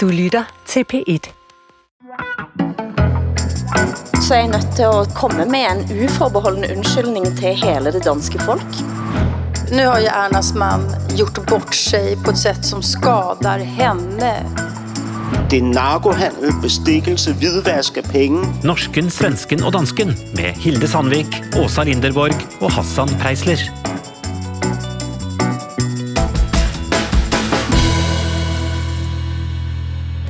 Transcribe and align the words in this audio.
Du 0.00 0.08
lytter 0.08 0.44
til 0.66 0.84
P1. 0.92 1.32
så 4.22 4.34
er 4.34 4.38
jeg 4.38 4.48
nødt 4.48 4.76
til 4.76 4.82
at 4.82 5.14
komme 5.14 5.44
med 5.44 5.64
en 5.72 6.04
uforbeholden 6.04 6.64
undskyldning 6.76 7.26
til 7.26 7.54
hele 7.54 7.92
det 7.92 8.04
danske 8.04 8.38
folk. 8.38 8.72
Nu 9.72 9.82
har 9.90 9.98
ju 10.00 10.06
Ernas 10.06 10.54
man 10.54 10.80
gjort 11.18 11.46
bort 11.46 11.74
sig 11.74 12.16
på 12.24 12.30
ett 12.30 12.38
sätt 12.38 12.64
som 12.64 12.82
skadar 12.82 13.58
henne. 13.58 14.32
Det 15.50 15.58
er 15.58 15.62
narkohandel, 15.62 16.52
bestikkelse, 16.62 17.32
hvidvask 17.32 17.96
af 17.96 18.04
penge. 18.04 18.44
Norsken, 18.64 19.10
svensken 19.10 19.62
og 19.62 19.72
dansken 19.72 20.08
med 20.36 20.54
Hilde 20.62 20.88
Sandvik, 20.88 21.42
Åsa 21.56 21.82
Linderborg 21.82 22.34
og 22.60 22.72
Hassan 22.72 23.08
Preisler. 23.20 23.79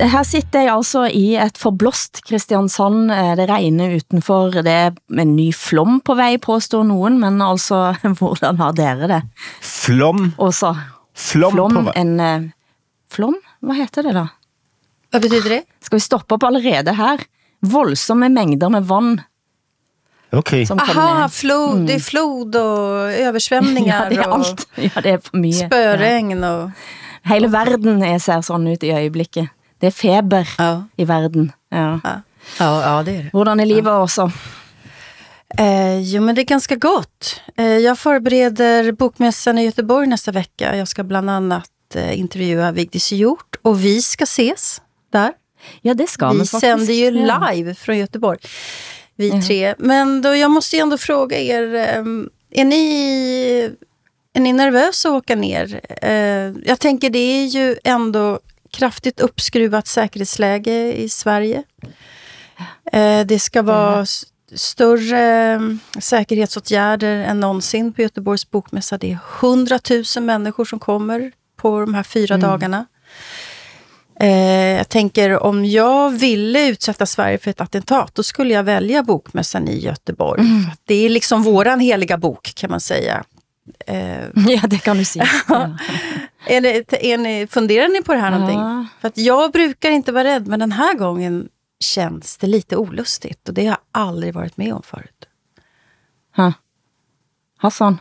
Her 0.01 0.23
sitter 0.25 0.63
jeg 0.65 0.71
altså 0.73 1.03
i 1.13 1.35
et 1.37 1.57
forblåst 1.61 2.23
Kristiansand. 2.25 3.11
Eh, 3.13 3.35
Det 3.37 3.47
regner 3.49 3.95
utenfor. 3.99 4.51
Det 4.63 4.67
er 4.73 4.91
en 5.19 5.35
ny 5.35 5.51
flom 5.53 5.99
på 6.01 6.15
vej, 6.17 6.37
påstår 6.41 6.83
nogen, 6.83 7.19
men 7.19 7.41
altså, 7.41 7.93
hvordan 8.19 8.57
har 8.57 8.71
dere 8.73 9.07
det? 9.07 9.21
Flom. 9.61 10.33
Åsa, 10.39 10.73
Flom, 11.13 11.51
flom, 11.53 11.75
på 11.75 11.81
vej. 11.89 11.93
en 12.01 12.19
eh, 12.19 12.41
flom? 13.11 13.35
Hvad 13.61 13.75
heter 13.77 14.03
det 14.03 14.13
da? 14.15 14.27
Vad 15.11 15.21
betyder 15.21 15.49
det? 15.49 15.63
Skal 15.83 15.97
vi 15.99 16.01
stoppe 16.01 16.33
op 16.35 16.43
allerede 16.43 16.93
her? 16.95 17.17
Voldsomme 17.61 18.29
mængder 18.29 18.69
med 18.69 18.81
vand, 18.89 19.19
Okay. 20.33 20.63
som 20.65 20.79
Aha, 20.79 21.27
flod, 21.27 21.87
det 21.87 21.93
är 21.93 21.99
flod 21.99 22.55
och 22.55 23.11
översvämningar 23.11 24.03
Ja, 24.09 24.09
det 24.09 24.17
er 24.17 24.27
och 24.29 24.33
alt. 24.35 24.67
Ja, 24.77 25.01
det 25.03 25.11
er 25.11 25.17
for 25.19 25.37
mye. 25.37 25.67
spöregn 25.67 26.43
och... 26.43 26.71
Hele 27.27 27.47
verden 27.51 28.01
er, 28.03 28.17
ser 28.19 28.41
sådan 28.41 28.67
ut 28.67 28.83
i 28.83 28.91
øjeblikket. 28.93 29.49
Det 29.81 29.87
er 29.87 29.91
feber 29.91 30.47
Ja. 30.59 30.83
i 30.97 31.05
verden. 31.05 31.51
Ja. 31.71 31.99
Ja, 32.03 32.21
ja, 32.59 32.81
ja 32.81 33.03
det 33.03 33.11
är 33.11 33.23
det. 33.23 33.29
Hvordan 33.33 33.59
er 33.59 33.65
livet 33.65 33.91
også? 33.93 34.31
Eh, 35.59 35.99
jo, 35.99 36.21
men 36.21 36.35
det 36.35 36.41
är 36.41 36.45
ganska 36.45 36.75
gott. 36.75 37.41
Eh, 37.57 37.65
jag 37.77 37.99
förbereder 37.99 38.91
bokmässan 38.91 39.57
i 39.57 39.65
Göteborg 39.65 40.07
nästa 40.07 40.31
vecka. 40.31 40.75
Jag 40.75 40.87
ska 40.87 41.03
bland 41.03 41.29
annat 41.29 41.69
eh, 41.95 42.19
intervjua 42.19 42.71
Vigdis 42.71 43.11
Hjort 43.11 43.55
och 43.61 43.83
vi 43.85 44.01
ska 44.01 44.23
ses 44.23 44.81
där. 45.11 45.33
Ja, 45.81 45.93
det 45.93 46.07
skal 46.09 46.33
vi 46.33 46.39
vi 46.39 46.45
faktisk. 46.47 46.59
sänder 46.61 46.93
ju 46.93 47.09
Ja. 47.27 47.49
live 47.51 47.75
från 47.75 47.97
Göteborg, 47.97 48.39
vi 49.15 49.29
Ja. 49.29 49.41
tre. 49.47 49.75
Men 49.77 50.21
då, 50.21 50.35
jag 50.35 50.51
måste 50.51 50.75
ju 50.75 50.81
ändå 50.81 50.97
fråga 50.97 51.37
er, 51.39 51.75
ehm, 51.75 52.29
är 52.51 52.65
ni, 52.65 53.71
är 54.33 54.39
ni 54.41 54.53
nervösa 54.53 55.09
att 55.09 55.15
åka 55.15 55.35
ner? 55.35 55.81
Eh, 56.01 56.53
jag 56.69 56.79
tänker 56.79 57.09
det 57.09 57.19
är 57.19 57.45
ju 57.45 57.75
ändå 57.83 58.39
kraftigt 58.71 59.19
uppskruvat 59.19 59.87
säkerhetsläge 59.87 60.93
i 60.93 61.09
Sverige. 61.09 61.63
Eh, 62.91 63.25
det 63.25 63.39
ska 63.39 63.61
vara 63.61 64.05
större 64.55 65.53
eh, 65.53 65.59
säkerhetsåtgärder 65.99 67.15
än 67.19 67.39
någonsin 67.39 67.93
på 67.93 68.01
Göteborgs 68.01 68.51
bokmässa. 68.51 68.97
Det 68.97 69.11
är 69.11 69.19
100 69.41 69.79
000 70.15 70.23
människor 70.23 70.65
som 70.65 70.79
kommer 70.79 71.31
på 71.55 71.79
de 71.79 71.93
här 71.93 72.03
fyra 72.03 72.37
dagarna. 72.37 72.85
Eh, 74.19 74.77
jag 74.77 74.89
tänker 74.89 75.43
om 75.43 75.65
jag 75.65 76.09
ville 76.09 76.67
utsätta 76.67 77.05
Sverige 77.05 77.37
för 77.37 77.51
ett 77.51 77.61
attentat, 77.61 78.15
då 78.15 78.23
skulle 78.23 78.53
jag 78.53 78.63
välja 78.63 79.03
bokmässan 79.03 79.67
i 79.67 79.79
Göteborg. 79.79 80.41
Att 80.71 80.79
Det 80.85 81.05
är 81.05 81.09
liksom 81.09 81.43
våran 81.43 81.79
heliga 81.79 82.17
bok 82.17 82.51
kan 82.55 82.69
man 82.69 82.79
säga. 82.79 83.23
Eh, 83.87 84.23
Ja, 84.47 84.61
det 84.67 84.77
kan 84.83 84.97
du 84.97 85.05
sige. 85.05 85.29
Ja. 85.47 85.77
är 86.47 86.61
det, 86.61 87.05
är 87.13 87.17
ni, 87.17 87.47
funderar 87.47 87.87
ni 87.87 88.01
på 88.03 88.13
det 88.13 88.19
här 88.19 88.31
någonting? 88.31 88.59
Ja. 88.59 88.85
För 89.01 89.07
att 89.07 89.17
jag 89.17 89.51
brukar 89.51 89.91
inte 89.91 90.11
vara 90.11 90.23
rädd, 90.23 90.47
men 90.47 90.59
den 90.59 90.71
här 90.71 90.93
gången 90.97 91.49
känns 91.79 92.37
det 92.37 92.47
lite 92.47 92.77
olustigt. 92.77 93.47
Och 93.49 93.53
det 93.53 93.61
har 93.61 93.67
jag 93.69 93.77
aldrig 93.91 94.33
varit 94.33 94.57
med 94.57 94.73
om 94.73 94.83
förut. 94.83 95.25
Ha. 96.35 96.53
Hassan, 97.57 97.99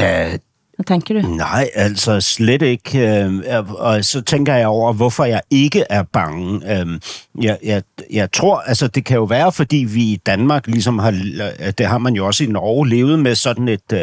Uh, 0.00 0.38
hvad 0.76 0.86
tænker 0.86 1.14
du? 1.14 1.22
nej, 1.22 1.70
altså 1.74 2.20
slet 2.20 2.62
ikke. 2.62 3.26
Uh, 3.26 3.72
og 3.72 4.04
så 4.04 4.20
tænker 4.22 4.54
jeg 4.54 4.66
over, 4.68 4.92
hvorfor 4.92 5.24
jeg 5.24 5.40
ikke 5.50 5.84
er 5.90 6.02
bange. 6.02 6.54
Uh, 6.56 6.98
jeg, 7.44 7.58
jeg, 7.62 7.82
jeg 8.10 8.32
tror, 8.32 8.58
altså 8.60 8.88
det 8.88 9.04
kan 9.04 9.16
jo 9.16 9.24
være, 9.24 9.52
fordi 9.52 9.76
vi 9.76 10.02
i 10.02 10.16
Danmark 10.26 10.66
ligesom 10.66 10.98
har, 10.98 11.10
øh, 11.12 11.72
det 11.78 11.86
har 11.86 11.98
man 11.98 12.14
jo 12.14 12.26
også 12.26 12.44
i 12.44 12.46
Norge, 12.46 12.88
levet 12.88 13.18
med 13.18 13.34
sådan 13.34 13.68
et 13.68 13.92
uh, 13.92 13.98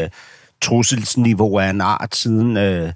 trusselsniveau 0.63 1.57
af 1.57 1.69
en 1.69 1.81
art 1.81 2.15
siden... 2.15 2.57
Uh, 2.57 2.89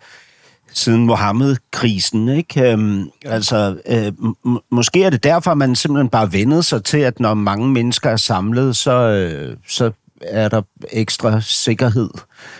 siden 0.73 1.05
Mohammed-krisen, 1.05 2.29
ikke? 2.29 2.72
Øhm, 2.72 3.09
altså, 3.25 3.78
øh, 3.85 4.07
m- 4.07 4.67
måske 4.72 5.03
er 5.03 5.09
det 5.09 5.23
derfor, 5.23 5.51
at 5.51 5.57
man 5.57 5.75
simpelthen 5.75 6.09
bare 6.09 6.33
vendede 6.33 6.63
sig 6.63 6.83
til, 6.83 6.97
at 6.97 7.19
når 7.19 7.33
mange 7.33 7.67
mennesker 7.67 8.09
er 8.09 8.17
samlet, 8.17 8.75
så, 8.75 8.91
øh, 8.91 9.57
så 9.67 9.91
er 10.22 10.50
der 10.50 10.61
ekstra 10.91 11.41
sikkerhed. 11.41 12.09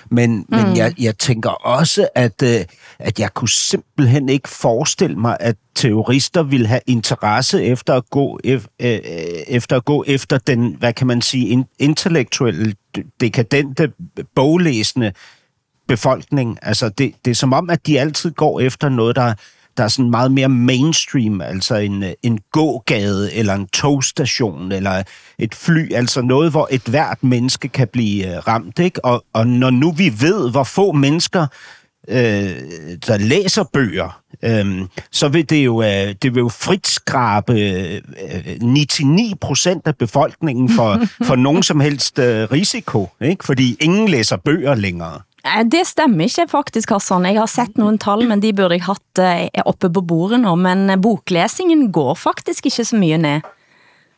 Men, 0.10 0.36
mm. 0.38 0.46
men 0.50 0.78
jeg, 0.78 0.94
jeg 1.00 1.18
tænker 1.18 1.50
også, 1.50 2.08
at, 2.16 2.42
øh, 2.44 2.66
at 3.00 3.20
jeg 3.20 3.34
kunne 3.34 3.50
simpelthen 3.50 4.30
ikke 4.30 4.50
forestille 4.50 5.16
mig, 5.16 5.38
at 5.40 5.56
terrorister 5.76 6.44
ville 6.44 6.68
have 6.68 6.82
interesse 6.88 7.64
efter 7.64 7.94
at 7.94 8.10
gå, 8.10 8.40
ef, 8.44 8.66
øh, 8.82 9.00
efter, 9.48 9.76
at 9.76 9.86
gå 9.86 10.04
efter 10.08 10.38
den, 10.38 10.76
hvad 10.80 10.94
kan 10.94 11.08
man 11.08 11.22
sige, 11.22 11.48
in, 11.48 11.66
intellektuelle, 11.80 12.74
dekadente, 13.20 13.92
boglæsende 14.36 15.12
befolkning. 15.88 16.60
Altså, 16.62 16.90
det, 16.90 17.14
det 17.26 17.32
er 17.32 17.36
som 17.36 17.54
om, 17.54 17.70
at 17.70 17.88
de 17.88 18.00
altid 18.00 18.32
går 18.32 18.60
efter 18.60 18.90
noget, 18.90 19.16
der, 19.16 19.34
der 19.78 19.84
er 19.84 19.88
sådan 19.88 20.12
meget 20.12 20.32
mere 20.32 20.50
mainstream, 20.50 21.42
altså 21.42 21.76
en, 21.76 22.04
en 22.24 22.40
gågade, 22.52 23.34
eller 23.34 23.54
en 23.54 23.68
togstation, 23.68 24.72
eller 24.72 25.04
et 25.40 25.56
fly, 25.56 25.94
altså 25.94 26.22
noget, 26.22 26.52
hvor 26.52 26.68
et 26.72 26.82
hvert 26.82 27.24
menneske 27.24 27.68
kan 27.68 27.88
blive 27.88 28.36
øh, 28.36 28.48
ramt, 28.48 28.80
ikke? 28.80 29.06
Og, 29.06 29.26
og 29.34 29.48
når 29.48 29.70
nu 29.70 29.92
vi 29.92 30.14
ved, 30.22 30.52
hvor 30.52 30.64
få 30.64 30.92
mennesker, 30.92 31.48
øh, 32.08 32.98
der 33.08 33.18
læser 33.18 33.64
bøger, 33.74 34.22
øh, 34.44 34.82
så 35.12 35.28
vil 35.28 35.50
det 35.50 35.66
jo, 35.66 35.82
øh, 35.82 36.16
det 36.22 36.36
vil 36.36 36.42
jo 36.42 36.50
frit 36.50 36.88
skrabe 36.88 37.54
øh, 37.62 38.02
99 38.62 39.34
procent 39.42 39.88
af 39.88 39.96
befolkningen 39.98 40.70
for, 40.70 41.00
for 41.28 41.36
nogen 41.36 41.64
som 41.64 41.80
helst 41.80 42.20
øh, 42.20 42.52
risiko, 42.52 43.10
ikke? 43.22 43.46
Fordi 43.46 43.78
ingen 43.82 44.08
læser 44.08 44.38
bøger 44.38 44.76
længere. 44.76 45.22
Det 45.72 45.86
stemmer 45.88 46.28
ikke 46.28 46.48
faktisk, 46.52 46.92
Hassan. 46.92 47.26
Jeg 47.26 47.40
har 47.40 47.50
sett 47.50 47.78
nogle 47.80 47.98
tal, 47.98 48.26
men 48.28 48.42
de 48.44 48.54
burde 48.54 48.76
jeg 48.76 48.88
hatt 48.88 49.22
eh, 49.24 49.64
oppe 49.64 49.90
på 49.94 50.02
bordet 50.02 50.42
nå. 50.44 50.56
Men 50.60 50.90
eh, 50.90 51.00
boklesingen 51.00 51.88
går 51.92 52.18
faktisk 52.20 52.68
ikke 52.68 52.84
så 52.84 53.00
mye 53.00 53.18
ned. 53.22 53.48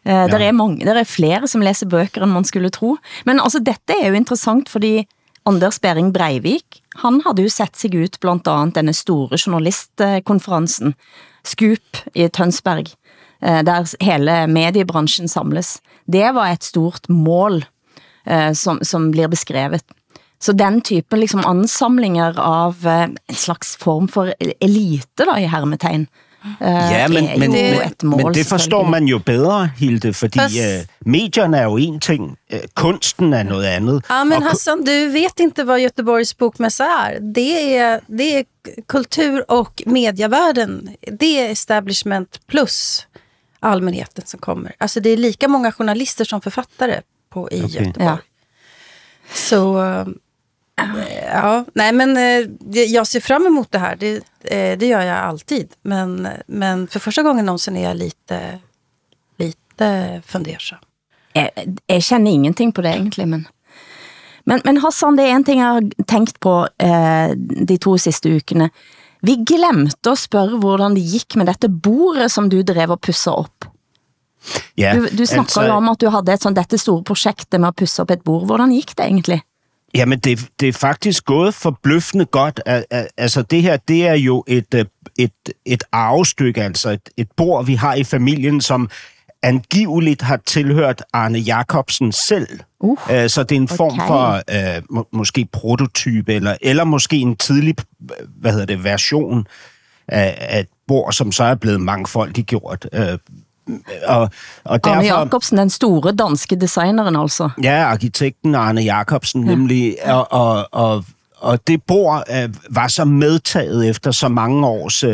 Eh, 0.08 0.26
der, 0.32 0.40
er 0.40 0.56
mange, 0.56 0.86
der 0.86 0.98
er 0.98 1.08
flere 1.08 1.48
som 1.48 1.62
læser 1.62 1.90
bøger, 1.90 2.24
end 2.24 2.34
man 2.34 2.48
skulle 2.50 2.72
tro. 2.74 2.98
Men 3.30 3.40
altså, 3.40 3.60
dette 3.60 3.94
er 4.02 4.10
jo 4.10 4.18
interessant, 4.18 4.70
fordi 4.70 5.06
Anders 5.46 5.80
Bering 5.80 6.14
Breivik, 6.14 6.82
han 7.02 7.22
havde 7.26 7.46
jo 7.46 7.52
sett 7.52 7.76
sig 7.80 7.96
ut 7.96 8.20
blandt 8.20 8.48
andet 8.48 8.78
denne 8.80 8.94
store 8.94 9.38
journalistkonferensen, 9.40 10.96
Scoop 11.44 12.02
i 12.14 12.28
Tønsberg, 12.28 12.92
eh, 13.42 13.62
der 13.64 13.88
hele 14.04 14.42
mediebranchen 14.48 15.28
samles. 15.32 15.80
Det 16.06 16.34
var 16.36 16.52
et 16.52 16.64
stort 16.64 17.10
mål, 17.10 17.64
eh, 18.26 18.52
som, 18.54 18.84
som 18.84 19.12
blir 19.12 19.32
beskrevet. 19.32 19.86
Så 20.40 20.54
den 20.56 20.82
typen 20.82 21.20
liksom 21.20 21.44
ansamlinger 21.46 22.40
av 22.40 22.88
eh, 22.88 23.08
en 23.10 23.36
slags 23.36 23.76
form 23.78 24.08
for 24.08 24.34
elite 24.40 25.26
da, 25.26 25.40
i 25.40 25.50
hermetegn, 25.52 26.08
Ja, 26.60 27.08
men, 27.08 27.24
er 27.26 27.38
men, 27.38 27.52
jo 27.52 27.58
men, 27.58 27.92
et 27.92 28.04
mål, 28.04 28.24
men 28.24 28.34
det 28.34 28.46
forstår 28.48 28.86
man 28.88 29.08
jo 29.08 29.20
bedre, 29.20 29.70
Hilde, 29.78 30.14
fordi 30.14 30.40
Fast- 30.40 30.80
øh, 30.80 30.86
medierne 31.06 31.58
er 31.58 31.64
jo 31.64 31.78
en 31.78 32.00
ting, 32.00 32.38
øh, 32.54 32.60
kunsten 32.76 33.34
er 33.34 33.44
noget 33.44 33.66
andet. 33.66 34.06
Ja, 34.10 34.24
men 34.24 34.44
Hassan, 34.44 34.78
du 34.78 35.12
vet 35.12 35.40
inte 35.40 35.64
vad 35.64 35.80
Göteborgs 35.82 36.38
bokmässa 36.38 36.86
är. 36.86 37.20
Det 37.20 37.78
är, 37.78 38.00
det 38.08 38.38
är 38.38 38.44
kultur 38.88 39.52
och 39.52 39.84
medievärlden. 39.86 40.90
Det 41.20 41.40
är 41.40 41.52
establishment 41.52 42.40
plus 42.48 43.08
allmänheten 43.60 44.26
som 44.26 44.40
kommer. 44.40 44.76
Alltså 44.78 45.00
det 45.00 45.10
är 45.10 45.18
lika 45.18 45.48
många 45.48 45.72
journalister 45.72 46.26
som 46.26 46.42
författare 46.42 47.02
på, 47.30 47.50
i 47.52 47.60
Göteborg. 47.60 48.06
Ja. 48.06 48.18
Så, 49.34 49.84
eh, 49.86 50.08
ja, 51.34 51.66
nej 51.74 51.92
men 51.92 52.18
eh, 52.18 52.84
jag 52.84 53.08
ser 53.08 53.20
fram 53.20 53.46
emot 53.46 53.72
det 53.72 53.80
här. 53.80 53.96
Det, 53.96 54.16
eh, 54.42 54.78
det 54.78 54.86
gör 54.86 55.02
jag 55.02 55.18
alltid. 55.18 55.74
Men, 55.82 56.28
men 56.48 56.88
för 56.88 57.00
första 57.00 57.24
gången 57.24 57.46
någonsin 57.46 57.76
är 57.76 57.84
jag 57.84 57.98
lite, 57.98 58.60
lite 59.38 60.22
fundersam. 60.26 60.80
jeg, 61.36 61.50
jeg 61.90 62.04
kender 62.04 62.32
ingenting 62.32 62.72
på 62.72 62.82
det 62.82 62.94
egentlig, 62.96 63.28
men... 63.28 63.48
Men, 64.50 64.62
men 64.66 64.80
Hassan, 64.82 65.18
det 65.20 65.28
er 65.28 65.36
en 65.36 65.44
ting 65.46 65.60
jeg 65.60 65.76
har 65.76 66.06
tænkt 66.10 66.40
på 66.42 66.54
eh, 66.82 67.34
de 67.68 67.76
to 67.78 67.98
sidste 68.02 68.32
ukene. 68.34 68.70
Vi 69.22 69.36
glemte 69.46 70.10
at 70.10 70.18
spørge, 70.18 70.58
hvordan 70.64 70.96
det 70.96 71.04
gik 71.06 71.36
med 71.38 71.52
dette 71.52 71.70
bordet, 71.70 72.32
som 72.32 72.48
du 72.50 72.62
drev 72.66 72.96
og 72.96 73.02
pusser 73.02 73.32
op. 73.32 73.68
ja, 74.78 74.96
Du, 74.96 75.06
du 75.06 75.26
snakker 75.26 75.42
altså, 75.42 75.66
jo 75.68 75.76
om, 75.76 75.90
at 75.90 76.02
du 76.02 76.10
havde 76.10 76.34
et 76.34 76.42
sådan, 76.42 76.56
dette 76.56 76.78
store 76.78 77.04
projekte 77.04 77.60
med 77.60 77.68
at 77.68 77.76
pusse 77.76 78.02
op 78.02 78.12
et 78.12 78.24
bord. 78.24 78.46
Hvordan 78.46 78.72
gik 78.72 78.98
det 78.98 79.06
egentlig? 79.06 79.42
Jamen, 79.96 80.20
det, 80.20 80.48
det 80.60 80.68
er 80.68 80.74
faktisk 80.74 81.26
gået 81.26 81.54
forbløffende 81.54 82.26
godt. 82.26 82.62
Altså, 83.18 83.42
det 83.42 83.62
her, 83.62 83.78
det 83.78 84.08
er 84.08 84.14
jo 84.14 84.44
et, 84.48 84.74
øh, 84.76 84.86
et, 85.20 85.32
et 85.66 85.84
arvestykke, 85.92 86.64
altså 86.64 86.90
et, 86.90 87.10
et 87.18 87.28
bord, 87.38 87.66
vi 87.66 87.76
har 87.76 87.94
i 87.94 88.04
familien, 88.04 88.62
som 88.62 88.90
angiveligt 89.44 90.22
har 90.22 90.40
tilhørt 90.46 91.04
Arne 91.14 91.40
Jacobsen 91.40 92.12
selv. 92.12 92.60
Uh, 92.80 93.28
så 93.28 93.44
det 93.44 93.52
er 93.52 93.60
en 93.60 93.64
okay. 93.64 93.76
form 93.76 94.00
for 94.08 94.42
uh, 94.52 94.96
må, 94.96 95.08
måske 95.12 95.48
prototype, 95.52 96.34
eller, 96.34 96.58
eller 96.62 96.84
måske 96.84 97.18
en 97.18 97.36
tidlig 97.36 97.76
hvad 98.40 98.52
hedder 98.52 98.66
det, 98.66 98.84
version 98.84 99.48
af, 100.08 100.38
af 100.40 100.60
et 100.60 100.68
bord, 100.88 101.14
som 101.14 101.32
så 101.32 101.44
er 101.44 101.56
blevet 101.56 101.82
mangfoldigt 101.82 102.48
gjort. 102.48 102.88
Og, 104.08 104.30
og 104.64 104.84
derfor, 104.84 104.96
Arne 104.96 105.08
Jacobsen, 105.08 105.58
den 105.58 105.70
store 105.70 106.12
danske 106.12 106.56
designeren 106.56 107.16
altså. 107.16 107.50
Ja, 107.64 107.84
arkitekten 107.84 108.56
Arne 108.56 108.82
Jacobsen 108.82 109.44
ja. 109.44 109.56
nemlig. 109.56 109.96
Og, 110.06 110.28
og, 110.32 110.68
og, 110.72 111.06
og 111.38 111.68
det 111.68 111.84
bord 111.84 112.24
uh, 112.30 112.76
var 112.76 112.88
så 112.88 113.06
medtaget 113.06 113.90
efter 113.90 114.12
så 114.12 114.28
mange 114.28 114.68
års... 114.68 115.04
Uh, 115.04 115.14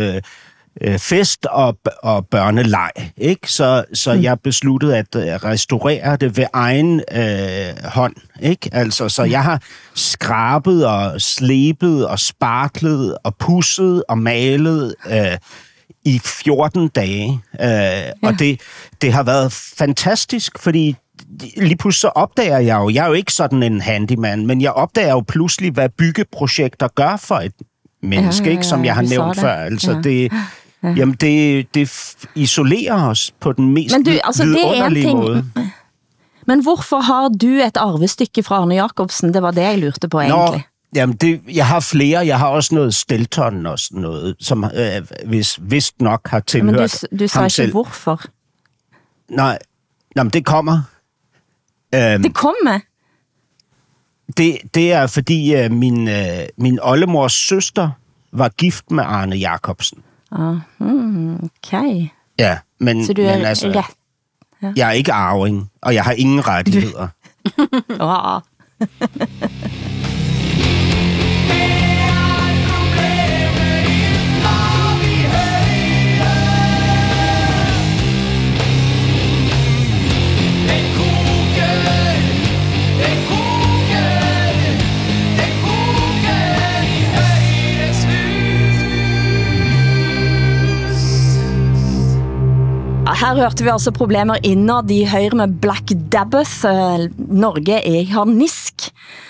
fest 0.97 1.45
og, 1.45 1.77
og 2.03 2.27
børneleg. 2.27 2.91
Ikke? 3.17 3.51
Så, 3.51 3.83
så 3.93 4.13
mm. 4.13 4.23
jeg 4.23 4.39
besluttede 4.39 4.97
at 4.97 5.15
restaurere 5.43 6.15
det 6.15 6.37
ved 6.37 6.45
egen 6.53 7.01
øh, 7.11 7.83
hånd. 7.85 8.15
Ikke? 8.41 8.69
Altså, 8.71 9.09
så 9.09 9.23
jeg 9.23 9.43
har 9.43 9.61
skrabet 9.93 10.87
og 10.87 11.21
slebet 11.21 12.07
og 12.07 12.19
sparklet 12.19 13.17
og 13.23 13.35
pusset 13.35 14.03
og 14.09 14.17
malet 14.17 14.95
øh, 15.07 15.37
i 16.05 16.19
14 16.23 16.87
dage. 16.87 17.41
Øh, 17.61 17.67
ja. 17.67 18.11
Og 18.23 18.39
det, 18.39 18.61
det 19.01 19.13
har 19.13 19.23
været 19.23 19.51
fantastisk, 19.51 20.59
fordi 20.59 20.95
lige 21.57 21.77
pludselig 21.77 22.01
så 22.01 22.07
opdager 22.07 22.59
jeg 22.59 22.77
jo, 22.77 22.89
jeg 22.89 23.03
er 23.03 23.07
jo 23.07 23.13
ikke 23.13 23.33
sådan 23.33 23.63
en 23.63 23.81
handyman, 23.81 24.47
men 24.47 24.61
jeg 24.61 24.71
opdager 24.71 25.11
jo 25.11 25.23
pludselig, 25.27 25.71
hvad 25.71 25.89
byggeprojekter 25.89 26.87
gør 26.87 27.17
for 27.17 27.35
et 27.35 27.53
menneske, 28.01 28.45
ja, 28.45 28.51
ikke, 28.51 28.63
som 28.63 28.85
jeg 28.85 28.95
har 28.95 29.01
nævnt 29.01 29.39
før. 29.39 29.53
Altså, 29.53 29.91
ja. 29.91 30.01
det, 30.01 30.31
ja. 30.83 30.93
jamen, 30.97 31.15
det, 31.15 31.67
det 31.75 32.15
isolerer 32.35 33.09
os 33.09 33.33
på 33.39 33.51
den 33.51 33.73
mest 33.73 33.95
men 33.95 34.05
du, 34.05 34.11
altså, 34.23 34.43
vidunderlige 34.43 35.03
det 35.03 35.11
er 35.11 35.15
en 35.15 35.17
ting, 35.17 35.19
måde. 35.19 35.45
Men 36.47 36.63
hvorfor 36.63 36.99
har 36.99 37.29
du 37.29 37.47
et 37.47 37.77
arvestykke 37.77 38.43
fra 38.43 38.55
Arne 38.55 38.75
Jacobsen? 38.75 39.33
Det 39.33 39.41
var 39.41 39.51
det, 39.51 39.61
jeg 39.61 39.79
lurte 39.79 40.09
på 40.09 40.19
egentlig. 40.19 40.37
Nå, 40.51 40.59
Jamen, 40.95 41.15
det, 41.15 41.41
jeg 41.53 41.67
har 41.67 41.79
flere. 41.79 42.27
Jeg 42.27 42.39
har 42.39 42.47
også 42.47 42.75
noget 42.75 42.95
Stelton 42.95 43.65
og 43.65 43.79
sådan 43.79 44.01
noget, 44.01 44.35
som 44.39 44.63
øh, 44.63 45.07
hvis, 45.25 45.59
vist 45.61 46.01
nok 46.01 46.27
har 46.27 46.39
tilhørt 46.39 46.65
Men 46.65 46.89
du, 47.11 47.23
du 47.23 47.27
sagde 47.27 47.63
ikke 47.63 47.71
hvorfor. 47.71 48.21
Nej, 49.29 49.59
jamen, 50.15 50.31
det 50.31 50.45
kommer. 50.45 50.81
Øhm, 51.95 52.23
det 52.23 52.33
kommer? 52.33 52.79
Det, 54.37 54.57
det 54.73 54.91
er 54.93 55.07
fordi 55.07 55.55
øh, 55.55 55.71
min, 55.71 56.07
øh, 56.07 56.45
min 56.57 56.79
oldemors 56.81 57.33
søster 57.33 57.89
var 58.31 58.49
gift 58.49 58.91
med 58.91 59.03
Arne 59.03 59.35
Jacobsen. 59.35 59.97
Ah, 60.31 60.57
okay. 61.43 62.07
Ja, 62.39 62.57
men, 62.79 63.05
Så 63.05 63.13
du 63.13 63.21
er 63.21 63.35
men 63.37 63.45
altså, 63.45 63.67
ret. 63.67 63.85
Ja. 64.61 64.73
Jeg 64.75 64.87
er 64.87 64.91
ikke 64.91 65.13
arving, 65.13 65.71
og 65.81 65.93
jeg 65.93 66.03
har 66.03 66.11
ingen 66.11 66.47
rettigheder. 66.47 67.07
ah. 67.99 68.41
Her 93.15 93.37
hørte 93.39 93.63
vi 93.63 93.71
altså 93.71 93.93
problemer 93.95 94.41
innad 94.43 94.89
i 94.91 95.05
Høyre 95.07 95.37
med 95.39 95.53
Black 95.63 95.93
Dabbath. 96.11 96.65
Eh, 96.67 97.05
Norge 97.15 97.77
er 97.77 98.01
i 98.01 98.09
harnisk. 98.11 98.89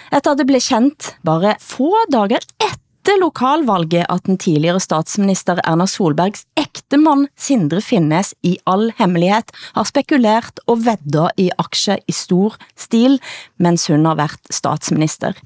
Etter 0.09 0.31
at 0.31 0.39
det 0.39 0.47
blev 0.49 0.63
kendt 0.65 1.11
bare 1.27 1.51
få 1.61 1.91
dager 2.09 2.41
etter 2.65 3.19
lokalvalget 3.21 4.07
at 4.09 4.25
den 4.25 4.39
tidligere 4.41 4.81
statsminister 4.81 5.61
Erna 5.61 5.85
Solbergs 5.85 6.47
ægtemand 6.57 7.27
Sindre 7.37 7.83
Finnes 7.85 8.33
i 8.41 8.55
all 8.65 8.89
hemmelighed 8.97 9.53
har 9.77 9.85
spekulert 9.85 10.63
og 10.65 10.81
veddet 10.87 11.37
i 11.37 11.51
aktier 11.61 12.01
i 12.09 12.15
stor 12.15 12.57
stil, 12.73 13.19
mens 13.61 13.85
hun 13.93 14.09
har 14.09 14.17
været 14.17 14.49
statsminister. 14.49 15.37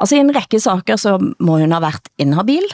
Altså 0.00 0.16
i 0.16 0.24
en 0.24 0.32
række 0.32 0.60
saker 0.64 0.96
så 0.96 1.18
må 1.20 1.60
hun 1.60 1.76
ha 1.76 1.84
været 1.84 2.08
inhabil, 2.16 2.64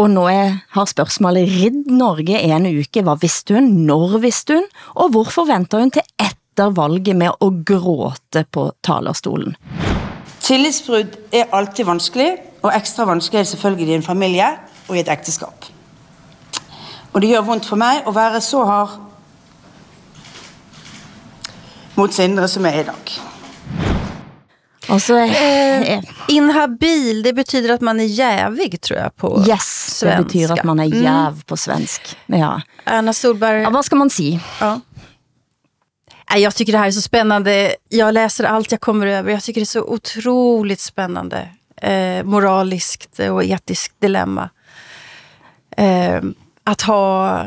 og 0.00 0.08
nå 0.08 0.22
er, 0.32 0.54
har 0.72 0.88
spørgsmålet 0.88 1.48
ridd 1.60 1.90
Norge 1.92 2.38
en 2.40 2.68
uke. 2.70 3.02
Hvad 3.04 3.20
vidste 3.20 3.54
hun? 3.54 3.66
Når 3.84 4.18
vidste 4.22 4.56
hun? 4.56 4.68
Og 4.94 5.10
hvorfor 5.12 5.44
venter 5.44 5.82
hun 5.82 5.90
til 5.92 6.02
efter 6.16 6.70
valget 6.72 7.16
med 7.16 7.34
at 7.36 7.58
gråte 7.68 8.44
på 8.52 8.70
talerstolen? 8.84 9.56
Tillidsbrud 10.40 11.04
er 11.32 11.52
altid 11.52 11.84
vanskelig, 11.84 12.30
og 12.62 12.72
ekstra 12.76 13.04
vanskelig 13.04 13.38
er 13.38 13.44
det 13.44 13.52
selvfølgelig 13.52 13.88
i 13.92 13.98
en 14.00 14.02
familie 14.02 14.48
og 14.88 14.96
i 14.96 15.00
et 15.00 15.08
ægteskab. 15.12 15.68
Og 17.12 17.22
det 17.22 17.30
gør 17.30 17.44
vondt 17.44 17.66
for 17.66 17.76
mig 17.76 18.00
at 18.06 18.14
være 18.14 18.40
så 18.40 18.64
hard 18.64 18.96
mot 21.96 22.14
Sindre 22.14 22.48
som 22.48 22.64
jeg 22.64 22.76
er 22.76 22.80
i 22.80 22.88
dag 22.88 23.29
så, 24.98 25.16
eh, 25.16 25.80
eh, 25.80 26.04
inhabil, 26.28 27.22
det 27.22 27.32
betyder 27.32 27.74
att 27.74 27.80
man 27.80 28.00
är 28.00 28.04
jävig 28.04 28.80
tror 28.80 29.00
jag 29.00 29.16
på 29.16 29.44
Yes, 29.48 29.98
svenska. 29.98 30.18
det 30.18 30.24
betyder 30.24 30.54
att 30.54 30.64
man 30.64 30.80
är 30.80 30.84
mm. 30.84 31.02
jäv 31.02 31.28
mm. 31.28 31.40
på 31.40 31.56
svensk. 31.56 32.16
Ja. 32.26 32.60
Anna 32.84 33.12
Solberg. 33.12 33.62
Ja, 33.62 33.70
vad 33.70 33.84
ska 33.84 33.96
man 33.96 34.10
säga? 34.10 34.40
Ja. 34.60 34.80
Jag 36.36 36.54
tycker 36.54 36.72
det 36.72 36.78
här 36.78 36.86
är 36.86 36.90
så 36.90 37.00
spännande. 37.00 37.76
Jag 37.88 38.14
läser 38.14 38.44
allt 38.44 38.72
jag 38.72 38.80
kommer 38.80 39.06
över. 39.06 39.32
Jag 39.32 39.42
tycker 39.42 39.60
det 39.60 39.64
är 39.64 39.66
så 39.66 39.84
otroligt 39.84 40.80
spännande. 40.80 41.48
Eh, 41.76 42.24
moraliskt 42.24 43.18
och 43.18 43.44
etiskt 43.44 44.00
dilemma. 44.00 44.50
Eh, 45.76 46.20
att 46.64 46.82
ha 46.82 47.44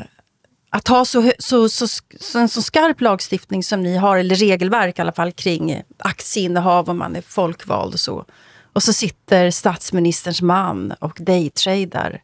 att 0.75 0.87
ha 0.87 1.05
så, 1.05 1.31
så, 1.39 1.69
så, 1.69 1.87
så, 2.19 2.39
en 2.39 2.49
så 2.49 2.61
skarp 2.61 3.01
lagstiftning 3.01 3.63
som 3.63 3.83
ni 3.83 3.97
har, 3.97 4.17
eller 4.17 4.35
regelverk 4.35 4.99
i 4.99 5.01
alla 5.01 5.11
fall, 5.11 5.31
kring 5.31 5.81
aktieinnehav 5.97 6.89
om 6.89 6.97
man 6.97 7.15
är 7.15 7.21
folkvald 7.21 7.93
och 7.93 7.99
så. 7.99 8.25
Och 8.73 8.83
så 8.83 8.93
sitter 8.93 9.51
statsministerns 9.51 10.41
man 10.41 10.93
och 10.99 11.17
daytradar. 11.19 12.21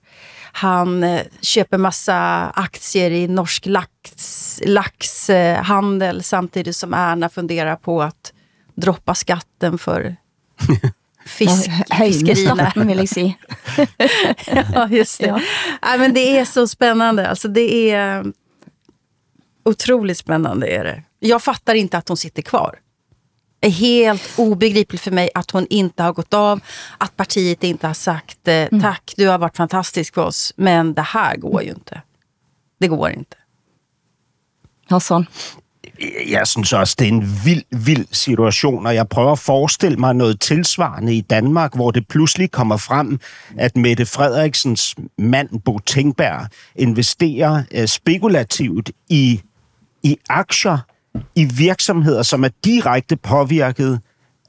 Han 0.51 1.03
eh, 1.03 1.21
köper 1.41 1.77
massa 1.77 2.49
aktier 2.49 3.11
i 3.11 3.27
norsk 3.27 3.65
lax, 3.65 4.61
laxhandel 4.65 6.17
eh, 6.17 6.21
samtidigt 6.21 6.75
som 6.75 6.93
Erna 6.93 7.29
funderar 7.29 7.75
på 7.75 8.01
att 8.01 8.33
droppa 8.75 9.15
skatten 9.15 9.77
för 9.77 10.15
fisk, 11.25 11.69
vill 11.99 12.27
jag 12.27 12.37
säga. 12.37 13.33
ja, 14.73 14.87
just 14.89 15.19
det. 15.19 15.27
Ja. 15.27 15.39
Nej, 15.81 15.99
men 15.99 16.13
det 16.13 16.37
är 16.37 16.45
så 16.45 16.67
spännande. 16.67 17.29
Alltså, 17.29 17.47
det 17.47 17.91
är 17.91 18.33
otroligt 19.69 20.17
spännande. 20.17 20.67
Är 20.67 20.83
det. 20.83 21.03
Jag 21.19 21.43
fattar 21.43 21.75
inte 21.75 21.97
att 21.97 22.07
hon 22.07 22.17
sitter 22.17 22.41
kvar. 22.41 22.79
Det 23.59 23.67
är 23.67 23.71
helt 23.71 24.33
obegripligt 24.37 25.01
för 25.01 25.11
mig 25.11 25.29
att 25.33 25.51
hon 25.51 25.67
inte 25.69 26.03
har 26.03 26.13
gått 26.13 26.33
av. 26.33 26.59
Att 26.97 27.17
partiet 27.17 27.63
inte 27.63 27.87
har 27.87 27.93
sagt 27.93 28.47
eh, 28.47 28.53
mm. 28.53 28.81
tack, 28.81 29.13
du 29.17 29.27
har 29.27 29.37
varit 29.37 29.57
fantastisk 29.57 30.13
för 30.13 30.25
oss. 30.25 30.53
Men 30.55 30.93
det 30.93 31.01
här 31.01 31.35
går 31.35 31.63
ju 31.63 31.69
inte. 31.69 32.01
Det 32.79 32.87
går 32.87 33.09
inte. 33.09 33.35
Hassan? 34.89 35.25
jeg 36.29 36.47
synes 36.47 36.73
også, 36.73 36.95
det 36.99 37.07
er 37.07 37.11
en 37.11 37.39
vild, 37.45 37.63
vild 37.85 38.07
situation, 38.11 38.85
og 38.85 38.95
jeg 38.95 39.09
prøver 39.09 39.31
at 39.31 39.39
forestille 39.39 39.97
mig 39.97 40.13
noget 40.15 40.41
tilsvarende 40.41 41.15
i 41.15 41.21
Danmark, 41.21 41.75
hvor 41.75 41.91
det 41.91 42.07
pludselig 42.07 42.51
kommer 42.51 42.77
frem, 42.77 43.19
at 43.57 43.77
Mette 43.77 44.05
Frederiksens 44.05 44.95
mand, 45.17 45.59
Bo 45.65 45.79
Tingberg, 45.79 46.47
investerer 46.75 47.63
uh, 47.79 47.85
spekulativt 47.85 48.91
i, 49.09 49.41
i 50.03 50.17
aktier 50.29 50.77
i 51.35 51.45
virksomheder, 51.45 52.23
som 52.23 52.43
er 52.43 52.49
direkte 52.63 53.15
påvirket 53.15 53.99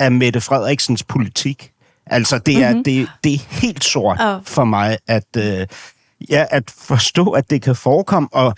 af 0.01 0.13
Mette 0.13 0.41
Frederiksens 0.41 1.03
politik. 1.03 1.71
Altså, 2.07 2.39
det 2.39 2.63
er, 2.63 2.69
mm-hmm. 2.69 2.85
det, 2.85 3.09
det 3.25 3.35
er 3.35 3.39
helt 3.49 3.85
sort 3.85 4.21
oh. 4.21 4.41
for 4.45 4.65
mig, 4.65 4.99
at... 5.07 5.27
Uh, 5.37 5.67
ja, 6.29 6.45
at 6.51 6.71
forstå, 6.79 7.31
at 7.31 7.51
det 7.51 7.63
kan 7.63 7.77
forekomme. 7.77 8.29
Og, 8.33 8.55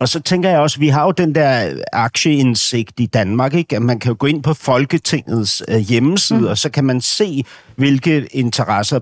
og 0.00 0.08
så 0.08 0.20
tænker 0.20 0.50
jeg 0.50 0.58
også, 0.58 0.78
vi 0.78 0.88
har 0.88 1.04
jo 1.04 1.10
den 1.10 1.34
der 1.34 1.82
aktieindsigt 1.92 3.00
i 3.00 3.06
Danmark, 3.06 3.54
ikke? 3.54 3.76
At 3.76 3.82
man 3.82 3.98
kan 3.98 4.08
jo 4.08 4.16
gå 4.18 4.26
ind 4.26 4.42
på 4.42 4.54
Folketingets 4.54 5.62
øh, 5.68 5.78
hjemmeside, 5.78 6.40
mm. 6.40 6.46
og 6.46 6.58
så 6.58 6.70
kan 6.70 6.84
man 6.84 7.00
se, 7.00 7.44
hvilke 7.76 8.26
interesser 8.30 9.00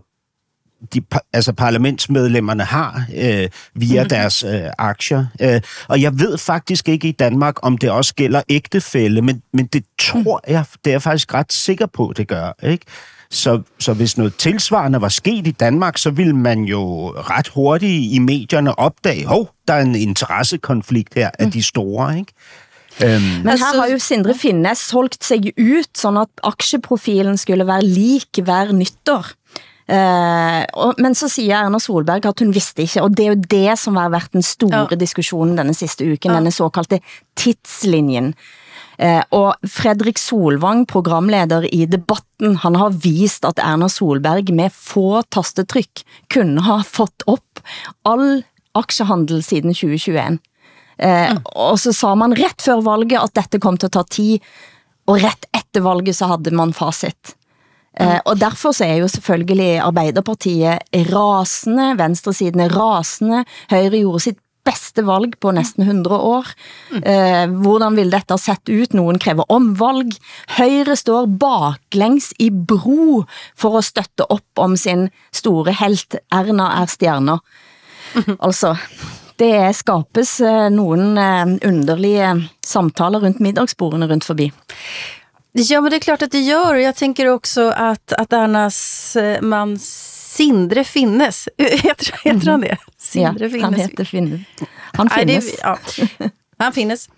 de 0.95 1.03
altså 1.33 1.53
parlamentsmedlemmerne 1.53 2.65
har 2.65 3.05
øh, 3.17 3.49
via 3.75 4.03
mm. 4.03 4.09
deres 4.09 4.45
øh, 4.45 4.61
aktier. 4.79 5.27
Øh, 5.41 5.61
og 5.89 6.03
jeg 6.03 6.19
ved 6.19 6.39
faktisk 6.39 6.89
ikke 6.89 7.09
i 7.09 7.13
Danmark, 7.13 7.55
om 7.63 7.79
det 7.79 7.91
også 7.91 8.15
gælder 8.15 8.43
ægtefælde, 8.49 9.23
men, 9.23 9.43
men 9.53 9.67
det 9.67 9.85
tror 9.99 10.41
mm. 10.47 10.53
jeg, 10.53 10.65
det 10.85 10.91
er 10.91 10.95
jeg 10.95 11.03
faktisk 11.03 11.35
ret 11.35 11.53
sikker 11.53 11.87
på, 11.87 12.13
det 12.17 12.29
gør. 12.29 12.53
Ikke? 12.63 12.85
Så, 13.31 13.63
så 13.79 13.93
hvis 13.93 14.19
noget 14.19 14.37
tilsvarende 14.37 15.01
var 15.01 15.09
sket 15.09 15.47
i 15.47 15.51
Danmark, 15.51 15.99
så 15.99 16.11
ville 16.11 16.37
man 16.37 16.65
jo 16.65 17.09
ret 17.11 17.49
hurtigt 17.49 18.13
i 18.15 18.19
medierne 18.19 18.79
opdage, 18.79 19.27
hov, 19.27 19.51
der 19.69 19.75
er 19.75 19.83
en 19.83 19.95
interessekonflikt 19.95 21.15
her 21.15 21.31
af 21.39 21.51
de 21.51 21.63
store, 21.63 22.19
ikke? 22.19 22.33
Um, 23.05 23.23
Men 23.45 23.49
her 23.49 23.81
har 23.81 23.87
jo 23.93 23.99
Sindre 23.99 24.35
Finnes 24.35 24.79
solgt 24.79 25.25
sig 25.25 25.53
ut, 25.59 25.99
sådan 25.99 26.21
at 26.21 26.29
aktieprofilen 26.43 27.37
skulle 27.37 27.67
være 27.67 27.85
lik 27.85 28.39
hver 28.43 28.73
nyttår. 28.73 29.27
Uh, 29.87 30.65
og, 30.75 30.97
men 30.99 31.15
så 31.15 31.29
siger 31.31 31.61
Erna 31.61 31.79
Solberg 31.79 32.25
at 32.27 32.41
hun 32.43 32.51
vidste 32.55 32.83
ikke, 32.83 33.05
og 33.05 33.13
det 33.15 33.23
er 33.23 33.35
jo 33.37 33.43
det 33.53 33.77
som 33.79 33.95
har 33.95 34.11
været 34.11 34.33
den 34.35 34.43
store 34.43 34.89
ja. 34.91 34.99
diskussionen 34.99 35.55
denne 35.61 35.77
sidste 35.79 36.03
uken, 36.03 36.33
ja. 36.33 36.39
denne 36.41 36.51
såkaldte 36.51 36.99
tidslinjen. 37.39 38.33
Uh, 38.99 39.23
og 39.31 39.69
Fredrik 39.69 40.19
Solvang, 40.19 40.87
programleder 40.91 41.69
i 41.71 41.85
debatten, 41.87 42.59
han 42.65 42.81
har 42.81 42.99
vist 42.99 43.47
at 43.47 43.63
Erna 43.63 43.87
Solberg 43.93 44.51
med 44.51 44.75
få 44.75 45.23
tastetryk 45.31 46.03
kunne 46.35 46.67
ha 46.67 46.81
fått 46.83 47.23
op 47.31 47.63
all 48.09 48.43
aktiehandel 48.75 49.45
siden 49.47 49.77
2021. 49.77 50.41
Uh, 50.99 51.07
mm. 51.07 51.43
Og 51.55 51.79
så 51.79 51.95
sa 51.95 52.17
man 52.19 52.35
ret 52.35 52.59
før 52.59 52.83
valget, 52.83 53.21
at 53.23 53.39
dette 53.39 53.63
kom 53.63 53.79
til 53.79 53.93
at 53.93 54.01
ta 54.01 54.07
tid, 54.19 54.43
og 55.07 55.23
ret 55.23 55.47
efter 55.55 55.87
valget 55.87 56.19
så 56.19 56.35
havde 56.35 56.59
man 56.59 56.75
facit. 56.75 57.37
Eh, 58.01 58.19
og 58.25 58.41
derfor 58.41 58.75
så 58.77 58.85
er 58.85 59.01
jo 59.01 59.09
selvfølgelig 59.09 59.79
Arbeiderpartiet 59.81 60.97
rasende, 61.13 61.95
venstresiden 61.99 62.67
er 62.67 62.75
rasende, 62.77 63.45
Høyre 63.71 64.03
gjorde 64.03 64.25
sitt 64.27 64.43
bedste 64.67 65.05
valg 65.07 65.37
på 65.41 65.53
næsten 65.55 65.85
100 65.87 66.17
år. 66.17 66.49
Eh, 66.99 67.45
hvordan 67.63 67.99
vil 67.99 68.11
dette 68.13 68.35
ha 68.35 68.41
sett 68.41 68.69
ut? 68.69 68.97
Nogen 68.97 69.21
kræver 69.23 69.47
omvalg. 69.53 70.17
Høyre 70.57 70.97
står 70.99 71.29
baklengs 71.41 72.33
i 72.43 72.51
bro 72.51 73.23
for 73.55 73.79
at 73.79 73.87
støtte 73.87 74.27
op 74.27 74.67
om 74.67 74.77
sin 74.77 75.09
store 75.33 75.77
helt. 75.83 76.19
Erna 76.35 76.73
er 76.83 76.91
stjerner. 76.91 77.45
Altså, 78.41 78.75
det 79.39 79.77
skapes 79.77 80.39
eh, 80.41 80.69
nogle 80.73 81.21
eh, 81.21 81.55
underlige 81.69 82.33
samtaler 82.65 83.23
rundt 83.23 83.43
middagsbordene 83.45 84.09
rundt 84.11 84.25
forbi. 84.25 84.51
Ja, 85.59 85.81
men 85.81 85.91
det 85.91 85.97
är 85.97 86.01
klart 86.01 86.23
att 86.23 86.31
det 86.31 86.41
gör. 86.41 86.75
Och 86.75 86.81
jag 86.81 86.97
tänker 86.97 87.27
också 87.27 87.69
att, 87.71 88.13
att 88.13 88.33
Ernas 88.33 89.17
eh, 89.17 89.43
man 89.43 89.79
Sindre 89.79 90.85
Finnes, 90.85 91.49
heter, 91.59 92.21
heter 92.25 92.51
han 92.51 92.61
det? 92.61 92.77
Sindre 92.99 93.45
ja, 93.45 93.51
Finnes. 93.51 93.63
han 93.63 93.75
heter 93.75 94.05
Finnes. 94.05 94.41
Han 94.93 95.11
finnes. 95.11 95.45
Nej, 95.45 95.79
det, 95.97 96.09
ja. 96.19 96.29
Han 96.59 96.73
finnes. 96.73 97.09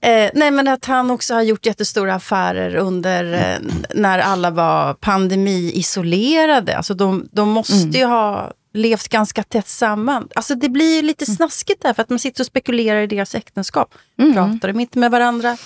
Eh, 0.00 0.30
nej, 0.34 0.50
men 0.50 0.68
att 0.68 0.84
han 0.84 1.10
också 1.10 1.34
har 1.34 1.42
gjort 1.42 1.66
jättestora 1.66 2.14
affärer 2.14 2.74
under 2.76 3.34
eh, 3.34 3.70
när 3.94 4.18
alla 4.18 4.50
var 4.50 4.94
pandemi-isolerade. 4.94 6.76
Alltså 6.76 6.94
de, 6.94 7.28
de 7.32 7.48
måste 7.48 7.74
mm. 7.74 7.90
ju 7.90 8.04
ha 8.04 8.52
levt 8.74 9.08
ganska 9.08 9.42
tätt 9.42 9.68
samman. 9.68 10.28
Alltså 10.34 10.54
det 10.54 10.68
blir 10.68 10.96
ju 10.96 11.02
lite 11.02 11.24
mm. 11.24 11.36
snaskigt 11.36 11.82
där, 11.82 11.94
för 11.94 12.02
att 12.02 12.10
man 12.10 12.18
sitter 12.18 12.42
och 12.42 12.46
spekulerar 12.46 13.02
i 13.02 13.06
deras 13.06 13.34
äktenskap. 13.34 13.94
Mm. 14.18 14.34
Pratar 14.34 14.68
de 14.68 14.80
inte 14.80 14.98
med 14.98 15.10
varandra? 15.10 15.56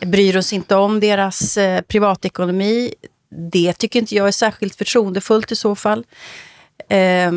Bryr 0.00 0.36
oss 0.36 0.52
inte 0.52 0.76
om 0.76 1.00
deras 1.00 1.56
eh, 1.56 1.80
privatekonomi. 1.80 2.94
Det 3.50 3.72
tycker 3.72 3.98
inte 3.98 4.14
jag 4.14 4.28
är 4.28 4.32
särskilt 4.32 4.74
förtroendefullt 4.74 5.52
i 5.52 5.56
så 5.56 5.74
fall. 5.74 6.06
Eh, 6.88 7.32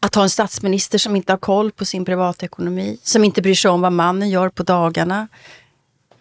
att 0.00 0.14
ha 0.14 0.22
en 0.22 0.30
statsminister 0.30 0.98
som 0.98 1.16
inte 1.16 1.32
har 1.32 1.38
koll 1.38 1.70
på 1.72 1.84
sin 1.84 2.04
privatekonomi, 2.04 2.98
som 3.02 3.24
inte 3.24 3.42
bryr 3.42 3.54
sig 3.54 3.70
om 3.70 3.80
vad 3.80 3.92
mannen 3.92 4.30
gör 4.30 4.48
på 4.48 4.62
dagarna. 4.62 5.28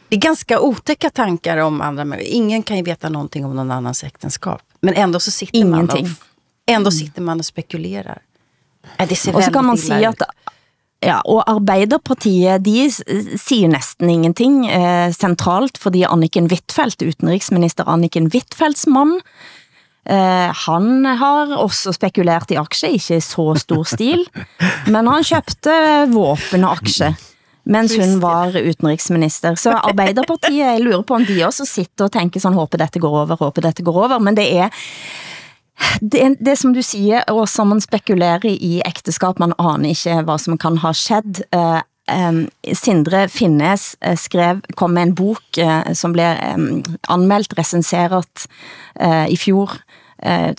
Det 0.07 0.15
är 0.15 0.19
ganska 0.19 0.59
otäcka 0.59 1.09
tankar 1.09 1.57
om 1.57 1.81
andra 1.81 2.05
människor. 2.05 2.31
Ingen 2.31 2.63
kan 2.63 2.77
ju 2.77 2.83
veta 2.83 3.09
någonting 3.09 3.45
om 3.45 3.55
någon 3.55 3.71
annans 3.71 4.03
äktenskap. 4.03 4.61
Men 4.79 4.93
ändå 4.93 5.19
så 5.19 5.31
sitter, 5.31 5.57
Ingenting. 5.57 6.03
man 6.03 6.11
och, 6.11 6.25
ändå 6.65 6.91
sitter 6.91 7.21
man 7.21 7.39
och 7.39 7.45
spekulerar. 7.45 8.21
Det 8.97 9.15
ser 9.15 9.35
och 9.35 9.43
så 9.43 9.51
kan 9.51 9.65
man 9.65 9.77
säga 9.77 10.09
att 10.09 10.21
Ja, 11.03 11.19
og 11.25 11.43
Arbeiderpartiet, 11.49 12.63
de 12.65 12.87
siger 13.37 13.67
næsten 13.67 14.09
ingenting 14.09 14.65
eh, 14.71 15.11
centralt, 15.13 15.77
fordi 15.77 16.05
Anniken 16.07 16.47
Wittfeldt, 16.49 17.03
utenriksminister 17.03 17.87
Anniken 17.87 18.31
Wittfeldts 18.33 18.87
mann, 18.87 19.19
eh, 20.09 20.49
han 20.65 21.05
har 21.05 21.53
også 21.57 21.93
spekuleret 21.93 22.51
i 22.55 22.59
aktier, 22.61 22.95
ikke 22.95 23.19
i 23.19 23.21
så 23.21 23.53
stor 23.59 23.83
stil, 23.83 24.25
men 24.93 25.07
han 25.07 25.29
købte 25.29 25.77
våpen 26.15 26.63
og 26.63 26.79
aktier 26.79 27.15
mens 27.65 27.95
hun 27.97 28.19
var 28.21 28.53
utenriksminister. 28.53 29.55
Så 29.57 29.73
Arbeiderpartiet, 29.73 30.59
jeg 30.59 30.83
lurer 30.85 31.01
på 31.01 31.17
om 31.17 31.25
de 31.25 31.39
også 31.45 31.65
sitter 31.65 32.05
og 32.05 32.13
tænker 32.13 32.39
sådan, 32.39 32.57
håber 32.57 32.77
dette 32.77 33.01
går 33.01 33.15
over, 33.23 33.37
håber 33.39 33.65
dette 33.65 33.83
går 33.83 34.03
over, 34.05 34.19
men 34.21 34.37
det 34.37 34.45
er 34.53 34.69
det, 36.01 36.37
det 36.39 36.57
som 36.59 36.73
du 36.75 36.81
siger, 36.85 37.23
og 37.31 37.47
som 37.49 37.71
man 37.73 37.83
spekulerer 37.83 38.45
i 38.45 38.79
ekteskap, 38.85 39.39
man 39.39 39.55
aner 39.59 39.93
ikke, 39.95 40.21
hvad 40.27 40.41
som 40.41 40.57
kan 40.61 40.79
ha 40.83 40.93
skjedd. 40.95 41.43
Uh, 41.55 41.81
um, 42.11 42.45
Sindre 42.73 43.27
Finnes 43.31 43.93
uh, 44.05 44.15
skrev, 44.19 44.61
kom 44.75 44.95
med 44.95 45.09
en 45.09 45.15
bok 45.15 45.59
uh, 45.61 45.91
som 45.93 46.15
blev 46.15 46.39
um, 46.55 46.83
anmeldt, 47.09 47.57
recenseret 47.57 48.47
uh, 49.01 49.27
i 49.31 49.37
fjor. 49.39 49.77
Uh, 50.25 50.55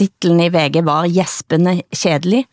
titlen 0.00 0.40
i 0.40 0.48
VG 0.50 0.80
var 0.86 1.08
Jespende 1.12 1.82
kjedelig, 1.94 2.46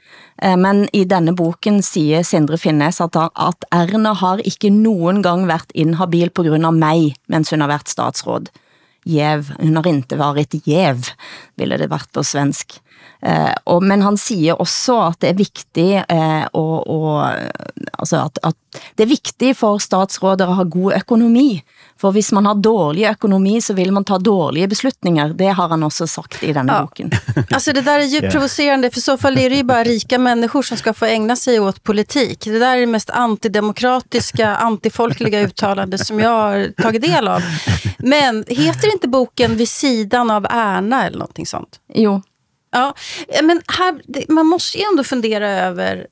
uh, 0.44 0.58
men 0.60 0.84
i 0.94 1.06
denne 1.08 1.36
boken 1.36 1.82
siger 1.82 2.24
Sindre 2.28 2.60
Finnes 2.60 3.00
at, 3.02 3.16
at 3.16 3.70
Erna 3.72 4.14
har 4.14 4.44
ikke 4.44 4.70
nogen 4.70 5.24
gang 5.24 5.48
været 5.48 5.72
inhabil 5.74 6.30
på 6.30 6.44
grund 6.44 6.68
av 6.68 6.76
mig, 6.76 7.16
mens 7.28 7.50
hun 7.50 7.64
har 7.64 7.72
været 7.72 7.90
statsråd 7.90 8.52
jäv. 9.04 9.54
Hun 9.60 9.76
har 9.76 9.88
inte 9.88 10.16
varit 10.16 10.68
jäv, 10.68 11.06
ville 11.56 11.78
det 11.78 11.88
varit 11.88 12.12
på 12.12 12.24
svensk. 12.24 12.82
Eh, 13.22 13.56
og, 13.64 13.84
men 13.84 14.02
han 14.02 14.18
siger 14.18 14.60
også 14.60 14.98
at 15.08 15.22
det 15.24 15.30
er 15.30 15.38
vigtigt 15.40 16.12
eh, 16.12 16.44
og, 16.54 16.90
og, 16.92 17.30
altså 17.94 18.26
at, 18.26 18.40
at 18.44 18.82
det 18.98 19.06
er 19.06 19.14
vigtigt 19.14 19.58
for 19.58 19.80
statsråder 19.80 20.50
at 20.50 20.58
ha 20.60 20.64
god 20.68 20.98
økonomi. 20.98 21.64
For 22.04 22.12
hvis 22.12 22.34
man 22.36 22.46
har 22.50 22.60
dårlig 22.60 23.06
økonomi, 23.08 23.62
så 23.62 23.74
vil 23.78 23.94
man 23.94 24.04
ta 24.04 24.18
dårlige 24.18 24.68
beslutninger. 24.68 25.34
Det 25.40 25.54
har 25.56 25.70
han 25.72 25.84
også 25.88 26.08
sagt 26.08 26.42
i 26.44 26.52
denne 26.52 26.74
ja. 26.74 26.82
boken. 26.82 27.12
Alltså 27.52 27.74
det 27.78 27.82
där 27.82 28.00
är 28.00 28.04
djupt 28.04 28.24
yeah. 28.24 28.32
provocerande, 28.32 28.90
för 28.90 29.02
så 29.02 29.18
fall 29.18 29.38
är 29.38 29.50
det 29.50 29.56
ju 29.56 29.64
bara 29.64 29.84
rika 29.84 30.18
människor 30.18 30.62
som 30.62 30.78
ska 30.78 30.94
få 30.94 31.06
ägna 31.06 31.36
sig 31.36 31.60
åt 31.60 31.84
politik. 31.84 32.44
Det 32.46 32.60
där 32.60 32.76
är 32.76 32.80
det 32.80 32.86
mest 32.86 33.10
antidemokratiska, 33.10 34.56
antifolkliga 34.68 35.40
uttalande 35.42 35.98
som 35.98 36.20
jag 36.20 36.30
har 36.30 36.82
tagit 36.82 37.02
del 37.02 37.28
av. 37.28 37.42
Men 38.06 38.46
heter 38.48 38.94
inte 38.94 39.08
boken 39.08 39.56
Vid 39.56 39.70
sidan 39.70 40.32
av 40.32 40.46
Erna 40.50 41.06
eller 41.06 41.18
någonting 41.18 41.46
sånt? 41.46 41.80
Jo. 41.94 42.22
Ja, 42.72 42.94
men 43.44 43.62
här, 43.68 44.02
man 44.32 44.46
måste 44.46 44.78
ju 44.78 44.84
ändå 44.84 45.04
fundera 45.04 45.50
över 45.50 46.08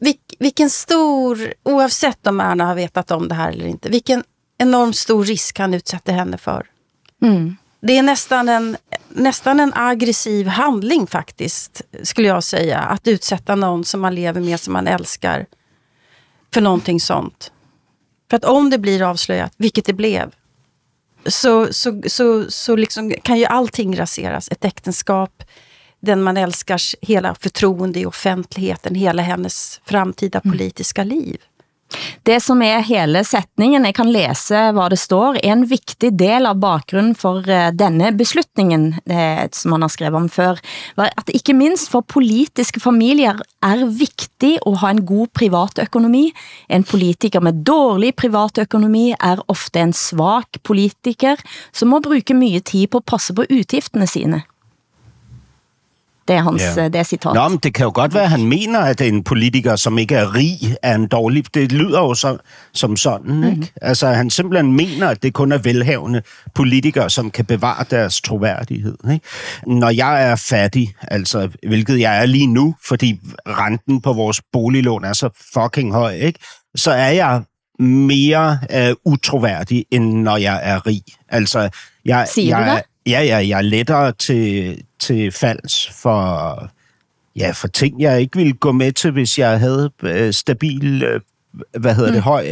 vilk, 0.00 0.20
vilken 0.38 0.70
stor, 0.70 1.54
oavsett 1.62 2.26
om 2.26 2.40
Erna 2.40 2.66
har 2.66 2.74
vetat 2.74 3.10
om 3.10 3.28
det 3.28 3.34
här 3.34 3.52
eller 3.52 3.66
inte, 3.66 3.88
vilken 3.88 4.24
enormt 4.58 4.96
stor 4.96 5.24
risk 5.24 5.58
han 5.58 5.74
utsätter 5.74 6.12
henne 6.12 6.38
för. 6.38 6.66
Mm. 7.22 7.56
Det 7.80 7.98
är 7.98 8.02
nästan 8.02 8.48
en, 8.48 8.76
nästan 9.08 9.60
en 9.60 9.72
aggressiv 9.74 10.46
handling 10.46 11.06
faktiskt, 11.06 11.82
skulle 12.02 12.28
jag 12.28 12.44
säga. 12.44 12.78
Att 12.78 13.06
utsätta 13.06 13.54
någon 13.54 13.84
som 13.84 14.00
man 14.00 14.14
lever 14.14 14.40
med, 14.40 14.60
som 14.60 14.72
man 14.72 14.86
älskar, 14.86 15.46
för 16.54 16.60
någonting 16.60 17.00
sånt. 17.00 17.52
För 18.30 18.36
att 18.36 18.44
om 18.44 18.70
det 18.70 18.78
blir 18.78 19.02
avslöjat, 19.02 19.52
vilket 19.56 19.84
det 19.84 19.92
blev, 19.92 20.32
så, 21.28 21.72
så, 21.72 22.02
så, 22.06 22.50
så 22.50 22.76
liksom 22.76 23.14
kan 23.22 23.38
ju 23.38 23.44
allting 23.44 23.98
raseras. 23.98 24.48
Ett 24.50 24.64
äktenskap, 24.64 25.44
den 26.00 26.22
man 26.22 26.36
älskars 26.36 26.96
hela 27.02 27.34
förtroende 27.34 28.00
i 28.00 28.06
offentligheten, 28.06 28.94
hela 28.94 29.22
hennes 29.22 29.80
framtida 29.84 30.40
mm. 30.44 30.52
politiska 30.52 31.04
liv. 31.04 31.40
Det 32.26 32.38
som 32.42 32.62
er 32.64 32.84
hele 32.86 33.22
sætningen, 33.26 33.84
jeg 33.86 33.96
kan 33.96 34.10
læse 34.12 34.62
hvad 34.76 34.92
det 34.92 34.98
står, 35.00 35.38
en 35.46 35.64
vigtig 35.70 36.12
del 36.18 36.48
av 36.48 36.58
bakgrunden 36.62 37.14
for 37.18 37.46
eh, 37.48 37.70
denne 37.74 38.12
beslutningen, 38.16 38.88
eh, 39.06 39.44
som 39.52 39.74
man 39.74 39.86
har 39.86 39.92
skrevet 39.92 40.18
om 40.18 40.28
før, 40.32 40.60
var 40.98 41.12
at 41.16 41.30
ikke 41.34 41.56
minst 41.56 41.90
for 41.92 42.06
politiske 42.06 42.82
familier 42.82 43.38
er 43.62 43.84
vigtig 43.86 44.56
at 44.62 44.80
ha 44.82 44.92
en 44.94 45.04
god 45.06 45.32
privatøkonomi. 45.36 46.24
En 46.68 46.86
politiker 46.86 47.44
med 47.44 47.62
dårlig 47.66 48.14
privatøkonomi 48.18 49.12
er 49.14 49.44
ofte 49.52 49.82
en 49.82 49.94
svag 49.96 50.60
politiker, 50.66 51.40
som 51.72 51.92
må 51.92 52.02
bruge 52.04 52.36
mye 52.36 52.60
tid 52.60 52.90
på 52.90 53.02
at 53.02 53.10
passe 53.14 53.36
på 53.36 53.46
utgiftene 53.46 54.08
sine. 54.10 54.44
Det 56.28 56.36
er 56.36 56.42
hans 56.42 56.62
ja. 56.76 56.84
det 56.84 56.96
er 56.96 57.02
citat. 57.02 57.34
Nå, 57.34 57.48
men 57.48 57.58
det 57.58 57.74
kan 57.74 57.84
jo 57.84 57.92
godt 57.94 58.14
være, 58.14 58.22
at 58.22 58.30
han 58.30 58.44
mener, 58.44 58.80
at 58.80 59.00
en 59.00 59.24
politiker, 59.24 59.76
som 59.76 59.98
ikke 59.98 60.14
er 60.14 60.34
rig, 60.34 60.76
er 60.82 60.94
en 60.94 61.06
dårlig... 61.06 61.54
Det 61.54 61.72
lyder 61.72 62.00
jo 62.00 62.14
så, 62.14 62.36
som 62.74 62.96
sådan, 62.96 63.30
mm-hmm. 63.30 63.50
ikke? 63.50 63.72
Altså, 63.82 64.06
han 64.06 64.30
simpelthen 64.30 64.72
mener, 64.72 65.08
at 65.08 65.22
det 65.22 65.34
kun 65.34 65.52
er 65.52 65.58
velhavende 65.58 66.22
politikere, 66.54 67.10
som 67.10 67.30
kan 67.30 67.44
bevare 67.44 67.84
deres 67.90 68.20
troværdighed, 68.20 68.96
ikke? 69.12 69.26
Når 69.66 69.90
jeg 69.90 70.30
er 70.30 70.36
fattig, 70.36 70.94
altså, 71.02 71.48
hvilket 71.68 72.00
jeg 72.00 72.22
er 72.22 72.26
lige 72.26 72.46
nu, 72.46 72.74
fordi 72.88 73.20
renten 73.46 74.00
på 74.00 74.12
vores 74.12 74.40
boliglån 74.52 75.04
er 75.04 75.12
så 75.12 75.28
fucking 75.54 75.92
høj, 75.92 76.14
ikke? 76.14 76.38
Så 76.76 76.90
er 76.90 77.10
jeg 77.10 77.42
mere 77.78 78.58
uh, 78.74 79.12
utroværdig, 79.12 79.84
end 79.90 80.12
når 80.12 80.36
jeg 80.36 80.60
er 80.62 80.86
rig. 80.86 81.02
Altså, 81.28 81.68
jeg, 82.04 82.28
Siger 82.34 82.58
jeg, 82.58 82.66
du 82.66 82.76
det? 82.76 82.82
Ja, 83.12 83.22
ja, 83.22 83.48
jeg 83.48 83.58
er 83.58 83.62
lettere 83.62 84.12
til, 84.12 84.76
til 85.00 85.32
falds 85.32 85.90
for, 86.02 86.68
ja, 87.36 87.50
for 87.50 87.68
ting, 87.68 88.00
jeg 88.00 88.20
ikke 88.20 88.36
ville 88.38 88.52
gå 88.52 88.72
med 88.72 88.92
til, 88.92 89.10
hvis 89.10 89.38
jeg 89.38 89.60
havde 89.60 89.90
øh, 90.02 90.32
stabil, 90.32 91.02
øh, 91.02 91.20
hvad 91.78 91.94
hedder 91.94 92.12
det, 92.12 92.22
høj, 92.22 92.46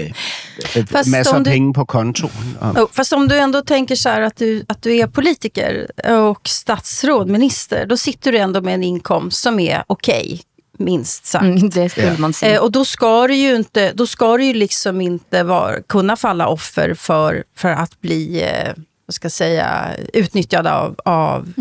øh, 0.77 0.87
Fast 0.87 1.11
masser 1.11 1.33
om 1.35 1.39
af 1.39 1.45
du- 1.45 1.51
penge 1.51 1.73
på 1.73 1.85
kontoen. 1.85 2.57
Og, 2.61 2.71
Oh, 2.83 2.89
fast 2.93 3.13
om 3.13 3.29
du 3.29 3.35
ändå 3.35 3.61
tänker 3.61 3.95
så 3.97 4.09
här 4.09 4.21
att 4.21 4.37
du, 4.39 4.65
att 4.69 4.83
du 4.83 4.97
är 4.99 5.07
politiker 5.07 5.87
och 6.11 6.49
statsråd, 6.49 7.29
minister, 7.29 7.87
då 7.87 7.97
sitter 7.97 8.33
du 8.33 8.39
ändå 8.39 8.61
med 8.61 8.75
en 8.75 8.83
inkomst 8.85 9.43
som 9.43 9.59
är 9.61 9.83
okej, 9.87 10.41
minst 10.79 11.27
sagt. 11.27 11.45
Mm, 11.45 11.71
det 11.71 11.89
skulle 11.91 12.07
Ja. 12.07 12.19
man 12.19 12.33
si. 12.33 12.47
Eh, 12.47 12.61
och 12.63 12.73
då 12.73 12.85
ska 12.85 13.27
du 13.27 13.35
ju 13.35 13.57
inte, 13.57 13.93
då 13.93 14.07
ska 14.07 14.37
du 14.37 14.45
ju 14.45 14.55
liksom 14.55 15.01
inte 15.01 15.43
vara, 15.43 15.83
kunna 15.83 16.17
falla 16.17 16.47
offer 16.49 16.95
för, 16.95 17.45
för 17.57 17.69
att 17.69 18.01
bli, 18.01 18.43
eh, 18.43 18.73
vad 19.07 19.15
ska 19.15 19.25
jag 19.25 19.33
säga, 19.33 19.91
utnyttjad 20.13 20.67
av, 20.67 20.95
av, 21.05 21.53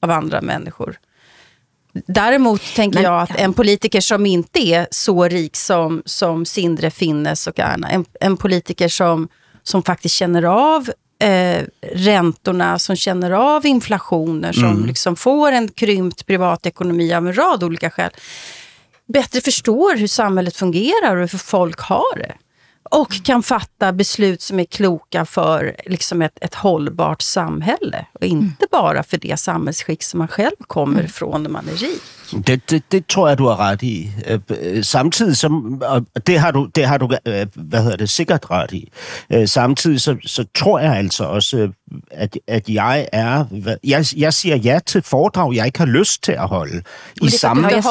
av 0.00 0.10
andra 0.10 0.40
människor. 0.40 0.98
Däremot 2.06 2.74
tänker 2.74 2.94
Men- 2.94 3.04
jag 3.12 3.22
att 3.22 3.36
en 3.40 3.52
politiker 3.52 4.00
som 4.00 4.26
inte 4.26 4.60
är 4.60 4.86
så 4.90 5.28
rik 5.28 5.56
som, 5.56 6.02
som 6.04 6.44
Sindre 6.44 6.90
Finnes 6.90 7.46
och 7.46 7.58
Erna, 7.58 7.90
en, 7.90 8.04
en 8.20 8.36
politiker 8.36 8.88
som, 8.88 9.28
som 9.62 9.82
faktiskt 9.82 10.14
känner 10.14 10.42
av 10.42 10.90
eh, 11.22 11.64
räntorna, 11.92 12.78
som 12.78 12.96
känner 12.96 13.30
av 13.30 13.66
inflationer, 13.66 14.52
som 14.52 14.86
liksom 14.86 15.16
får 15.16 15.52
en 15.52 15.68
krympt 15.68 16.26
privatekonomi 16.26 17.14
av 17.14 17.26
en 17.26 17.36
rad 17.36 17.64
olika 17.64 17.90
skäl 17.90 18.10
bättre 19.12 19.40
förstår 19.40 19.96
hur 19.96 20.06
samhället 20.06 20.56
fungerar 20.56 21.16
och 21.16 21.30
hur 21.30 21.38
folk 21.38 21.80
har 21.80 22.16
det. 22.16 22.34
Och 22.92 23.24
kan 23.24 23.42
fatta 23.42 23.92
beslut 23.92 24.42
som 24.42 24.60
är 24.60 24.64
kloka 24.64 25.24
för 25.24 25.76
liksom 25.86 26.22
ett, 26.22 26.38
ett 26.40 26.54
hållbart 26.54 27.22
samhälle. 27.22 28.06
Och 28.12 28.24
inte 28.24 28.66
bara 28.70 29.02
för 29.02 29.16
det 29.16 29.40
samhällsskick 29.40 30.02
som 30.02 30.18
man 30.18 30.28
själv 30.28 30.56
kommer 30.66 31.02
ifrån 31.02 31.42
när 31.42 31.50
man 31.50 31.68
är 31.68 31.76
rik. 31.76 32.02
Det, 32.46 32.70
det, 32.70 32.82
det 32.92 33.06
tror 33.06 33.28
jeg, 33.28 33.38
du 33.38 33.46
har 33.46 33.60
ret 33.60 33.82
i. 33.82 34.10
Øh, 34.26 34.38
øh, 34.60 34.84
Samtidig 34.84 35.36
som, 35.36 35.82
og 35.86 36.06
det 36.26 36.38
har 36.40 36.50
du, 36.50 36.68
det 36.74 36.86
har 36.86 36.98
du 36.98 37.08
øh, 37.26 37.46
hvad 37.54 37.82
hedder 37.82 37.96
det, 37.96 38.10
sikkert 38.10 38.46
ret 38.50 38.72
i. 38.72 38.88
Samtidig 39.46 40.00
så, 40.00 40.16
så 40.26 40.44
tror 40.54 40.78
jeg 40.78 40.96
altså 40.96 41.24
også, 41.24 41.68
at, 42.10 42.38
at 42.48 42.68
jeg 42.68 43.08
er, 43.12 43.44
jeg, 43.84 44.04
jeg 44.16 44.32
siger 44.34 44.56
ja 44.56 44.78
til 44.86 45.02
foredrag, 45.02 45.54
jeg 45.54 45.66
ikke 45.66 45.78
har 45.78 45.86
lyst 45.86 46.22
til 46.22 46.32
at 46.32 46.48
holde. 46.48 46.76
I 46.76 46.80
Men 47.20 47.26
det 47.30 47.32
samme, 47.40 47.66
att 47.66 47.84
du 47.84 47.88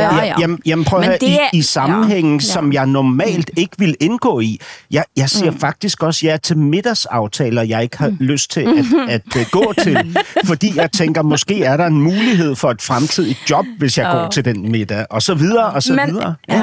Ja, 0.00 0.24
ja. 0.26 0.34
jamen, 0.40 0.58
jamen 0.66 0.84
prøv 0.84 1.00
at 1.00 1.06
høre, 1.06 1.18
det- 1.20 1.38
i, 1.52 1.58
i 1.58 1.62
sammenhænge, 1.62 2.30
ja, 2.30 2.34
ja. 2.34 2.40
som 2.40 2.72
jeg 2.72 2.86
normalt 2.86 3.50
ikke 3.56 3.74
vil 3.78 3.96
indgå 4.00 4.40
i. 4.40 4.60
Jeg, 4.90 5.04
jeg 5.16 5.30
siger 5.30 5.50
Mm. 5.50 5.58
faktisk 5.58 6.02
også 6.02 6.26
ja 6.26 6.36
til 6.36 6.58
middagsaftaler, 6.58 7.62
jeg 7.62 7.82
ikke 7.82 7.98
har 7.98 8.16
lyst 8.20 8.50
til 8.50 8.60
at, 8.60 8.84
at, 9.08 9.22
at 9.36 9.50
gå 9.50 9.72
til. 9.82 10.16
Fordi 10.50 10.72
jeg 10.76 10.92
tænker, 10.92 11.22
måske 11.22 11.64
er 11.64 11.76
der 11.76 11.86
en 11.86 12.00
mulighed 12.02 12.54
for 12.56 12.70
et 12.70 12.82
fremtidigt 12.82 13.29
job, 13.50 13.66
hvis 13.78 13.98
jeg 13.98 14.12
går 14.12 14.28
til 14.28 14.44
den 14.44 14.70
middag, 14.72 15.06
og 15.10 15.22
så 15.22 15.34
videre, 15.34 15.66
og 15.72 15.82
så 15.82 15.92
Men- 15.94 16.06
videre. 16.14 16.34
ja. 16.48 16.54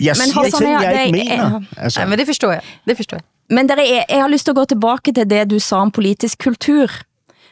Jeg 0.00 0.16
Men 0.18 0.32
siger 0.32 0.58
ting, 0.58 0.70
ja, 0.82 0.90
jeg 0.90 1.06
ikke 1.06 1.18
det 1.18 1.32
er- 1.32 1.48
mener. 1.50 1.60
Altså, 1.76 2.00
Nej, 2.00 2.08
men 2.08 2.18
det 2.18 2.26
förstår 2.26 2.52
jeg. 2.52 2.60
Det 2.88 2.96
förstår 2.96 3.16
jeg. 3.16 3.22
Men 3.56 3.68
dere, 3.68 3.78
jeg, 3.78 4.04
jeg 4.10 4.20
har 4.22 4.28
lyst 4.28 4.44
til 4.44 4.52
at 4.52 4.56
gå 4.56 4.64
tilbage 4.64 5.12
til 5.14 5.30
det, 5.30 5.50
du 5.50 5.58
sa 5.58 5.76
om 5.76 5.90
politisk 5.90 6.38
kultur. 6.44 6.86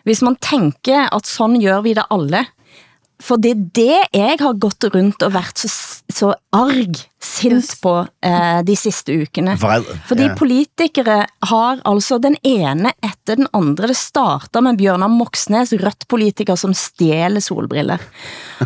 Hvis 0.04 0.22
man 0.22 0.36
tænker, 0.36 1.14
at 1.16 1.26
sådan 1.26 1.60
gør 1.60 1.80
vi 1.80 1.94
det 1.94 2.02
alle, 2.10 2.44
for 3.20 3.36
det 3.36 3.50
er 3.50 3.60
det, 3.74 3.96
jeg 4.14 4.36
har 4.40 4.58
gått 4.60 4.84
rundt 4.94 5.22
og 5.22 5.34
været 5.34 5.58
så, 5.58 5.97
så 6.08 6.32
arg, 6.56 6.96
sint 7.20 7.72
på 7.82 7.92
eh, 8.24 8.60
de 8.64 8.74
sidste 8.78 9.12
ukene. 9.20 9.56
Vred, 9.60 9.84
Fordi 10.08 10.28
ja. 10.30 10.34
politikere 10.38 11.16
har 11.50 11.80
altså 11.88 12.16
den 12.22 12.36
ene 12.46 12.92
efter 13.04 13.36
den 13.40 13.48
andre. 13.52 13.90
Det 13.90 13.96
starter 13.98 14.62
med 14.64 14.78
Bjørnar 14.78 15.10
Moxnes, 15.12 15.74
rødt 15.76 16.06
politiker, 16.08 16.56
som 16.56 16.72
stjæler 16.74 17.42
solbriller. 17.44 18.00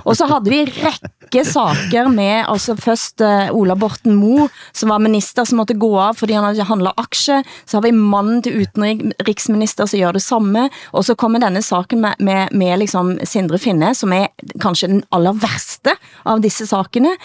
Og 0.04 0.14
så 0.16 0.28
havde 0.30 0.52
vi 0.52 0.60
en 0.62 0.70
række 0.84 1.44
saker 1.48 2.12
med, 2.12 2.44
altså 2.46 2.76
først 2.76 3.24
uh, 3.24 3.50
Ola 3.56 3.74
Borten 3.74 4.14
Moe, 4.20 4.46
som 4.76 4.92
var 4.92 5.02
minister, 5.02 5.48
som 5.48 5.62
måtte 5.62 5.74
gå 5.74 5.90
av, 5.98 6.20
fordi 6.20 6.36
han 6.36 6.44
havde 6.46 6.68
handlet 6.68 7.00
aktier. 7.00 7.42
Så 7.66 7.78
har 7.80 7.86
vi 7.88 7.94
manden 7.96 8.44
til 8.44 8.62
utenriksminister, 8.62 9.88
som 9.88 10.04
gør 10.04 10.18
det 10.20 10.24
samme. 10.24 10.68
Og 10.92 11.08
så 11.08 11.16
kommer 11.18 11.42
denne 11.42 11.64
saken 11.64 12.04
med, 12.04 12.20
med, 12.20 12.52
med 12.52 12.84
liksom 12.84 13.16
Sindre 13.24 13.58
Finne, 13.58 13.94
som 13.96 14.12
er 14.12 14.28
kanskje 14.60 14.92
den 14.92 15.02
aller 15.10 15.34
værste 15.40 15.96
av 16.28 16.44
disse 16.44 16.68
sakene. 16.68 17.16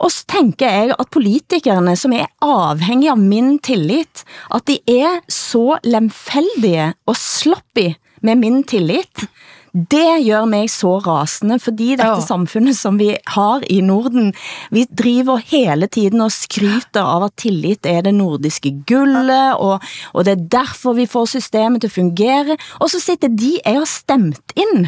Og 0.00 0.10
så 0.10 0.24
tænker 0.32 0.70
jeg, 0.70 0.94
at 0.98 1.06
politikerne, 1.12 1.96
som 1.96 2.12
er 2.12 2.26
afhængige 2.40 3.10
av 3.10 3.18
min 3.18 3.58
tillit, 3.58 4.24
at 4.54 4.62
de 4.68 4.78
er 4.88 5.18
så 5.28 5.78
lemfældige 5.84 6.94
og 7.06 7.16
sloppy 7.16 7.92
med 8.22 8.34
min 8.36 8.62
tillit, 8.64 9.26
det 9.72 10.26
gør 10.26 10.44
mig 10.50 10.70
så 10.70 10.98
rasende, 10.98 11.58
fordi 11.62 11.90
dette 11.90 12.06
Ja. 12.06 12.20
samfundet, 12.20 12.76
som 12.78 12.98
vi 12.98 13.16
har 13.26 13.60
i 13.70 13.80
Norden, 13.80 14.32
vi 14.70 14.84
driver 14.98 15.36
hele 15.36 15.86
tiden 15.86 16.20
og 16.20 16.32
skryter 16.32 17.02
av 17.04 17.24
at 17.24 17.36
tillit 17.38 17.86
er 17.86 18.00
det 18.00 18.14
nordiske 18.14 18.72
guldet, 18.88 19.54
og, 19.54 19.80
og 20.12 20.24
det 20.24 20.32
er 20.32 20.48
derfor 20.58 20.92
vi 20.92 21.06
får 21.06 21.24
systemet 21.24 21.80
til 21.80 21.88
at 21.88 21.92
fungere, 21.92 22.56
og 22.80 22.90
så 22.90 23.00
sitter 23.00 23.28
de, 23.28 23.52
jeg 23.66 23.78
har 23.78 23.84
stemt 23.86 24.40
ind, 24.56 24.86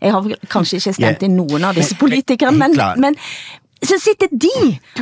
jeg 0.00 0.12
har 0.12 0.26
kanskje 0.50 0.76
ikke 0.76 0.92
stemt 0.92 1.22
Ja. 1.22 1.26
ind 1.26 1.34
nogen 1.34 1.64
af 1.64 1.74
disse 1.74 1.94
politikere, 1.96 2.52
men, 2.52 2.74
men 2.96 3.14
så 3.82 3.98
sitter 4.00 4.30
de 4.30 4.52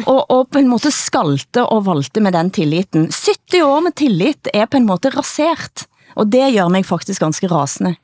og, 0.06 0.24
og 0.30 0.48
på 0.50 0.60
en 0.62 0.70
måte 0.70 0.90
skalte 0.94 1.64
og 1.64 1.84
valte 1.86 2.22
med 2.24 2.34
den 2.34 2.50
tilliten. 2.54 3.08
70 3.12 3.62
år 3.66 3.82
med 3.84 3.94
tillit 3.98 4.48
er 4.54 4.66
på 4.66 4.80
en 4.80 4.88
måte 4.88 5.12
rasert, 5.14 5.86
og 6.16 6.30
det 6.32 6.52
gør 6.56 6.70
mig 6.72 6.86
faktisk 6.86 7.22
ganske 7.22 7.50
rasende. 7.50 7.96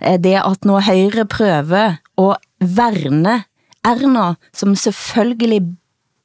Eh, 0.00 0.18
Det 0.18 0.36
at 0.40 0.64
når 0.64 0.80
Høyre 0.88 1.24
prøver 1.26 1.98
at 2.18 2.36
værne 2.60 3.44
Erna, 3.84 4.34
som 4.52 4.74
selvfølgelig 4.76 5.76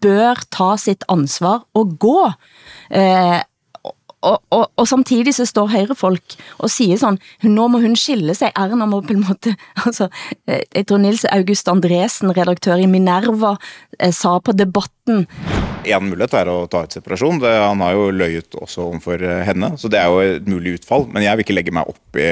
bør 0.03 0.41
ta 0.51 0.75
sitt 0.77 1.05
ansvar 1.09 1.63
og 1.73 1.97
gå, 1.99 2.31
eh, 2.91 3.39
og, 4.25 4.41
og, 4.55 4.65
og 4.81 4.87
samtidig 4.89 5.35
så 5.37 5.45
står 5.47 5.71
høyrefolk 5.73 6.35
og 6.57 6.71
siger 6.73 6.97
sådan, 7.01 7.19
nå 7.43 7.67
må 7.71 7.81
hun 7.83 7.95
skille 7.99 8.35
sig, 8.37 8.51
Erna 8.57 8.87
må 8.89 9.01
på 9.05 9.13
en 9.15 9.25
måte, 9.27 9.55
altså, 9.85 10.09
eh, 10.47 10.63
jeg 10.75 10.87
tror 10.87 11.01
Nils 11.03 11.25
August 11.31 11.69
Andresen, 11.71 12.33
redaktør 12.37 12.81
i 12.81 12.89
Minerva, 12.89 13.55
eh, 13.99 14.13
sa 14.13 14.39
på 14.39 14.55
debatten, 14.55 15.27
En 15.85 16.07
mulighet 16.09 16.33
er 16.33 16.49
å 16.49 16.63
ta 16.65 16.79
ut 16.81 16.95
separasjon. 16.95 17.37
Det, 17.43 17.49
han 17.61 17.81
har 17.85 17.91
jo 17.93 18.07
løyet 18.09 18.55
også 18.57 18.87
overfor 18.87 19.21
eh, 19.21 19.43
henne, 19.45 19.69
så 19.77 19.91
det 19.91 19.99
er 20.01 20.09
jo 20.09 20.23
et 20.23 20.47
mulig 20.49 20.79
utfall. 20.79 21.05
Men 21.13 21.21
jeg 21.21 21.37
vil 21.37 21.45
ikke 21.45 21.57
legge 21.59 21.75
meg 21.77 21.91
opp 21.91 22.17
i 22.17 22.25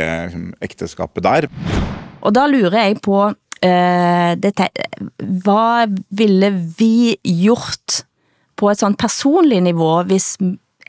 ekteskapet 0.66 1.22
der. 1.22 1.48
Og 2.26 2.34
da 2.34 2.48
lurer 2.50 2.80
jeg 2.80 2.98
på, 3.06 3.20
eh, 3.62 4.34
det, 4.42 4.56
hvad 5.46 5.94
ville 6.10 6.50
vi 6.80 7.14
gjort 7.46 8.02
på 8.58 8.70
et 8.72 8.82
sånt 8.82 8.98
personligt 8.98 9.64
niveau, 9.66 10.02
hvis 10.08 10.34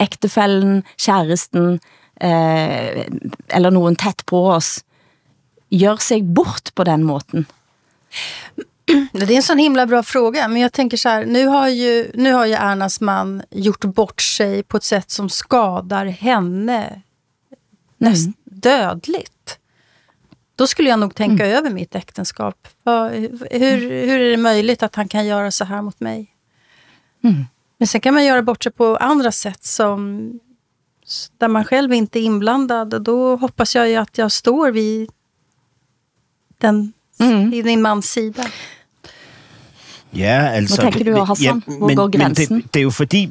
ægtefællen, 0.05 0.83
kæresten, 0.97 1.81
eh, 2.21 3.07
eller 3.49 3.71
nogen 3.71 3.97
tæt 3.97 4.25
på 4.27 4.53
os, 4.53 4.85
gør 5.71 5.97
sig 5.97 6.23
bort 6.35 6.75
på 6.75 6.85
den 6.85 7.05
måten? 7.05 7.47
Det 9.13 9.23
är 9.23 9.37
en 9.37 9.43
sån 9.43 9.59
himla 9.59 9.87
bra 9.87 10.03
fråga, 10.03 10.49
men 10.49 10.63
jag 10.63 10.73
tänker 10.73 10.97
så 10.97 11.09
här, 11.09 11.25
nu 11.25 11.47
har 11.47 11.69
ju, 11.69 12.11
nu 12.15 12.33
har 12.33 12.47
ju 12.47 12.53
Ernas 12.53 13.01
man 13.01 13.43
gjort 13.51 13.85
bort 13.85 14.21
sig 14.21 14.63
på 14.63 14.77
ett 14.77 14.85
sätt 14.85 15.11
som 15.11 15.29
skadar 15.29 16.07
henne 16.07 17.03
näst 17.99 18.29
dödligt. 18.45 19.59
Då 20.57 20.67
skulle 20.67 20.91
jag 20.91 20.99
nog 20.99 21.15
tänka 21.15 21.47
över 21.47 21.71
mitt 21.71 21.95
äktenskap. 21.95 22.69
Hur, 22.85 24.07
hur 24.07 24.21
är 24.21 24.31
det 24.31 24.37
möjligt 24.37 24.83
att 24.83 24.95
han 24.95 25.09
kan 25.09 25.27
göra 25.27 25.51
så 25.51 25.65
här 25.65 25.83
mot 25.83 26.01
mig? 26.01 26.31
Men 27.79 27.87
sen 27.87 28.01
kan 28.01 28.15
man 28.15 28.25
göra 28.25 28.43
bort 28.43 28.63
sig 28.63 28.73
på 28.73 28.97
andra 28.97 29.33
sätt 29.33 29.65
som 29.65 30.33
där 31.39 31.49
man 31.49 31.65
själv 31.65 31.93
inte 31.93 32.19
är 32.19 32.23
inblandad. 32.23 32.95
Och 32.95 33.03
Då 33.03 33.37
hoppas 33.37 33.75
jag 33.75 33.89
ju 33.89 33.97
att 33.97 34.19
jag 34.19 34.33
står 34.33 34.71
vid 34.71 35.09
den, 36.61 36.93
vid 37.51 37.65
min 37.65 37.83
mans 37.83 38.11
sida. 38.11 38.45
Ja, 40.11 40.49
altså... 40.49 40.83
Hvad 40.83 40.93
tænker 40.93 41.05
du, 41.05 41.15
det- 41.19 41.27
Hassan? 41.27 41.63
Hvor 41.67 41.87
men, 41.87 41.97
går 41.97 42.09
men 42.09 42.21
grænsen? 42.21 42.57
det, 42.57 42.75
det 42.75 42.81
er 42.81 42.83
jo 42.83 42.91
fordi, 42.91 43.31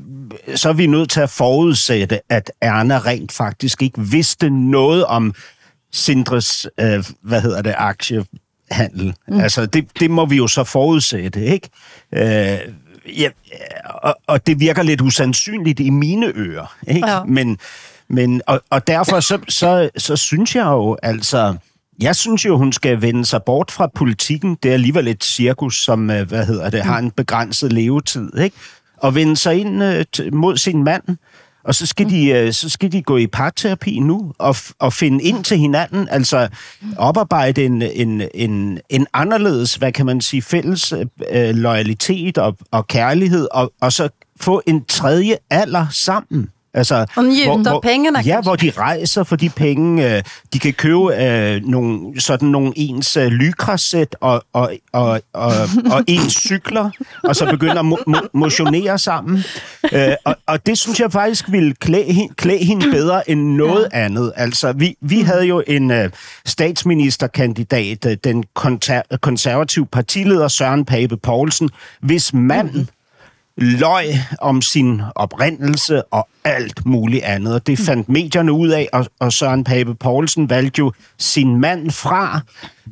så 0.56 0.70
er 0.70 0.74
vi 0.74 0.88
nødt 0.88 1.10
til 1.10 1.20
at 1.22 1.30
forudsætte, 1.30 2.20
at 2.30 2.52
Erna 2.62 2.98
rent 2.98 3.32
faktisk 3.32 3.82
ikke 3.82 4.02
vidste 4.02 4.50
noget 4.50 5.06
om 5.06 5.34
Sindres, 5.92 6.68
øh, 6.80 7.04
hvad 7.22 7.42
hedder 7.42 7.62
det, 7.62 7.76
aktiehandel. 7.78 9.14
Mm. 9.28 9.40
Altså, 9.40 9.66
det, 9.66 10.00
det 10.00 10.12
må 10.12 10.26
vi 10.26 10.36
jo 10.36 10.48
så 10.48 10.64
forudsætte, 10.64 11.46
ikke? 11.46 11.70
Øh, 12.14 12.60
ja, 13.08 13.30
og, 13.86 14.16
og 14.28 14.48
det 14.48 14.60
virker 14.60 14.84
lidt 14.84 15.02
usandsynligt 15.02 15.80
i 15.80 15.90
mine 15.90 16.32
ører, 16.36 16.76
ikke? 16.88 17.10
Ja. 17.10 17.24
Men, 17.24 17.58
men, 18.08 18.42
og, 18.48 18.62
og 18.70 18.88
derfor 18.88 19.20
så, 19.20 19.40
så, 19.50 19.90
så 19.98 20.16
synes 20.16 20.56
jeg 20.56 20.66
jo, 20.66 20.98
altså... 21.04 21.56
Jeg 22.02 22.16
synes 22.16 22.46
jo, 22.46 22.58
hun 22.58 22.74
skal 22.74 23.02
vende 23.02 23.26
sig 23.26 23.44
bort 23.44 23.72
fra 23.72 23.88
politikken. 23.96 24.58
Det 24.64 24.70
er 24.70 24.74
alligevel 24.74 25.08
et 25.08 25.24
cirkus, 25.24 25.84
som 25.84 26.10
øh, 26.10 26.28
hvad 26.28 26.46
hedder 26.46 26.70
det, 26.70 26.82
har 26.84 27.00
en 27.00 27.12
begrænset 27.12 27.74
levetid. 27.74 28.38
Ikke? 28.38 28.56
Og 28.98 29.16
vende 29.16 29.38
sig 29.38 29.60
ind 29.60 29.84
øh, 29.84 30.06
mod 30.34 30.58
sin 30.58 30.84
mand. 30.84 31.04
Og 31.64 31.76
så 31.76 31.86
skal, 31.86 32.10
de, 32.10 32.30
øh, 32.30 32.54
så 32.54 32.70
skal 32.70 32.92
de 32.92 33.02
gå 33.02 33.18
i 33.18 33.28
parterapi 33.28 34.00
nu 34.00 34.34
og, 34.38 34.56
og 34.80 34.94
finde 34.94 35.24
ind 35.24 35.44
til 35.44 35.58
hinanden, 35.58 36.08
altså 36.10 36.48
oparbejde 36.98 37.66
en, 37.66 37.82
en, 37.82 38.22
en, 38.34 38.80
en 38.90 39.08
anderledes, 39.14 39.76
hvad 39.76 39.92
kan 39.92 40.06
man 40.06 40.22
sige, 40.22 40.42
fælles 40.42 40.94
øh, 41.32 41.56
loyalitet 41.56 42.38
og, 42.38 42.58
og 42.72 42.88
kærlighed, 42.88 43.48
og, 43.52 43.74
og 43.82 43.92
så 43.92 44.10
få 44.40 44.62
en 44.68 44.86
tredje 44.86 45.38
alder 45.50 45.88
sammen. 45.92 46.50
Altså, 46.76 47.06
og 47.16 47.24
nyde 47.24 47.70
af 47.70 47.82
pengene, 47.82 48.20
Ja, 48.26 48.42
hvor 48.42 48.56
de 48.56 48.72
rejser 48.78 49.24
for 49.24 49.36
de 49.36 49.50
penge. 49.50 50.16
Øh, 50.16 50.24
de 50.54 50.60
kan 50.60 50.74
købe 50.74 51.24
øh, 51.24 51.62
nogle, 51.66 52.22
sådan 52.22 52.48
nogle 52.48 52.74
ens 52.76 53.18
øh, 53.18 53.28
lykrasæt 53.28 54.16
og, 54.22 54.44
og, 54.54 54.74
og, 54.92 55.22
og, 55.34 55.52
og 55.92 56.04
ens 56.08 56.34
cykler, 56.34 56.90
og 57.24 57.36
så 57.36 57.46
begynde 57.46 57.80
at 57.80 57.86
mo- 57.86 58.16
mo- 58.16 58.28
motionere 58.34 59.00
sammen. 59.00 59.44
Øh, 59.94 60.12
og, 60.26 60.36
og 60.48 60.66
det 60.66 60.78
synes 60.78 61.00
jeg 61.00 61.12
faktisk 61.12 61.52
ville 61.52 61.74
klæde, 61.74 62.28
klæde 62.36 62.66
hende 62.66 62.92
bedre 62.92 63.30
end 63.30 63.42
noget 63.56 63.88
ja. 63.94 64.00
andet. 64.00 64.34
Altså, 64.36 64.72
vi, 64.72 64.96
vi 65.02 65.22
havde 65.22 65.46
jo 65.46 65.64
en 65.68 65.92
øh, 65.92 66.10
statsministerkandidat, 66.46 68.06
øh, 68.06 68.18
den 68.24 68.44
konter- 68.60 69.18
konservative 69.22 69.86
partileder 69.86 70.48
Søren 70.48 70.86
Pape 70.86 71.18
Poulsen, 71.18 71.70
hvis 72.02 72.34
mand 72.34 72.72
mm 72.74 72.88
løg 73.58 74.06
om 74.40 74.62
sin 74.62 75.02
oprindelse 75.16 76.04
og 76.04 76.28
alt 76.44 76.86
muligt 76.86 77.24
andet. 77.24 77.54
Og 77.54 77.68
det 77.68 77.80
fandt 77.80 78.10
medierne 78.10 78.52
ud 78.52 78.70
af, 78.70 78.90
og, 78.94 79.06
og 79.20 79.34
Søren 79.34 79.64
Pape 79.64 79.96
Poulsen 79.96 80.50
valgte 80.50 80.80
jo 80.80 80.94
sin 81.18 81.60
mand 81.60 81.92
fra 81.92 82.42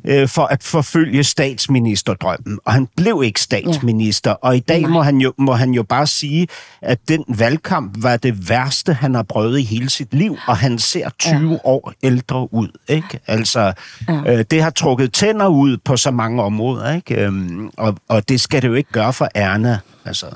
øh, 0.04 0.28
for 0.28 0.44
at 0.44 0.62
forfølge 0.62 1.24
statsministerdrømmen. 1.24 2.58
Og 2.64 2.72
han 2.72 2.88
blev 2.96 3.22
ikke 3.24 3.40
statsminister. 3.40 4.30
Ja. 4.30 4.36
Og 4.40 4.56
i 4.56 4.60
dag 4.60 4.88
må 4.88 5.02
han, 5.02 5.20
jo, 5.20 5.32
må 5.38 5.52
han 5.52 5.70
jo 5.70 5.82
bare 5.82 6.06
sige, 6.06 6.48
at 6.82 6.98
den 7.08 7.24
valgkamp 7.28 8.02
var 8.02 8.16
det 8.16 8.48
værste, 8.48 8.92
han 8.92 9.14
har 9.14 9.22
prøvet 9.22 9.58
i 9.58 9.62
hele 9.62 9.90
sit 9.90 10.14
liv. 10.14 10.38
Og 10.46 10.56
han 10.56 10.78
ser 10.78 11.08
20 11.18 11.50
ja. 11.50 11.56
år 11.64 11.92
ældre 12.02 12.54
ud. 12.54 12.68
Ikke? 12.88 13.20
Altså, 13.26 13.72
ja. 14.08 14.38
øh, 14.38 14.44
det 14.50 14.62
har 14.62 14.70
trukket 14.70 15.12
tænder 15.12 15.46
ud 15.46 15.76
på 15.84 15.96
så 15.96 16.10
mange 16.10 16.42
områder. 16.42 16.94
Ikke? 16.94 17.24
Øhm, 17.24 17.70
og, 17.76 17.96
og 18.08 18.28
det 18.28 18.40
skal 18.40 18.62
det 18.62 18.68
jo 18.68 18.74
ikke 18.74 18.92
gøre 18.92 19.12
for 19.12 19.28
Erna. 19.34 19.78
Altså. 20.04 20.26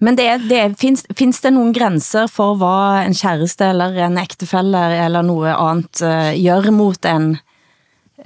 Men 0.00 0.18
det, 0.18 0.40
det 0.50 0.74
finns, 0.80 1.06
finns 1.18 1.40
det 1.40 1.52
nogle 1.52 1.74
grænser 1.74 2.26
for, 2.26 2.54
hvad 2.54 3.06
en 3.06 3.14
kæreste 3.14 3.64
eller 3.64 4.06
en 4.06 4.18
ægtefælle 4.18 5.04
eller 5.04 5.22
noget 5.22 5.54
andet 5.58 6.02
uh, 6.02 6.64
gør 6.64 6.70
mot 6.70 7.04
en 7.04 7.38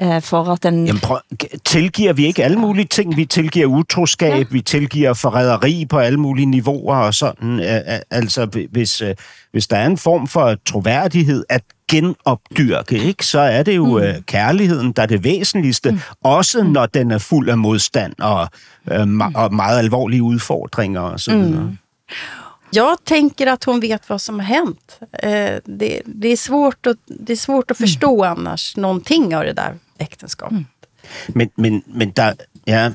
uh, 0.01 0.23
for 0.23 0.45
at 0.45 0.63
den... 0.63 0.87
Jamen 0.87 1.01
prøv, 1.01 1.19
tilgiver 1.65 2.13
vi 2.13 2.27
ikke 2.27 2.45
alle 2.45 2.59
mulige 2.59 2.85
ting? 2.85 3.17
Vi 3.17 3.25
tilgiver 3.25 3.67
utroskab, 3.67 4.39
ja. 4.39 4.45
vi 4.51 4.61
tilgiver 4.61 5.15
forræderi 5.15 5.87
på 5.91 5.99
alle 5.99 6.21
mulige 6.21 6.47
niveauer 6.47 6.97
og 6.97 7.15
sådan. 7.15 7.59
Uh, 7.59 7.99
altså, 8.11 8.67
hvis, 8.71 9.03
uh, 9.03 9.09
hvis 9.53 9.67
der 9.67 9.77
er 9.77 9.87
en 9.87 9.99
form 9.99 10.27
for 10.27 10.57
troværdighed 10.67 11.45
at 11.49 11.63
genopdyrke, 11.93 12.99
ikke, 12.99 13.27
så 13.27 13.41
er 13.41 13.63
det 13.63 13.77
jo 13.77 13.87
mm. 13.87 13.93
uh, 13.95 14.23
kærligheden, 14.27 14.93
der 14.93 15.03
er 15.03 15.07
det 15.07 15.25
væsentligste, 15.25 15.91
mm. 15.91 15.99
også 16.23 16.63
når 16.63 16.87
den 16.87 17.11
er 17.11 17.19
fuld 17.19 17.49
af 17.49 17.59
modstand 17.59 18.13
og, 18.19 18.49
uh, 18.91 19.03
ma- 19.03 19.33
og 19.35 19.55
meget 19.55 19.79
alvorlige 19.79 20.23
udfordringer 20.23 21.31
videre. 21.31 21.61
Mm. 21.61 21.79
Jag 22.75 23.05
tänker 23.05 23.47
att 23.47 23.65
hon 23.65 23.81
vet 23.81 24.09
vad 24.09 24.21
som 24.21 24.41
har 24.41 24.47
hänt. 24.47 24.99
Eh, 25.23 25.59
det, 25.65 26.03
det, 26.05 26.29
är 26.29 26.37
svårt 26.37 26.87
att, 26.87 26.97
det 27.07 27.33
är 27.33 27.37
svårt 27.37 27.71
att 27.71 27.77
förstå 27.77 28.25
mm. 28.25 28.39
annars 28.39 28.77
någonting 28.77 29.37
av 29.37 29.45
det 29.45 29.53
där 29.53 29.75
äktenskapet. 29.99 30.53
Mm. 30.53 30.67
Men, 31.29 31.51
men, 31.57 31.83
men 31.87 32.11
der, 32.11 32.33
ja, 32.67 32.91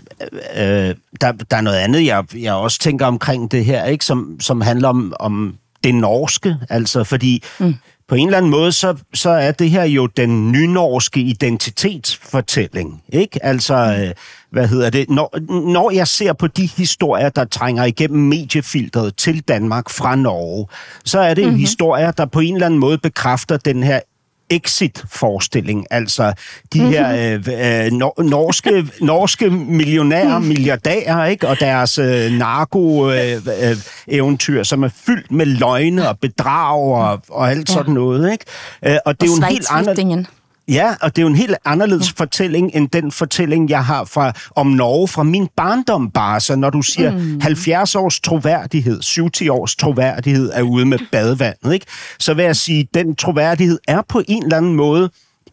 øh, 0.56 0.96
der, 1.22 1.32
der 1.32 1.58
er 1.58 1.62
noget 1.62 1.78
andet, 1.78 2.06
jeg, 2.06 2.26
jeg 2.36 2.54
også 2.54 2.80
tænker 2.80 3.06
omkring 3.06 3.52
det 3.52 3.66
her, 3.66 3.86
ikke, 3.86 4.06
som, 4.06 4.40
som 4.40 4.62
handler 4.62 4.90
om, 4.90 5.14
om 5.20 5.58
det 5.84 5.96
norske. 5.96 6.58
Altså, 6.70 7.04
fordi 7.04 7.44
mm. 7.60 7.76
På 8.08 8.16
en 8.16 8.28
eller 8.28 8.38
anden 8.38 8.52
måde, 8.52 8.72
så, 8.72 8.98
så 9.14 9.30
er 9.30 9.52
det 9.52 9.70
her 9.70 9.84
jo 9.84 10.06
den 10.06 10.52
nynorske 10.52 11.20
identitetsfortælling. 11.20 13.04
Ikke? 13.10 13.46
Altså, 13.46 13.96
mm. 13.98 14.04
øh, 14.04 14.14
hvad 14.52 14.68
hedder 14.68 14.90
det? 14.90 15.10
Når, 15.10 15.40
når 15.72 15.92
jeg 15.92 16.08
ser 16.08 16.34
på 16.34 16.48
de 16.48 16.66
historier, 16.66 17.30
der 17.30 17.46
trænger 17.46 17.84
igennem 17.84 18.22
mediefiltret 18.22 19.16
til 19.16 19.42
Danmark 19.42 19.90
fra 19.90 20.16
Norge, 20.16 20.68
så 21.06 21.20
er 21.20 21.34
det 21.34 21.44
mm-hmm. 21.44 21.60
historier, 21.60 22.12
der 22.12 22.26
på 22.26 22.40
en 22.40 22.54
eller 22.54 22.66
anden 22.66 22.80
måde 22.80 22.98
bekræfter 22.98 23.58
den 23.58 23.84
her 23.84 24.00
exit-forestilling, 24.50 25.86
altså 25.92 26.34
de 26.74 26.80
her 26.80 27.34
øh, 27.34 27.44
øh, 27.86 27.92
norske, 28.26 28.88
norske 29.02 29.50
millionærer, 29.50 30.40
mm. 30.40 30.46
milliardærer, 30.46 31.26
ikke? 31.26 31.48
og 31.48 31.60
deres 31.60 31.98
øh, 31.98 32.32
narko-eventyr, 32.32 34.54
øh, 34.54 34.60
øh, 34.60 34.66
som 34.66 34.84
er 34.84 34.90
fyldt 35.06 35.32
med 35.32 35.46
løgne 35.46 36.10
og 36.10 36.20
bedrag 36.20 36.80
og, 36.80 37.22
og 37.30 37.52
alt 37.52 37.70
sådan 37.70 37.94
noget. 37.94 38.32
Ikke? 38.32 38.46
Øh, 38.86 38.98
og 39.06 39.22
det 39.22 39.28
er 39.28 39.32
jo 39.32 39.38
en 39.38 39.44
helt 39.44 39.68
anden... 39.72 40.28
Ja, 40.68 40.96
og 41.02 41.16
det 41.16 41.22
er 41.22 41.24
jo 41.24 41.28
en 41.28 41.36
helt 41.36 41.56
anderledes 41.66 42.08
ja. 42.08 42.24
fortælling 42.24 42.72
end 42.74 42.90
den 42.90 43.12
fortælling, 43.12 43.70
jeg 43.70 43.86
har 43.86 44.06
fra, 44.06 44.34
om 44.56 44.68
Norge 44.68 45.08
fra 45.08 45.24
min 45.24 45.48
barndom 45.56 46.12
bare. 46.12 46.40
Så 46.40 46.56
når 46.56 46.70
du 46.70 46.82
siger 46.82 47.12
mm. 47.12 47.40
70 47.42 47.96
års 47.96 48.20
troværdighed, 48.20 49.02
70 49.16 49.42
års 49.50 49.76
troværdighed 49.76 50.52
er 50.54 50.62
ude 50.62 50.86
med 50.86 51.00
badevandet, 51.12 51.74
ikke? 51.74 51.86
så 52.20 52.34
vil 52.34 52.46
jeg 52.46 52.56
sige, 52.56 52.80
at 52.80 52.88
den 52.94 53.16
troværdighed 53.16 53.80
er 53.88 54.02
på 54.10 54.22
en 54.28 54.44
eller 54.44 54.58
anden 54.58 54.74
måde 54.74 55.10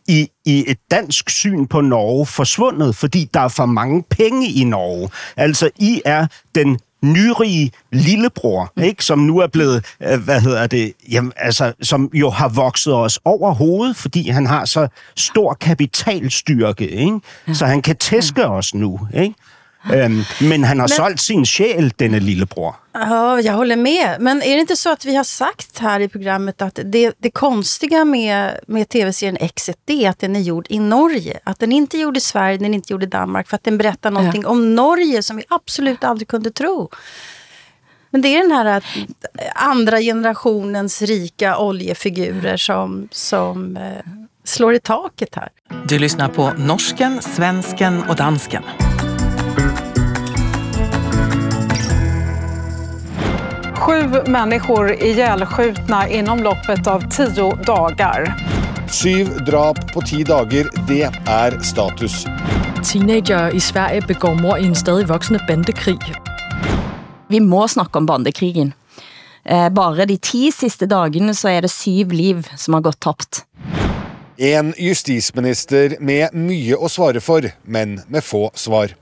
i, 0.08 0.28
i 0.44 0.64
et 0.66 0.78
dansk 0.90 1.30
syn 1.30 1.66
på 1.66 1.80
Norge 1.80 2.26
forsvundet, 2.26 2.96
fordi 2.96 3.28
der 3.34 3.40
er 3.40 3.48
for 3.48 3.66
mange 3.66 4.04
penge 4.10 4.48
i 4.48 4.64
Norge. 4.64 5.08
Altså, 5.36 5.70
I 5.76 6.02
er 6.04 6.26
den 6.54 6.78
nyrige 7.12 7.70
lillebror, 7.92 8.72
mm. 8.76 8.82
ikke, 8.82 9.04
som 9.04 9.18
nu 9.18 9.38
er 9.38 9.46
blevet, 9.46 9.84
øh, 10.02 10.24
hvad 10.24 10.40
hedder 10.40 10.66
det, 10.66 10.92
jamen, 11.12 11.32
altså, 11.36 11.72
som 11.82 12.10
jo 12.14 12.30
har 12.30 12.48
vokset 12.48 12.94
os 12.94 13.18
over 13.24 13.54
hovedet, 13.54 13.96
fordi 13.96 14.28
han 14.28 14.46
har 14.46 14.64
så 14.64 14.88
stor 15.16 15.54
kapitalstyrke, 15.54 16.88
ikke? 16.90 17.20
Så 17.52 17.66
han 17.66 17.82
kan 17.82 17.96
tæske 17.96 18.46
os 18.46 18.74
nu. 18.74 19.00
Ikke? 19.14 19.34
Øhm, 19.92 20.24
men 20.40 20.64
han 20.64 20.80
har 20.80 20.88
men, 20.88 20.96
solgt 20.96 21.20
sin 21.20 21.44
själ, 21.44 21.92
denne 21.96 22.20
lillebror. 22.20 22.74
Ja, 22.92 23.40
jag 23.40 23.52
håller 23.52 23.76
med. 23.76 24.16
Men 24.20 24.42
är 24.42 24.54
det 24.54 24.60
inte 24.60 24.76
så 24.76 24.92
att 24.92 25.04
vi 25.04 25.16
har 25.16 25.24
sagt 25.24 25.78
här 25.78 26.00
i 26.00 26.08
programmet 26.08 26.62
att 26.62 26.78
det, 26.84 27.14
det 27.18 27.30
konstiga 27.30 28.04
med, 28.04 28.60
med 28.66 28.88
tv-serien 28.88 29.36
Exit, 29.36 29.78
det 29.84 30.04
är 30.04 30.10
att 30.10 30.18
den 30.18 30.36
är 30.36 30.40
gjord 30.40 30.66
i 30.70 30.78
Norge. 30.78 31.38
Att 31.44 31.58
den 31.58 31.72
inte 31.72 31.96
är 31.96 32.00
gjord 32.00 32.16
i 32.16 32.20
Sverige, 32.20 32.58
den 32.58 32.70
är 32.70 32.74
inte 32.74 32.92
gjord 32.92 33.02
i 33.02 33.06
Danmark, 33.06 33.48
för 33.48 33.56
att 33.56 33.64
den 33.64 33.78
berättar 33.78 34.10
någonting 34.10 34.42
ja. 34.42 34.48
om 34.48 34.74
Norge 34.74 35.22
som 35.22 35.36
vi 35.36 35.44
absolut 35.48 36.04
aldrig 36.04 36.28
kunde 36.28 36.50
tro. 36.50 36.90
Men 38.10 38.22
det 38.22 38.28
är 38.28 38.42
den 38.42 38.52
här 38.52 38.64
att 38.64 38.84
andra 39.54 40.00
generationens 40.00 41.02
rika 41.02 41.58
oljefigurer 41.58 42.56
som, 42.56 43.08
som 43.10 43.76
eh, 43.76 43.82
slår 44.44 44.74
i 44.74 44.80
taket 44.80 45.34
här. 45.34 45.48
Du 45.88 45.98
lyssnar 45.98 46.28
på 46.28 46.52
norsken, 46.58 47.22
svensken 47.22 48.02
och 48.02 48.16
dansken. 48.16 48.62
Sju 53.76 54.22
människor 54.26 54.92
ihjälskjutna 54.92 56.08
inom 56.08 56.42
loppet 56.42 56.86
av 56.86 57.10
tio 57.10 57.54
dagar. 57.54 58.34
Syv 58.90 59.44
drap 59.44 59.92
på 59.92 60.00
ti 60.00 60.22
dager, 60.24 60.70
det 60.88 61.10
er 61.26 61.58
status. 61.60 62.26
Teenager 62.92 63.54
i 63.54 63.60
Sverige 63.60 64.02
begår 64.08 64.34
mord 64.34 64.58
i 64.58 64.66
en 64.66 64.74
stadig 64.74 65.06
voksende 65.08 65.40
bandekrig. 65.48 66.14
Vi 67.28 67.40
må 67.40 67.68
snakke 67.68 67.98
om 67.98 68.06
bandekrigen. 68.06 68.72
Eh, 69.44 69.68
bare 69.70 70.06
de 70.06 70.16
ti 70.16 70.52
sidste 70.52 70.86
dagene 70.86 71.34
så 71.34 71.48
er 71.48 71.64
det 71.64 71.72
syv 71.72 72.12
liv 72.12 72.48
som 72.56 72.74
har 72.74 72.80
gått 72.80 73.00
tabt. 73.00 73.44
En 74.38 74.74
justisminister 74.78 75.96
med 76.00 76.34
mye 76.34 76.76
å 76.76 76.88
svare 76.90 77.20
for, 77.20 77.46
men 77.62 78.00
med 78.08 78.24
få 78.24 78.50
svar. 78.54 78.94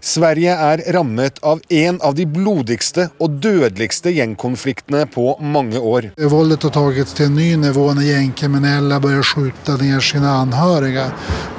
Sverige 0.00 0.54
er 0.54 0.82
rammet 0.94 1.38
av 1.42 1.60
en 1.68 2.00
av 2.00 2.14
de 2.14 2.26
blodigste 2.26 3.08
og 3.18 3.38
dødeligste 3.42 4.12
gjengkonfliktene 4.14 5.06
på 5.14 5.36
mange 5.40 5.78
år. 5.78 6.10
Voldet 6.30 6.62
har 6.68 6.74
taget 6.74 7.14
til 7.16 7.30
en 7.30 7.38
ny 7.38 7.50
nivå 7.60 7.86
når 7.94 8.08
gjengkriminelle 8.08 9.00
börjar 9.00 9.26
skjuta 9.32 9.76
ner 9.80 10.00
sine 10.00 10.32
anhöriga. 10.42 11.10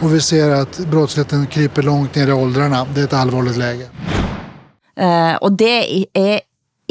Og 0.02 0.12
vi 0.14 0.22
ser 0.22 0.54
at 0.62 0.82
brottsligheten 0.92 1.48
kryper 1.52 1.88
langt 1.88 2.16
ned 2.16 2.30
i 2.30 2.36
åldrarna. 2.36 2.86
Det 2.94 3.06
er 3.06 3.10
et 3.12 3.18
alvorligt 3.22 3.58
läge. 3.58 3.90
Uh, 5.00 5.36
og 5.42 5.58
det 5.58 6.08
er 6.14 6.42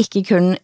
ikke 0.01 0.25
kun 0.25 0.57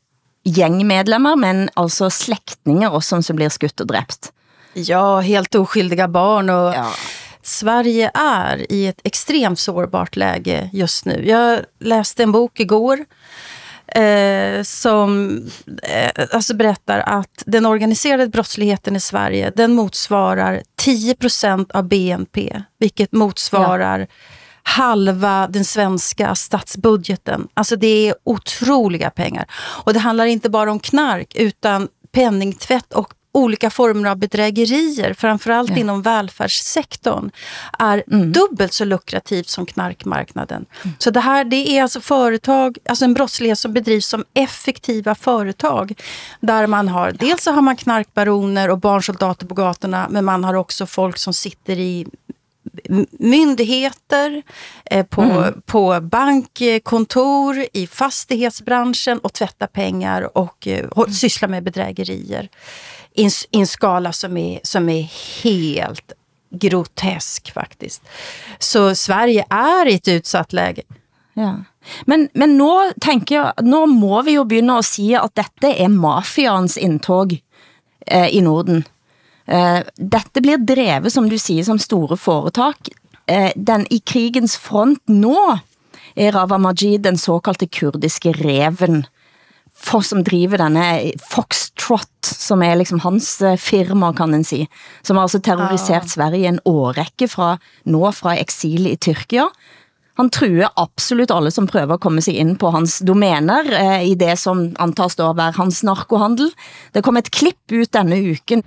gängmedlemmer, 0.46 1.36
men 1.36 1.68
altså 1.74 2.10
släktingar 2.10 2.90
også 2.90 3.22
som 3.22 3.36
blir 3.36 3.50
skutt 3.50 3.80
og 3.80 3.90
dræbt. 3.90 4.32
Ja, 4.74 5.20
helt 5.20 5.54
oskyldiga 5.54 6.08
barn 6.08 6.50
och 6.50 6.74
ja. 6.74 6.90
Sverige 7.46 8.10
är 8.14 8.72
i 8.72 8.86
ett 8.86 9.00
extremt 9.04 9.58
sårbart 9.58 10.16
läge 10.16 10.70
just 10.72 11.04
nu. 11.04 11.28
Jag 11.28 11.60
läste 11.80 12.22
en 12.22 12.32
bok 12.32 12.60
igår 12.60 13.04
eh, 13.86 14.62
som 14.62 15.40
eh, 15.82 16.26
alltså 16.32 16.54
berättar 16.54 16.98
att 16.98 17.42
den 17.46 17.66
organiserade 17.66 18.28
brottsligheten 18.28 18.96
i 18.96 19.00
Sverige 19.00 19.52
den 19.56 19.72
motsvarar 19.72 20.62
10% 20.82 21.70
av 21.72 21.88
BNP, 21.88 22.62
vilket 22.78 23.12
motsvarar 23.12 23.98
ja. 23.98 24.06
halva 24.62 25.48
den 25.50 25.64
svenska 25.64 26.34
statsbudgeten. 26.34 27.48
Alltså 27.54 27.76
det 27.76 28.08
är 28.08 28.14
otroliga 28.24 29.10
pengar. 29.10 29.46
Och 29.56 29.92
det 29.92 29.98
handlar 29.98 30.26
inte 30.26 30.50
bara 30.50 30.72
om 30.72 30.80
knark, 30.80 31.34
utan 31.34 31.88
penningtvätt 32.12 32.92
och 32.92 33.12
olika 33.36 33.70
former 33.70 34.10
av 34.10 34.16
bedrägerier, 34.16 35.14
framförallt 35.14 35.70
Ja. 35.70 35.76
inom 35.76 36.02
välfärdssektorn, 36.02 37.30
är 37.78 38.04
dubbelt 38.32 38.72
så 38.72 38.84
lukrativt 38.84 39.48
som 39.48 39.66
knarkmarknaden. 39.66 40.66
Så 40.98 41.10
det 41.10 41.20
här 41.20 41.44
det 41.44 41.56
är 41.78 41.82
alltså 41.82 42.00
företag, 42.00 42.78
alltså 42.88 43.04
en 43.04 43.14
brottslighet 43.14 43.58
som 43.58 43.72
bedrivs 43.72 44.06
som 44.06 44.24
effektiva 44.34 45.14
företag. 45.14 45.92
Där 46.40 46.66
man 46.66 46.88
har, 46.88 47.12
dels 47.12 47.42
så 47.42 47.50
har 47.52 47.62
man 47.62 47.76
knarkbaroner 47.76 48.70
och 48.70 48.78
barnsoldater 48.78 49.46
på 49.46 49.54
gatorna, 49.54 50.06
men 50.10 50.24
man 50.24 50.44
har 50.44 50.54
också 50.54 50.86
folk 50.86 51.18
som 51.18 51.34
sitter 51.34 51.78
i 51.78 52.06
myndigheter, 53.18 54.42
eh, 54.84 55.06
på, 55.06 55.22
Mm. 55.22 55.62
på 55.66 56.00
bankkontor, 56.00 57.64
i 57.72 57.86
fastighetsbranschen 57.86 59.18
och 59.18 59.32
tvätta 59.32 59.66
pengar 59.66 60.38
och 60.38 60.66
eh, 60.66 60.86
hå- 60.88 61.10
syssla 61.10 61.48
med 61.48 61.62
bedrägerier. 61.62 62.48
I 63.16 63.24
en, 63.24 63.30
i 63.50 63.60
en 63.60 63.66
skala 63.66 64.12
som 64.12 64.36
är, 64.36 64.60
som 64.62 64.88
är 64.88 65.02
helt 65.42 66.12
grotesk 66.50 67.52
faktiskt. 67.52 68.02
Så 68.58 68.94
Sverige 68.94 69.44
är 69.50 69.86
i 69.86 69.94
ett 69.94 70.08
utsatt 70.08 70.52
läge. 70.52 70.82
Ja. 71.34 71.64
Men, 72.04 72.28
men 72.32 72.58
nu 72.58 72.92
tänker 73.00 73.34
jag, 73.34 73.52
nu 73.62 73.86
må 73.86 74.22
vi 74.22 74.32
jo 74.32 74.44
begynde 74.44 74.78
at 74.78 74.86
sige, 74.86 75.20
at 75.20 75.34
dette 75.34 75.70
er 75.82 75.88
mafians 75.88 76.76
indtog 76.76 77.38
eh, 78.06 78.28
i 78.28 78.40
Norden. 78.40 78.84
Eh, 79.46 79.78
dette 79.96 80.40
blir 80.40 80.56
drevet, 80.56 81.12
som 81.12 81.28
du 81.28 81.38
siger, 81.38 81.64
som 81.64 81.78
store 81.78 82.16
foretak. 82.16 82.88
Eh, 83.26 83.52
den 83.56 83.86
i 83.90 83.98
krigens 83.98 84.56
front 84.56 85.02
nu 85.08 85.36
er 86.14 86.32
Ravamajid 86.32 87.00
den 87.00 87.18
såkaldte 87.18 87.66
kurdiske 87.66 88.32
reven, 88.32 89.04
for, 89.76 90.02
som 90.02 90.24
driver 90.24 90.58
denne 90.58 91.12
Foxtrot, 91.30 92.26
som 92.26 92.62
er 92.64 92.78
liksom 92.80 93.00
hans 93.04 93.28
eh, 93.42 93.58
firma, 93.60 94.12
kan 94.16 94.34
en 94.34 94.44
si, 94.44 94.64
som 95.02 95.16
har 95.16 95.28
altså 95.28 95.40
terroriseret 95.44 96.10
Sverige 96.10 96.46
i 96.46 96.50
en 96.50 96.62
årrække 96.64 97.28
fra, 97.28 97.56
nå 97.84 98.12
fra 98.16 98.36
eksil 98.40 98.88
i 98.90 98.96
Tyrkia. 98.96 99.48
Han 100.16 100.30
truer 100.32 100.70
absolut 100.80 101.30
alle 101.30 101.50
som 101.52 101.66
prøver 101.68 101.98
at 101.98 102.00
komme 102.00 102.22
sig 102.24 102.38
ind 102.40 102.56
på 102.58 102.70
hans 102.72 102.98
domæner 103.04 103.68
eh, 103.76 104.08
i 104.08 104.14
det 104.16 104.38
som 104.40 104.70
antas 104.80 105.16
då 105.16 105.28
at 105.28 105.36
være 105.36 105.58
hans 105.58 105.82
narkohandel. 105.84 106.50
Det 106.92 107.04
kom 107.04 107.20
et 107.20 107.30
klipp 107.30 107.72
ut 107.72 107.92
denne 107.92 108.16
uken. 108.16 108.64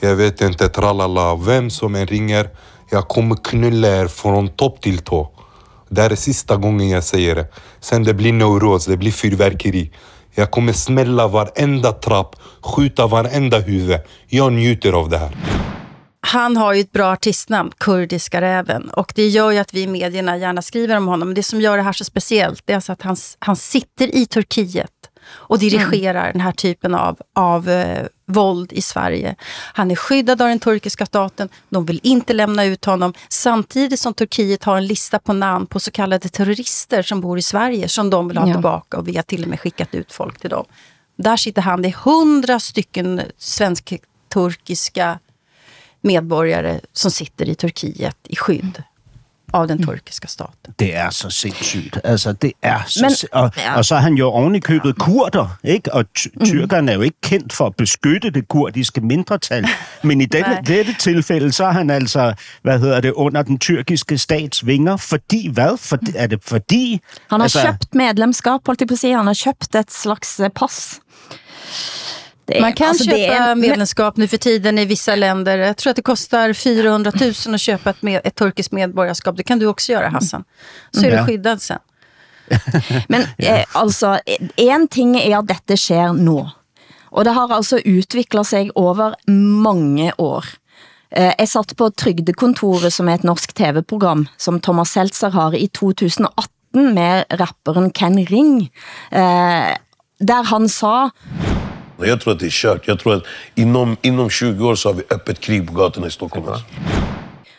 Jag 0.00 0.16
vet 0.16 0.40
inte, 0.40 0.68
tralala, 0.68 1.34
vem 1.34 1.70
som 1.70 1.94
än 1.94 2.06
ringer. 2.06 2.50
Jag 2.90 3.08
kommer 3.08 3.36
knulla 3.36 3.88
er 3.88 4.06
från 4.06 4.48
topp 4.48 4.80
till 4.80 4.98
tå. 4.98 5.30
Det 5.88 6.02
är 6.02 6.14
sista 6.14 6.56
gången 6.56 6.88
jag 6.88 7.04
säger 7.04 7.34
det. 7.34 7.46
Sen 7.80 8.04
det 8.04 8.14
blir 8.14 8.32
neuros, 8.32 8.86
det 8.86 8.96
blir 8.96 9.12
fyrverkeri. 9.12 9.90
Jag 10.38 10.50
kommer 10.50 10.72
smälla 10.72 11.28
varenda 11.28 11.92
trapp, 11.92 12.36
skjuta 12.60 13.06
varenda 13.06 13.58
huvud. 13.58 14.00
Jag 14.26 14.52
njuter 14.52 14.92
av 14.92 15.08
det 15.08 15.18
här. 15.18 15.36
Han 16.20 16.56
har 16.56 16.72
ju 16.72 16.80
ett 16.80 16.92
bra 16.92 17.12
artistnamn, 17.12 17.72
Kurdiska 17.78 18.40
räven. 18.40 18.90
Och 18.90 19.12
det 19.16 19.28
gör 19.28 19.50
ju 19.50 19.58
att 19.58 19.74
vi 19.74 19.82
i 19.82 19.86
medierna 19.86 20.36
gärna 20.36 20.62
skriver 20.62 20.96
om 20.96 21.06
honom. 21.06 21.28
Men 21.28 21.34
det 21.34 21.42
som 21.42 21.60
gör 21.60 21.76
det 21.76 21.82
här 21.82 21.92
så 21.92 22.04
speciellt, 22.04 22.62
det 22.64 22.72
är 22.72 22.74
alltså 22.74 22.92
att 22.92 23.02
han, 23.02 23.16
han 23.38 23.56
sitter 23.56 24.14
i 24.14 24.26
Turkiet 24.26 24.90
och 25.30 25.58
dirigerar 25.58 26.32
den 26.32 26.40
här 26.40 26.52
typen 26.52 26.94
av, 26.94 27.18
av 27.34 27.68
eh, 27.68 28.06
våld 28.28 28.72
i 28.72 28.82
Sverige. 28.82 29.34
Han 29.72 29.90
är 29.90 29.96
skyddad 29.96 30.42
av 30.42 30.48
den 30.48 30.58
turkiska 30.58 31.06
staten, 31.06 31.48
de 31.68 31.84
vill 31.84 32.00
inte 32.02 32.32
lämna 32.32 32.64
ut 32.64 32.84
honom. 32.84 33.14
Samtidigt 33.28 34.00
som 34.00 34.14
Turkiet 34.14 34.64
har 34.64 34.76
en 34.76 34.86
lista 34.86 35.18
på 35.18 35.32
namn 35.32 35.66
på 35.66 35.80
så 35.80 35.90
kallade 35.90 36.28
terrorister 36.28 37.02
som 37.02 37.20
bor 37.20 37.38
i 37.38 37.42
Sverige, 37.42 37.88
som 37.88 38.10
de 38.10 38.28
vill 38.28 38.36
ha 38.38 38.48
Ja. 38.48 38.54
tillbaka 38.54 38.96
och 38.96 39.08
vi 39.08 39.16
har 39.16 39.22
till 39.22 39.42
och 39.42 39.48
med 39.48 39.60
skickat 39.60 39.94
ut 39.94 40.12
folk 40.12 40.38
till 40.38 40.50
dem. 40.50 40.64
Där 41.16 41.36
sitter 41.36 41.62
han, 41.62 41.82
det 41.82 41.88
är 41.88 41.92
hundra 42.04 42.60
stycken 42.60 43.20
svensk-turkiska 43.38 45.18
medborgare 46.00 46.80
som 46.92 47.10
sitter 47.10 47.48
i 47.48 47.54
Turkiet 47.54 48.16
i 48.24 48.36
skydd 48.36 48.82
av 49.52 49.68
den 49.68 49.82
turkiska 49.82 50.28
staten. 50.28 50.74
Det 50.78 50.96
er 50.96 51.10
så 51.10 51.30
sindssygt. 51.30 51.98
Altså, 52.04 52.32
det 52.32 52.52
er 52.62 52.80
så 52.86 53.00
Men- 53.02 53.08
Men, 53.32 53.42
og, 53.42 53.50
ja. 53.56 53.76
og 53.76 53.84
så 53.84 53.94
er 53.94 53.98
han 54.00 54.14
jo 54.14 54.26
oven 54.28 54.54
i 54.54 54.58
købet 54.60 54.98
kurder, 54.98 55.58
ikke? 55.64 55.94
Og 55.94 56.04
ty- 56.14 56.28
tyrkerne 56.44 56.90
er 56.90 56.94
jo 56.96 57.00
ikke 57.02 57.20
kendt 57.22 57.52
for 57.52 57.66
at 57.66 57.76
beskytte 57.76 58.30
det 58.30 58.48
kurdiske 58.48 59.00
mindretal. 59.00 59.66
Men 60.02 60.20
i 60.20 60.24
denne, 60.26 60.58
dette 60.66 60.94
tilfælde, 61.00 61.52
så 61.52 61.64
er 61.64 61.70
han 61.72 61.90
altså, 61.90 62.34
hvad 62.62 62.78
hedder 62.78 63.00
det, 63.00 63.12
under 63.12 63.42
den 63.42 63.58
tyrkiske 63.58 64.18
stats 64.18 64.66
vinger. 64.66 64.96
Fordi 64.96 65.48
hvad? 65.52 65.76
For, 65.76 65.98
er 66.14 66.26
det 66.26 66.38
fordi... 66.44 67.00
Han 67.30 67.40
har 67.40 67.42
altså, 67.44 67.66
købt 67.66 67.94
medlemskap, 67.94 68.60
holdt 68.66 68.80
jeg 68.80 68.88
på 68.88 68.92
at 68.94 68.98
sige. 68.98 69.16
Han 69.16 69.26
har 69.26 69.38
købt 69.44 69.74
et 69.74 69.92
slags 69.92 70.40
pass. 70.56 71.00
Det 72.48 72.60
Man 72.60 72.72
kan 72.72 72.88
altså, 72.88 73.04
köpa 73.04 73.16
det 73.16 73.40
men- 73.40 73.60
medlemskap 73.60 74.16
nu 74.16 74.28
för 74.28 74.36
tiden 74.36 74.78
i 74.78 74.84
vissa 74.84 75.16
länder. 75.16 75.58
Jag 75.58 75.76
tror 75.76 75.90
att 75.90 75.96
det 75.96 76.02
kostar 76.02 76.52
400 76.52 77.12
000 77.46 77.54
att 77.54 77.60
köpa 77.60 77.90
ett, 77.90 78.02
med, 78.02 78.20
ett 78.24 78.34
turkiskt 78.34 78.72
medborgarskap. 78.72 79.36
Det 79.36 79.42
kan 79.42 79.58
du 79.58 79.66
också 79.66 79.92
göra 79.92 80.08
Hassan. 80.08 80.44
Så 80.90 81.04
är 81.06 81.10
Ja. 81.10 81.20
du 81.20 81.26
skyddad 81.26 81.62
sen. 81.62 81.78
Men 83.08 83.22
eh, 83.38 83.64
altså, 83.72 84.18
en 84.56 84.88
ting 84.88 85.16
er 85.20 85.38
at 85.38 85.48
dette 85.48 85.76
sker 85.76 86.12
nå. 86.16 86.48
Og 87.12 87.24
det 87.24 87.32
har 87.36 87.52
altså 87.52 87.78
utviklet 87.84 88.46
sig 88.46 88.70
over 88.74 89.14
mange 89.28 90.12
år. 90.18 90.44
Eh, 91.10 91.32
jeg 91.38 91.48
satt 91.48 91.76
på 91.76 91.90
Trygdekontoret, 91.90 92.92
som 92.92 93.08
er 93.08 93.14
et 93.20 93.24
norsk 93.24 93.52
tv-program, 93.56 94.26
som 94.36 94.60
Thomas 94.60 94.90
Seltzer 94.96 95.30
har 95.30 95.54
i 95.56 95.68
2018 95.68 96.94
med 96.94 97.24
rapperen 97.40 97.90
Ken 97.92 98.18
Ring, 98.28 98.70
eh, 99.12 99.76
der 100.20 100.42
han 100.50 100.68
sa, 100.68 101.10
Jag 102.06 102.20
tror 102.20 102.32
att 102.32 102.40
det 102.40 102.46
är 102.46 102.50
kört. 102.50 102.88
Jag 102.88 102.98
tror 102.98 103.14
att 103.14 103.24
inom, 103.54 103.96
inom 104.02 104.30
20 104.30 104.68
år 104.68 104.74
så 104.74 104.88
har 104.88 104.94
vi 104.94 105.02
öppet 105.10 105.40
krig 105.40 105.66
på 105.66 105.74
gatorna 105.74 106.06
i 106.06 106.08
e 106.08 106.12
Stockholm. 106.12 106.48
Alltså. 106.48 106.64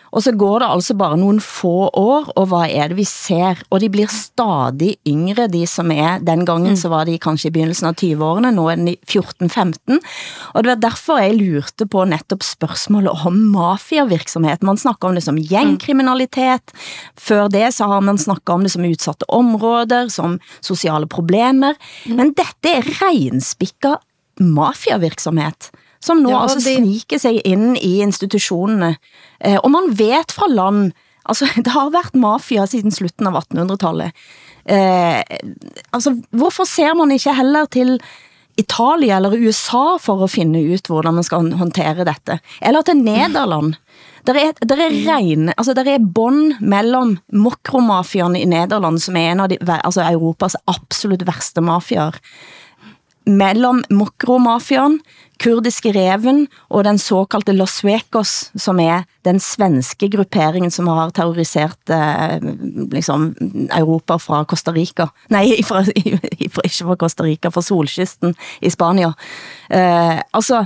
Og 0.10 0.24
så 0.26 0.34
går 0.34 0.64
det 0.64 0.70
altså 0.74 0.96
bare 0.98 1.18
nogle 1.18 1.42
få 1.42 1.90
år, 1.94 2.32
og 2.36 2.48
hvad 2.50 2.72
er 2.74 2.90
det 2.90 2.98
vi 2.98 3.06
ser? 3.06 3.62
Og 3.70 3.82
de 3.82 3.90
blir 3.94 4.10
stadig 4.10 4.96
yngre, 5.08 5.48
de 5.52 5.66
som 5.70 5.92
er, 5.94 6.18
den 6.26 6.46
gangen 6.46 6.78
så 6.78 6.90
var 6.90 7.06
de 7.06 7.20
kanskje 7.22 7.50
i 7.50 7.54
begyndelsen 7.54 7.92
av 7.92 7.98
20-årene, 8.00 8.52
nu 8.56 8.66
er 8.72 8.82
de 8.82 8.96
14-15, 9.06 10.00
og 10.54 10.64
det 10.64 10.72
var 10.72 10.82
derfor 10.82 11.22
jeg 11.22 11.38
lurte 11.38 11.86
på 11.86 12.06
netop 12.10 12.44
spørgsmålet 12.46 13.26
om 13.26 13.38
mafiavirksomhed. 13.54 14.66
Man 14.66 14.82
snakker 14.82 15.10
om 15.10 15.16
det 15.16 15.24
som 15.24 15.38
gjengkriminalitet. 15.38 16.74
før 17.16 17.48
det 17.48 17.74
så 17.74 17.86
har 17.86 18.02
man 18.02 18.18
snakket 18.18 18.50
om 18.50 18.64
det 18.64 18.72
som 18.72 18.86
utsatte 18.86 19.26
områder, 19.30 20.10
som 20.10 20.40
sociale 20.62 21.08
problemer, 21.08 21.76
men 22.06 22.34
dette 22.34 22.70
er 22.70 22.84
renspikket 23.02 24.00
mafiavirksomhet, 24.40 25.70
som 26.02 26.18
nu 26.24 26.30
Ja, 26.30 26.42
altså 26.44 26.60
det- 26.60 26.78
sniker 26.78 27.18
sig 27.18 27.42
ind 27.46 27.78
i 27.78 28.00
institutionerne. 28.02 28.96
Eh, 29.46 29.58
og 29.64 29.72
man 29.72 29.90
vet 30.00 30.32
fra 30.32 30.48
land, 30.48 30.92
altså 31.26 31.46
det 31.66 31.68
har 31.68 31.90
været 31.90 32.16
mafia 32.16 32.66
siden 32.66 32.92
slutten 32.92 33.28
av 33.28 33.36
1800-tallet. 33.44 34.12
Eh, 34.70 35.22
altså 35.94 36.16
hvorfor 36.32 36.64
ser 36.68 36.94
man 36.94 37.12
ikke 37.12 37.34
heller 37.34 37.66
til 37.66 38.00
Italia 38.60 39.16
eller 39.16 39.38
USA 39.48 39.98
for 40.00 40.24
at 40.24 40.30
finde 40.30 40.60
ut, 40.74 40.88
hvordan 40.88 41.14
man 41.14 41.24
skal 41.24 41.52
håndtere 41.54 42.04
dette? 42.06 42.40
Eller 42.62 42.82
til 42.82 42.98
Nederland? 42.98 43.74
Der 44.28 44.34
er, 44.36 44.52
der 44.68 44.76
er 44.76 44.92
regne, 45.16 45.54
altså 45.58 45.74
der 45.74 45.88
er 45.88 45.98
bånd 46.16 46.54
mellem 46.60 47.18
mokromafiaen 47.34 48.36
i 48.36 48.44
Nederland, 48.46 49.00
som 49.00 49.16
er 49.16 49.32
en 49.32 49.40
av 49.40 49.48
de, 49.50 49.58
altså 49.64 50.04
Europas 50.12 50.56
absolut 50.68 51.24
værste 51.26 51.62
mafiaer, 51.62 52.20
mellem 53.28 53.82
makromafian, 53.94 55.00
kurdiske 55.40 55.94
reven 55.96 56.46
og 56.68 56.84
den 56.88 57.00
såkaldte 57.00 57.54
Los 57.56 57.78
Vekos, 57.86 58.52
som 58.60 58.80
er 58.84 59.06
den 59.28 59.40
svenske 59.40 60.10
grupperingen, 60.12 60.72
som 60.72 60.90
har 60.92 61.14
terroriseret 61.16 61.94
eh, 61.96 62.44
liksom, 62.92 63.30
Europa 63.76 64.20
fra 64.20 64.44
Costa 64.50 64.74
Rica. 64.76 65.10
Nej, 65.32 65.62
fra, 65.70 65.84
fra, 65.86 66.66
ikke 66.68 66.90
fra 66.90 67.00
Costa 67.00 67.28
Rica, 67.28 67.54
fra 67.56 67.64
solkysten 67.64 68.36
i 68.62 68.72
Spanien. 68.74 69.16
Eh, 69.70 70.20
altså, 70.34 70.66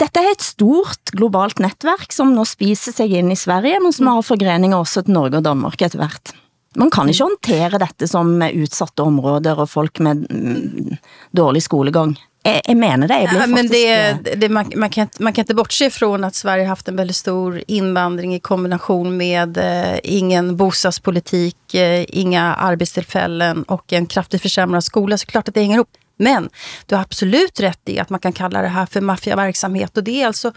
dette 0.00 0.22
er 0.22 0.32
et 0.32 0.44
stort 0.44 1.14
globalt 1.14 1.60
netværk, 1.62 2.10
som 2.14 2.34
nu 2.34 2.44
spiser 2.48 2.94
sig 2.94 3.18
ind 3.18 3.34
i 3.34 3.38
Sverige, 3.38 3.80
men 3.82 3.94
som 3.94 4.10
har 4.10 4.26
forgreninger 4.26 4.78
også 4.78 5.04
til 5.04 5.14
Norge 5.14 5.42
og 5.42 5.46
Danmark 5.46 5.82
etter 5.82 6.00
hvert. 6.02 6.34
Man 6.78 6.90
kan 6.90 7.08
ikke 7.10 7.26
håndtere 7.26 7.78
dette 7.82 8.06
som 8.06 8.36
utsatte 8.42 9.02
områder 9.02 9.58
og 9.58 9.70
folk 9.72 9.98
med 9.98 10.26
mm, 10.30 10.98
dårlig 11.34 11.64
skolegang. 11.66 12.14
Jeg, 12.44 12.62
jeg 12.64 12.76
mener 12.78 13.10
det. 13.10 13.16
Jeg 13.20 13.28
blir 13.28 13.40
Ja, 13.40 13.46
men 13.50 13.68
faktisk, 13.68 13.86
eh, 13.86 14.18
det, 14.24 14.34
det, 14.40 14.48
man, 14.48 14.70
man, 14.76 14.90
kan, 14.90 15.08
man 15.18 15.32
kan 15.32 15.42
inte 15.42 15.54
bortse 15.54 15.86
ifrån 15.86 16.24
att 16.24 16.34
Sverige 16.34 16.64
har 16.64 16.68
haft 16.68 16.88
en 16.88 16.96
väldigt 16.96 17.16
stor 17.16 17.62
invandring 17.66 18.34
i 18.34 18.40
kombination 18.40 19.16
med 19.16 19.58
eh, 19.58 19.98
ingen 20.04 20.56
bostadspolitik, 20.56 21.74
eh, 21.74 22.04
inga 22.08 22.54
arbetstillfällen 22.54 23.62
och 23.62 23.92
en 23.92 24.06
kraftigt 24.06 24.42
försämrad 24.42 24.84
skola. 24.84 25.18
Så 25.18 25.26
klart 25.26 25.48
att 25.48 25.54
det 25.54 25.60
hänger 25.60 25.74
ihop. 25.74 25.90
Men 26.16 26.48
du 26.86 26.94
har 26.94 27.02
absolut 27.02 27.60
rätt 27.60 27.88
i 27.88 27.98
att 27.98 28.10
man 28.10 28.20
kan 28.20 28.32
kalla 28.32 28.62
det 28.62 28.68
här 28.68 28.86
för 28.86 29.00
maffiaverksamhet. 29.00 29.96
Och 29.96 30.04
det 30.04 30.22
är 30.22 30.26
alltså 30.26 30.52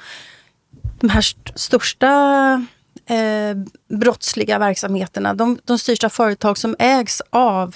de 0.99 1.09
här 1.09 1.19
st 1.19 1.51
största 1.55 2.65
eh, 3.05 3.57
brottsliga 3.97 4.59
verksamheterna. 4.59 5.33
De, 5.33 5.59
de 5.63 5.79
styrs 5.79 6.03
av 6.03 6.09
företag 6.09 6.57
som 6.57 6.75
ägs 6.79 7.21
av 7.29 7.75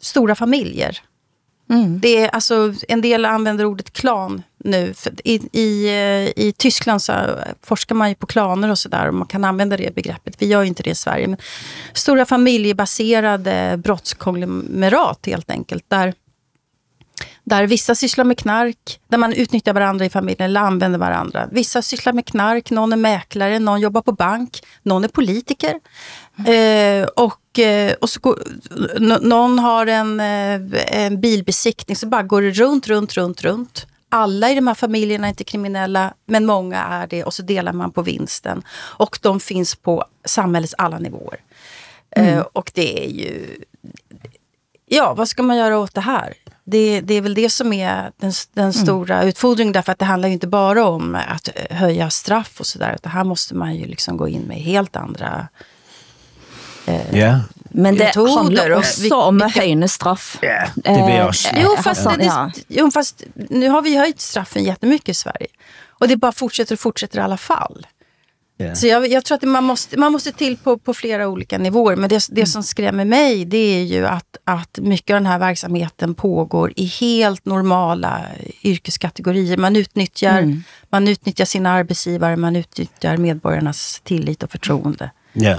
stora 0.00 0.34
familjer. 0.34 1.00
Mm. 1.70 2.00
Det 2.00 2.16
är, 2.16 2.28
alltså, 2.28 2.74
en 2.88 3.00
del 3.00 3.24
använder 3.24 3.64
ordet 3.64 3.92
klan 3.92 4.42
nu. 4.64 4.94
I, 5.24 5.34
i, 5.52 5.86
eh, 5.86 6.44
I 6.46 6.54
Tyskland 6.56 7.02
så 7.02 7.12
forskar 7.62 7.94
man 7.94 8.08
ju 8.08 8.14
på 8.14 8.26
klaner 8.26 8.70
och 8.70 8.78
sådär 8.78 9.08
och 9.08 9.14
man 9.14 9.26
kan 9.26 9.44
använda 9.44 9.76
det 9.76 9.94
begreppet. 9.94 10.42
Vi 10.42 10.46
gör 10.46 10.62
ju 10.62 10.68
inte 10.68 10.82
det 10.82 10.90
i 10.90 10.94
Sverige. 10.94 11.28
Men 11.28 11.38
stora 11.92 12.24
familjebaserade 12.24 13.80
brottskonglomerat 13.84 15.26
helt 15.26 15.50
enkelt. 15.50 15.84
Där, 15.88 16.14
där 17.46 17.66
vissa 17.66 17.94
sysslar 17.94 18.24
med 18.24 18.38
knark, 18.38 19.00
där 19.08 19.18
man 19.18 19.32
utnyttjar 19.32 19.72
varandra 19.72 20.04
i 20.04 20.10
familjen 20.10 20.44
eller 20.44 20.60
använder 20.60 20.98
varandra. 20.98 21.48
Vissa 21.52 21.82
sysslar 21.82 22.12
med 22.12 22.26
knark, 22.26 22.70
någon 22.70 22.92
är 22.92 22.96
mäklare, 22.96 23.58
någon 23.58 23.80
jobbar 23.80 24.02
på 24.02 24.12
bank, 24.12 24.62
någon 24.82 25.04
är 25.04 25.08
politiker. 25.08 25.80
Mm. 26.38 27.02
Eh, 27.02 27.08
och, 27.08 27.58
eh, 27.58 27.92
och 27.92 28.10
så, 28.10 28.36
någon 29.20 29.58
har 29.58 29.86
en, 29.86 30.20
eh, 30.20 30.60
en 31.04 31.20
bilbesiktning, 31.20 31.96
så 31.96 32.06
bara 32.06 32.22
går 32.22 32.42
det 32.42 32.50
runt, 32.50 32.86
runt, 32.86 33.14
runt, 33.14 33.42
runt. 33.42 33.86
Alla 34.08 34.50
i 34.50 34.54
de 34.54 34.66
här 34.66 34.74
familjerna 34.74 35.26
är 35.26 35.28
inte 35.28 35.44
kriminella, 35.44 36.14
men 36.26 36.46
många 36.46 36.82
är 36.82 37.06
det 37.06 37.24
och 37.24 37.34
så 37.34 37.42
delar 37.42 37.72
man 37.72 37.92
på 37.92 38.02
vinsten. 38.02 38.62
Och 38.78 39.18
de 39.22 39.40
finns 39.40 39.74
på 39.74 40.04
samhällets 40.24 40.74
alla 40.78 40.98
nivåer. 40.98 41.40
Mm. 42.10 42.38
Eh, 42.38 42.44
och 42.52 42.70
det 42.74 43.04
är 43.04 43.08
ju... 43.08 43.56
Ja, 44.86 45.14
vad 45.14 45.28
ska 45.28 45.42
man 45.42 45.56
göra 45.56 45.78
åt 45.78 45.94
det 45.94 46.00
här? 46.00 46.34
Det, 46.64 47.00
det 47.00 47.14
är 47.14 47.20
väl 47.20 47.34
det 47.34 47.50
som 47.50 47.72
är 47.72 48.10
den, 48.16 48.32
den 48.52 48.64
mm. 48.64 48.72
stora 48.72 49.14
mm. 49.16 49.28
utfordringen 49.28 49.72
därför 49.72 49.92
att 49.92 49.98
det 49.98 50.04
handlar 50.04 50.28
ju 50.28 50.32
inte 50.32 50.46
bara 50.46 50.86
om 50.86 51.14
att 51.14 51.48
höja 51.70 52.10
straff 52.10 52.60
og 52.60 52.66
sådär. 52.66 52.98
Här 53.02 53.24
måste 53.24 53.54
man 53.54 53.74
ju 53.74 53.86
liksom 53.86 54.16
gå 54.16 54.28
in 54.28 54.42
med 54.42 54.56
helt 54.56 54.96
andra 54.96 55.48
eh, 56.86 57.14
yeah. 57.14 57.40
Men 57.70 57.96
det 57.96 58.14
handlar 58.14 58.70
också 58.70 59.14
om 59.16 59.42
att 59.42 59.56
höjna 59.56 59.88
straff. 59.88 60.38
Ja, 60.40 60.66
det 60.74 60.90
jag 60.90 61.28
också. 61.28 61.48
Eh, 61.48 61.62
jo, 61.62 61.76
fast, 61.82 62.04
det, 62.04 62.16
det, 62.16 62.52
jo, 62.68 62.90
fast 62.90 63.22
nu 63.34 63.68
har 63.68 63.82
vi 63.82 63.96
höjt 63.96 64.20
straffen 64.20 64.64
jättemycket 64.64 65.08
i 65.08 65.14
Sverige. 65.14 65.46
Och 65.98 66.08
det 66.08 66.16
bara 66.16 66.32
fortsätter 66.32 66.74
och 66.74 66.80
fortsätter 66.80 67.18
i 67.18 67.22
alla 67.22 67.36
fall. 67.36 67.86
Yeah. 68.58 68.74
Så 68.74 68.86
jag, 68.86 69.08
jag, 69.08 69.24
tror 69.24 69.36
att 69.36 69.42
man 69.42 69.64
måste, 69.64 69.98
man 69.98 70.12
måste 70.12 70.32
till 70.32 70.56
på, 70.56 70.78
på 70.78 70.94
flera 70.94 71.28
olika 71.28 71.58
nivåer. 71.58 71.96
Men 71.96 72.08
det, 72.08 72.26
det 72.30 72.40
mm. 72.40 72.46
som 72.46 72.62
skrämmer 72.62 73.04
mig 73.04 73.44
det 73.44 73.58
är 73.58 73.82
ju 73.82 74.06
att, 74.06 74.36
att 74.44 74.78
mycket 74.82 75.14
av 75.14 75.20
den 75.20 75.26
här 75.26 75.38
verksamheten 75.38 76.14
pågår 76.14 76.72
i 76.76 76.84
helt 76.84 77.44
normala 77.44 78.22
yrkeskategorier. 78.62 79.56
Man 79.56 79.76
utnyttjar, 79.76 80.38
mm. 80.38 80.62
man 80.90 81.08
utnyttjar 81.08 81.44
sina 81.44 81.70
arbetsgivare, 81.70 82.36
man 82.36 82.56
utnyttjar 82.56 83.16
medborgarnas 83.16 84.00
tillit 84.04 84.42
och 84.42 84.50
förtroende. 84.50 85.10
Ja, 85.40 85.56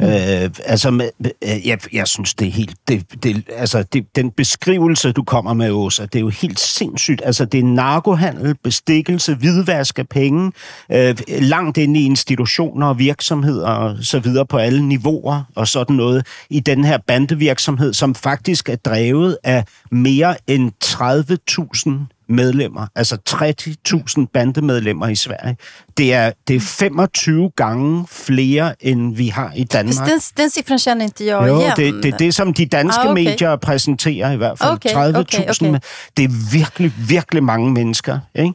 øh, 0.00 0.50
altså 0.64 1.10
øh, 1.24 1.66
jeg, 1.66 1.78
jeg 1.92 2.08
synes 2.08 2.34
det 2.34 2.48
er 2.48 2.52
helt, 2.52 2.76
det, 2.88 3.22
det, 3.22 3.44
altså 3.56 3.82
det, 3.82 4.16
den 4.16 4.30
beskrivelse 4.30 5.12
du 5.12 5.22
kommer 5.22 5.54
med, 5.54 5.70
Åsa, 5.70 6.02
det 6.02 6.14
er 6.14 6.20
jo 6.20 6.28
helt 6.28 6.60
sindssygt. 6.60 7.22
Altså 7.24 7.44
det 7.44 7.60
er 7.60 7.64
narkohandel, 7.64 8.54
bestikkelse, 8.54 9.34
hvidvask 9.34 9.98
af 9.98 10.08
penge, 10.08 10.52
øh, 10.92 11.16
langt 11.28 11.78
ind 11.78 11.96
i 11.96 12.04
institutioner 12.04 12.86
og 12.86 12.98
virksomheder 12.98 13.68
og 13.68 13.96
så 14.00 14.18
videre 14.18 14.46
på 14.46 14.56
alle 14.56 14.82
niveauer 14.88 15.42
og 15.54 15.68
sådan 15.68 15.96
noget 15.96 16.26
i 16.50 16.60
den 16.60 16.84
her 16.84 16.98
bandevirksomhed, 17.06 17.94
som 17.94 18.14
faktisk 18.14 18.68
er 18.68 18.76
drevet 18.76 19.38
af 19.44 19.64
mere 19.90 20.36
end 20.46 20.72
30.000 20.84 22.15
medlemmer, 22.28 22.86
altså 22.94 23.18
30.000 23.28 24.26
bandemedlemmer 24.32 25.08
i 25.08 25.14
Sverige. 25.14 25.56
Det 25.96 26.14
er, 26.14 26.32
det 26.48 26.56
er 26.56 26.60
25 26.60 27.50
gange 27.56 28.06
flere, 28.10 28.74
end 28.80 29.16
vi 29.16 29.28
har 29.28 29.52
i 29.56 29.64
Danmark. 29.64 30.08
Den, 30.08 30.20
den 30.36 30.50
siffran 30.50 30.78
känner 30.78 31.04
inte 31.04 31.26
jag 31.26 31.48
jo, 31.48 31.60
igen. 31.60 31.72
Det, 31.76 32.02
det 32.02 32.14
er 32.14 32.16
det, 32.16 32.34
som 32.34 32.54
de 32.54 32.66
danske 32.66 33.00
ah, 33.00 33.10
okay. 33.10 33.24
medier 33.24 33.56
præsenterer 33.56 34.32
i 34.32 34.36
hvert 34.36 34.58
fald. 34.58 34.70
Okay, 34.70 34.90
30.000. 34.90 35.18
Okay, 35.18 35.48
okay. 35.48 35.78
Det 36.16 36.24
er 36.24 36.52
virkelig, 36.52 36.92
virkelig 37.08 37.44
mange 37.44 37.72
mennesker. 37.72 38.18
Ikke? 38.34 38.54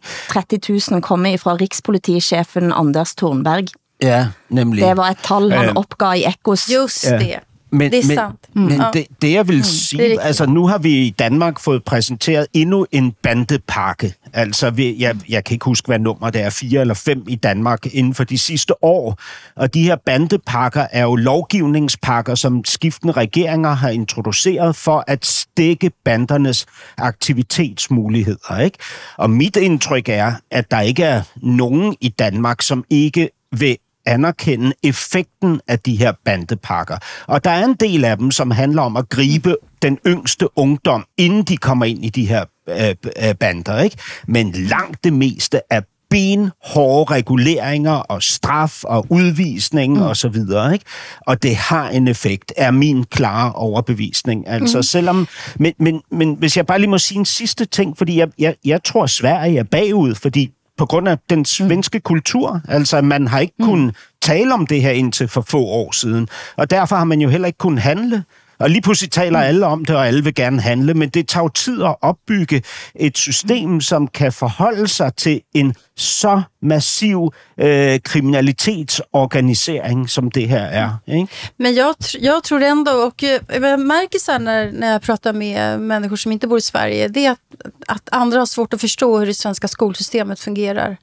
30.000 0.70 1.00
kommer 1.00 1.38
fra 1.38 1.54
Rikspolitichefen 1.54 2.72
Anders 2.72 3.16
Thornberg. 3.16 3.68
Ja, 4.02 4.28
nemlig. 4.50 4.84
Det 4.84 4.98
var 4.98 5.10
et 5.10 5.18
tal, 5.24 5.52
han 5.52 5.78
opgav 5.78 6.16
i 6.16 6.24
Ekos. 6.24 6.70
Just 6.70 7.06
det. 7.06 7.40
Ja. 7.72 7.78
Men, 7.78 7.92
det 7.92 8.00
er 8.00 8.08
men, 8.08 8.16
sant. 8.16 8.40
Mm. 8.54 8.62
Men 8.62 8.82
det, 8.94 9.08
det 9.22 9.32
jeg 9.32 9.48
vil 9.48 9.58
mm. 9.58 9.64
sige, 9.64 10.22
altså 10.22 10.46
nu 10.46 10.68
har 10.68 10.78
vi 10.78 10.94
i 10.94 11.10
Danmark 11.10 11.60
fået 11.60 11.84
præsenteret 11.84 12.48
endnu 12.54 12.86
en 12.92 13.12
bandepakke. 13.24 14.14
Altså 14.34 14.70
vi, 14.70 14.96
jeg, 15.00 15.16
jeg 15.30 15.44
kan 15.44 15.54
ikke 15.54 15.66
huske, 15.66 15.88
hvad 15.88 16.00
nummer 16.00 16.30
det 16.30 16.42
er, 16.42 16.50
fire 16.50 16.82
eller 16.82 16.94
fem 16.94 17.24
i 17.28 17.36
Danmark 17.36 17.86
inden 17.94 18.14
for 18.14 18.24
de 18.24 18.38
sidste 18.38 18.84
år. 18.84 19.20
Og 19.56 19.74
de 19.74 19.84
her 19.84 19.96
bandepakker 20.06 20.88
er 20.92 21.04
jo 21.04 21.16
lovgivningspakker, 21.16 22.36
som 22.36 22.66
skiftende 22.66 23.14
regeringer 23.14 23.74
har 23.74 23.90
introduceret 23.90 24.76
for 24.76 25.04
at 25.08 25.26
stikke 25.26 25.92
bandernes 26.06 26.66
aktivitetsmuligheder. 26.98 28.60
Ikke? 28.60 28.78
Og 29.18 29.30
mit 29.30 29.56
indtryk 29.56 30.10
er, 30.10 30.34
at 30.52 30.72
der 30.72 30.80
ikke 30.80 31.04
er 31.04 31.22
nogen 31.36 31.96
i 32.02 32.10
Danmark, 32.10 32.62
som 32.62 32.84
ikke 32.90 33.30
vil 33.52 33.78
anerkende 34.06 34.74
effekten 34.84 35.62
af 35.68 35.80
de 35.80 35.96
her 35.96 36.14
bandepakker. 36.26 36.98
Og 37.28 37.44
der 37.44 37.50
er 37.50 37.66
en 37.66 37.74
del 37.74 38.06
af 38.06 38.18
dem, 38.18 38.32
som 38.32 38.52
handler 38.52 38.82
om 38.82 38.98
at 38.98 39.10
gribe 39.10 39.56
den 39.82 40.00
yngste 40.08 40.58
ungdom, 40.58 41.06
inden 41.18 41.44
de 41.44 41.58
kommer 41.58 41.86
ind 41.86 42.06
i 42.06 42.10
de 42.10 42.26
her 42.26 42.46
øh, 42.70 42.96
øh, 43.28 43.36
bander. 43.36 43.82
Ikke? 43.82 43.98
Men 44.28 44.52
langt 44.52 45.04
det 45.04 45.14
meste 45.14 45.62
er 45.70 45.82
benhårde 46.12 47.14
reguleringer 47.14 47.92
og 47.92 48.24
straf 48.24 48.84
og 48.84 49.06
udvisning 49.10 49.94
mm. 49.94 50.02
og 50.02 50.18
så 50.18 50.30
videre, 50.30 50.74
ikke? 50.74 50.86
Og 51.22 51.44
det 51.44 51.56
har 51.56 51.90
en 51.90 52.08
effekt, 52.08 52.54
er 52.58 52.72
min 52.72 53.04
klare 53.04 53.54
overbevisning. 53.54 54.48
Altså 54.48 54.78
mm. 54.78 54.84
selvom, 54.84 55.28
men, 55.60 55.74
men, 55.80 56.02
men 56.12 56.36
hvis 56.40 56.58
jeg 56.58 56.66
bare 56.66 56.80
lige 56.80 56.90
må 56.90 56.98
sige 56.98 57.20
en 57.20 57.26
sidste 57.26 57.66
ting, 57.66 57.98
fordi 57.98 58.20
jeg, 58.20 58.28
jeg, 58.40 58.56
jeg 58.66 58.84
tror 58.84 59.06
Sverige 59.06 59.60
er 59.60 59.64
bagud, 59.64 60.16
fordi 60.16 60.52
på 60.82 60.86
grund 60.86 61.08
af 61.08 61.18
den 61.30 61.46
svenske 61.46 61.98
mm. 61.98 62.02
kultur. 62.02 62.62
Altså, 62.68 63.02
man 63.02 63.28
har 63.28 63.40
ikke 63.40 63.54
mm. 63.60 63.66
kunnet 63.66 63.96
tale 64.22 64.54
om 64.54 64.68
det 64.68 64.82
her 64.82 64.92
indtil 64.92 65.28
for 65.28 65.42
få 65.42 65.60
år 65.60 65.92
siden. 65.92 66.28
Og 66.56 66.72
derfor 66.72 66.96
har 66.96 67.04
man 67.04 67.22
jo 67.22 67.30
heller 67.30 67.48
ikke 67.48 67.58
kunnet 67.58 67.80
handle. 67.80 68.24
Og 68.62 68.70
lige 68.70 68.82
pludselig 68.82 69.12
taler 69.12 69.40
mm. 69.40 69.46
alle 69.46 69.66
om 69.66 69.86
det, 69.86 69.96
og 69.96 70.08
alle 70.08 70.24
vil 70.24 70.36
gerne 70.36 70.62
handle, 70.62 70.94
men 70.94 71.10
det 71.10 71.28
tager 71.28 71.44
jo 71.44 71.50
tid 71.50 71.84
at 71.84 71.96
opbygge 72.02 72.64
et 72.96 73.18
system, 73.18 73.82
som 73.82 74.08
kan 74.08 74.32
forholde 74.32 74.88
sig 74.88 75.16
til 75.16 75.42
en 75.54 75.76
så 75.98 76.42
massiv 76.62 77.34
eh, 77.58 78.00
kriminalitetsorganisering 78.04 80.10
som 80.10 80.32
det 80.32 80.46
här 80.46 80.72
är. 80.72 80.90
Ikke? 81.08 81.28
Men 81.58 81.74
jag, 81.74 81.96
jag 82.20 82.44
tror 82.44 82.62
ändå, 82.62 82.92
och 82.92 83.24
jag 83.24 83.80
märker 83.80 84.20
så 84.20 84.38
när, 84.38 84.72
när 84.72 84.92
jag 84.92 85.02
pratar 85.02 85.34
med 85.34 85.80
människor 85.80 86.16
som 86.16 86.32
inte 86.32 86.48
bor 86.48 86.58
i 86.58 86.62
Sverige, 86.62 87.08
det 87.08 87.26
är 87.26 87.32
att, 87.32 87.40
att 87.88 88.10
andra 88.12 88.40
har 88.40 88.46
svårt 88.46 88.74
att 88.74 88.82
förstå 88.82 89.20
hur 89.20 89.26
det 89.26 89.34
svenska 89.34 89.68
skolsystemet 89.68 90.40
fungerar. 90.40 90.98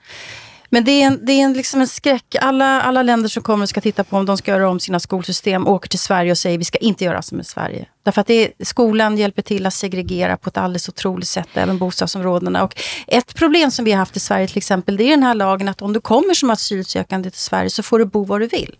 Men 0.70 0.84
det 0.84 0.90
är, 0.90 1.06
en, 1.06 1.24
det 1.26 1.32
är 1.32 1.44
en, 1.44 1.52
liksom 1.52 1.80
en 1.80 1.88
skräck. 1.88 2.36
Alla, 2.40 2.82
alla 2.82 3.02
länder 3.02 3.28
som 3.28 3.42
kommer 3.42 3.62
och 3.62 3.68
ska 3.68 3.80
titta 3.80 4.04
på 4.04 4.16
om 4.16 4.26
de 4.26 4.36
ska 4.36 4.50
göra 4.50 4.70
om 4.70 4.80
sina 4.80 5.00
skolsystem 5.00 5.66
åker 5.66 5.88
till 5.88 5.98
Sverige 5.98 6.30
och 6.30 6.38
säger 6.38 6.58
vi 6.58 6.64
ska 6.64 6.78
inte 6.78 7.04
göra 7.04 7.22
som 7.22 7.40
i 7.40 7.44
Sverige. 7.44 7.86
Därför 8.02 8.20
att 8.20 8.26
det 8.26 8.34
är, 8.34 8.64
skolan 8.64 9.18
hjälper 9.18 9.42
till 9.42 9.66
att 9.66 9.74
segregera 9.74 10.36
på 10.36 10.48
ett 10.48 10.56
alldeles 10.56 10.88
otroligt 10.88 11.28
sätt, 11.28 11.48
även 11.54 11.78
bostadsområdena. 11.78 12.64
Och 12.64 12.80
ett 13.06 13.34
problem 13.34 13.70
som 13.70 13.84
vi 13.84 13.92
har 13.92 13.98
haft 13.98 14.16
i 14.16 14.20
Sverige 14.20 14.46
till 14.48 14.58
exempel, 14.58 14.96
det 14.96 15.04
är 15.04 15.10
den 15.10 15.22
här 15.22 15.34
lagen 15.34 15.68
att 15.68 15.82
om 15.82 15.92
du 15.92 16.00
kommer 16.00 16.34
som 16.34 16.50
asylsökande 16.50 17.30
till 17.30 17.40
Sverige 17.40 17.70
så 17.70 17.82
får 17.82 17.98
du 17.98 18.04
bo 18.04 18.24
var 18.24 18.40
du 18.40 18.46
vill. 18.46 18.76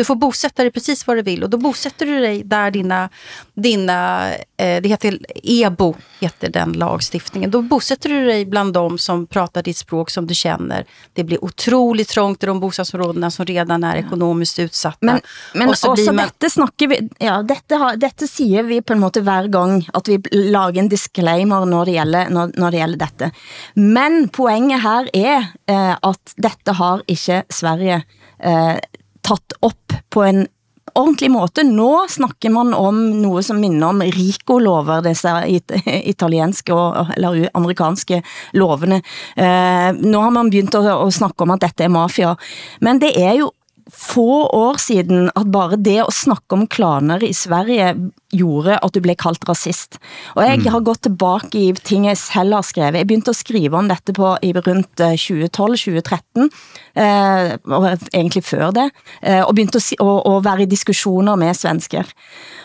Du 0.00 0.04
får 0.04 0.14
bosätta 0.14 0.62
dig 0.62 0.72
precis 0.72 1.06
var 1.06 1.16
du 1.16 1.22
vill 1.22 1.44
och 1.44 1.50
då 1.50 1.56
bosätter 1.56 2.06
du 2.06 2.20
dig 2.20 2.42
där 2.44 2.70
dina, 2.70 3.08
dina 3.54 4.28
eh, 4.32 4.82
det 4.82 4.88
heter 4.88 5.18
EBO, 5.42 5.94
heter 6.20 6.48
den 6.48 6.72
lagstiftningen. 6.72 7.50
Då 7.50 7.62
bosätter 7.62 8.08
du 8.08 8.26
dig 8.26 8.46
bland 8.46 8.72
dem 8.72 8.98
som 8.98 9.26
pratar 9.26 9.62
ditt 9.62 9.76
språk 9.76 10.10
som 10.10 10.26
du 10.26 10.34
känner. 10.34 10.84
Det 11.12 11.24
blir 11.24 11.44
otroligt 11.44 12.08
trångt 12.08 12.42
i 12.42 12.46
de 12.46 12.60
bostadsområdena 12.60 13.30
som 13.30 13.46
redan 13.46 13.84
är 13.84 13.96
ekonomiskt 13.96 14.58
utsatta. 14.58 14.96
Men, 15.00 15.20
men 15.54 15.68
och 15.68 15.78
så 15.78 15.90
også 15.92 16.12
man... 16.12 16.24
dette 16.24 16.50
snakker 16.50 16.88
vi, 16.88 17.08
ja, 17.18 17.42
dette, 17.42 17.74
har, 17.74 17.96
dette 17.96 18.28
siger 18.28 18.62
vi 18.62 18.82
på 18.82 18.92
en 18.92 19.00
måte 19.00 19.20
hver 19.20 19.48
gang, 19.52 19.84
at 19.92 20.08
vi 20.08 20.18
lager 20.32 20.80
en 20.80 20.88
disclaimer 20.88 21.64
når 21.64 21.84
det 21.84 21.92
gælder, 21.92 22.30
når, 22.30 22.54
når 22.56 22.70
det 22.70 22.80
gælder 22.80 22.98
dette. 23.04 23.30
Men 23.74 24.28
poenget 24.28 24.80
her 24.80 25.12
er 25.12 25.52
eh, 25.68 25.92
at 26.02 26.34
dette 26.36 26.72
har 26.72 27.04
ikke 27.06 27.42
Sverige 27.50 28.00
eh, 28.44 28.78
tatt 29.26 29.58
op 29.60 30.00
på 30.10 30.24
en 30.26 30.46
ordentlig 30.94 31.30
måte. 31.30 31.64
Nå 31.66 32.06
snakker 32.10 32.52
man 32.54 32.74
om 32.74 32.98
noget 33.20 33.46
som 33.46 33.60
minder 33.62 33.92
om 33.92 34.02
RICO-lover, 34.02 35.04
disse 35.06 35.32
it 35.50 35.74
italienske 35.86 36.74
og, 36.74 37.12
eller 37.16 37.48
amerikanske 37.54 38.22
lovene. 38.58 39.00
Eh, 39.36 39.88
nu 40.00 40.18
har 40.18 40.34
man 40.34 40.50
begyndt 40.50 40.78
at, 40.80 40.90
at 40.94 41.14
snakke 41.14 41.46
om, 41.46 41.54
at 41.54 41.64
dette 41.66 41.86
er 41.86 41.94
mafia. 41.94 42.34
Men 42.80 43.02
det 43.02 43.14
er 43.18 43.38
jo 43.40 43.52
få 43.92 44.46
år 44.56 44.78
siden, 44.80 45.28
at 45.34 45.50
bare 45.52 45.78
det 45.80 45.98
at 46.04 46.14
snakke 46.14 46.56
om 46.56 46.66
klaner 46.70 47.22
i 47.24 47.32
Sverige 47.36 47.92
gjorde 48.30 48.76
at 48.78 48.94
du 48.94 49.00
blev 49.02 49.16
kaldt 49.18 49.44
racist. 49.48 49.98
Og 50.36 50.44
jeg 50.44 50.70
har 50.70 50.84
gått 50.86 51.02
tilbage 51.06 51.50
i 51.58 51.72
ting 51.74 52.06
jeg 52.06 52.18
selv 52.20 52.54
har 52.58 52.66
skrevet. 52.66 53.00
Jeg 53.00 53.08
begyndte 53.10 53.34
at 53.34 53.40
skrive 53.40 53.78
om 53.78 53.90
dette 53.90 54.14
på 54.16 54.32
i 54.46 54.52
rundt 54.54 55.02
2012-2013, 55.02 56.50
eh, 56.94 57.56
og 57.66 57.88
egentlig 58.12 58.44
før 58.46 58.70
det, 58.76 58.88
eh, 59.22 59.42
og 59.42 59.54
begyndte 59.56 59.82
at, 59.82 59.90
å, 59.98 60.20
å 60.30 60.38
være 60.44 60.66
i 60.66 60.70
diskussioner 60.70 61.38
med 61.40 61.58
svensker. 61.58 62.06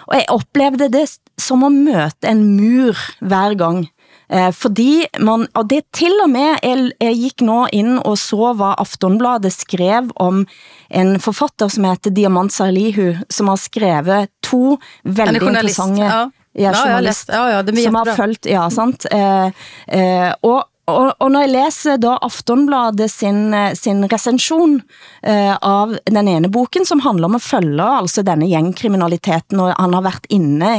Og 0.10 0.20
jeg 0.20 0.30
oplevede 0.34 0.92
det 0.94 1.08
som 1.42 1.66
at 1.66 1.74
møte 1.74 2.30
en 2.30 2.44
mur 2.56 3.00
hver 3.26 3.58
gang. 3.60 3.86
Eh, 4.30 4.52
fordi 4.52 5.06
man, 5.20 5.48
og 5.54 5.70
det 5.70 5.84
til 5.94 6.14
og 6.24 6.30
med, 6.34 6.56
jeg, 6.64 6.92
jeg 7.02 7.16
gik 7.16 7.42
nå 7.46 7.66
ind 7.74 8.00
og 8.06 8.18
så, 8.18 8.54
hvad 8.58 8.76
Aftonbladet 8.82 9.54
skrev 9.54 10.10
om 10.16 10.46
en 10.90 11.20
forfatter, 11.20 11.68
som 11.70 11.84
heter 11.90 12.14
Diamant 12.16 12.54
Sarlihu, 12.54 13.14
som 13.30 13.48
har 13.54 13.62
skrevet 13.62 14.32
to 14.44 14.78
veldig 15.04 15.42
er 15.42 15.46
journalist, 15.46 15.80
interessante... 15.80 16.02
ja. 16.10 16.26
Ja, 16.56 16.72
har 16.72 17.02
læst- 17.04 17.28
ja, 17.34 17.50
ja, 17.52 17.62
det 17.68 17.84
som 17.84 17.96
har 18.00 18.16
følt, 18.16 18.46
ja, 18.48 18.70
sant? 18.72 19.04
Eh, 19.12 19.48
eh, 19.92 20.30
og, 20.48 20.62
og, 20.88 21.10
og 21.20 21.32
når 21.34 21.44
jeg 21.44 21.52
læser 21.52 21.98
da 22.00 22.14
Aftonbladet 22.24 23.10
sin, 23.12 23.54
eh, 23.54 23.74
sin 23.76 24.06
recension 24.08 24.78
eh, 25.24 25.52
av 25.60 25.98
den 26.08 26.30
ene 26.32 26.48
boken, 26.48 26.88
som 26.88 27.04
handler 27.04 27.28
om 27.28 27.36
at 27.36 27.44
følge 27.44 27.90
altså 28.00 28.24
denne 28.24 28.48
gjengkriminaliteten, 28.48 29.60
og 29.60 29.74
han 29.76 29.98
har 30.00 30.08
været 30.08 30.32
inne 30.32 30.72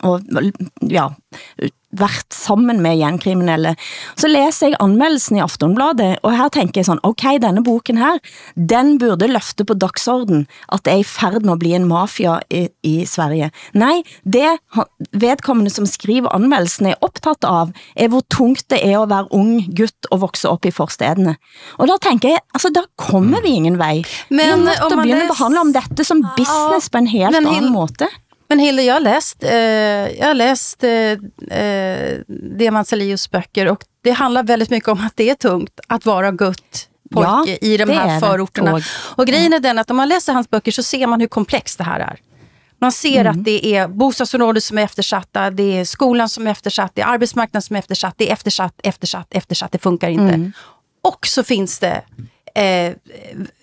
og 0.00 0.24
ja, 0.88 1.10
været 1.92 2.34
sammen 2.34 2.80
med 2.80 2.96
gjengkriminelle, 2.96 3.76
så 4.16 4.28
læser 4.28 4.72
jeg 4.72 4.80
anmeldelsen 4.80 5.36
i 5.36 5.44
Aftonbladet, 5.44 6.18
og 6.22 6.36
her 6.36 6.48
tænker 6.48 6.80
jeg 6.80 6.88
sådan, 6.88 7.04
ok, 7.04 7.24
denne 7.42 7.64
boken 7.64 7.98
her, 7.98 8.18
den 8.56 8.98
burde 8.98 9.28
løfte 9.28 9.64
på 9.64 9.74
dagsorden, 9.74 10.46
at 10.72 10.84
det 10.84 10.92
er 10.92 11.02
i 11.02 11.04
færd 11.04 11.42
med 11.42 11.52
at 11.52 11.58
blive 11.58 11.76
en 11.76 11.88
mafia 11.88 12.38
i, 12.50 12.68
i 12.82 12.94
Sverige. 13.06 13.50
Nej, 13.74 14.02
det 14.24 14.56
vedkommende, 15.12 15.70
som 15.70 15.86
skriver 15.86 16.32
anmeldelsen, 16.34 16.86
er 16.86 16.94
optaget 17.00 17.44
av, 17.44 17.72
er 17.96 18.08
hvor 18.08 18.22
tungt 18.30 18.64
det 18.70 18.80
er 18.82 19.00
at 19.00 19.10
være 19.10 19.28
ung 19.30 19.66
gutt 19.76 20.08
og 20.10 20.20
vokse 20.20 20.48
op 20.48 20.64
i 20.64 20.70
forstedene. 20.70 21.36
Og 21.78 21.88
der 21.88 22.00
tænker 22.02 22.28
jeg, 22.28 22.40
altså 22.54 22.70
der 22.74 22.84
kommer 22.96 23.40
vi 23.40 23.48
ingen 23.48 23.78
vej. 23.78 24.02
Men, 24.28 24.38
vi 24.38 24.42
er 24.42 24.56
nødt 24.56 24.76
til 24.76 24.84
om 24.84 24.92
at 24.92 24.96
man 24.96 25.06
begynde 25.06 25.22
at 25.22 25.32
behandle 25.36 25.60
om 25.60 25.72
dette 25.72 26.04
som 26.04 26.24
business 26.36 26.90
på 26.90 26.98
en 26.98 27.06
helt 27.06 27.36
men 27.36 27.46
anden 27.46 27.72
måte. 27.72 28.08
Men 28.52 28.58
Hilde, 28.58 28.82
jag 28.82 28.94
har 28.94 29.00
läst, 29.00 29.44
eh, 29.44 29.50
jag 30.18 30.26
har 30.26 30.34
läst 30.34 30.84
eh, 30.84 31.58
eh, 31.58 32.18
Diamant 32.58 32.88
Salius 32.88 33.30
böcker 33.30 33.68
och 33.68 33.84
det 34.02 34.10
handlar 34.10 34.42
väldigt 34.42 34.70
mycket 34.70 34.88
om 34.88 35.00
att 35.06 35.16
det 35.16 35.30
är 35.30 35.34
tungt 35.34 35.80
att 35.88 36.06
vara 36.06 36.30
gutt 36.30 36.88
pojke 37.10 37.28
Ja, 37.30 37.46
i 37.60 37.76
de 37.76 37.90
här 37.90 38.20
förorterna. 38.20 38.74
Och- 38.74 38.80
Och 39.18 39.26
grejen 39.26 39.52
är 39.52 39.58
den 39.60 39.78
att 39.78 39.90
om 39.90 39.96
man 39.96 40.08
läser 40.08 40.32
hans 40.32 40.50
böcker 40.50 40.72
så 40.72 40.82
ser 40.82 41.06
man 41.06 41.20
hur 41.20 41.28
komplext 41.28 41.78
det 41.78 41.84
här 41.84 42.00
är. 42.00 42.16
Man 42.80 42.92
ser 42.92 43.20
Mm. 43.20 43.32
att 43.38 43.44
det 43.44 43.66
är 43.76 43.88
bostadsområdet 43.88 44.64
som 44.64 44.78
är 44.78 44.82
eftersatta, 44.82 45.50
det 45.50 45.78
är 45.78 45.84
skolan 45.84 46.28
som 46.28 46.46
är 46.46 46.50
eftersatt, 46.50 46.92
det 46.94 47.02
är 47.02 47.06
arbetsmarknaden 47.06 47.62
som 47.62 47.76
är 47.76 47.80
eftersatt, 47.80 48.14
det 48.16 48.28
är 48.28 48.32
eftersatt, 48.32 48.74
eftersatt, 48.82 49.26
eftersatt, 49.30 49.72
det 49.72 49.78
funkar 49.78 50.10
inte. 50.10 50.34
Mm. 50.34 50.52
Och 51.02 51.26
så 51.26 51.42
finns 51.44 51.78
det 51.78 52.02
eh, 52.54 52.92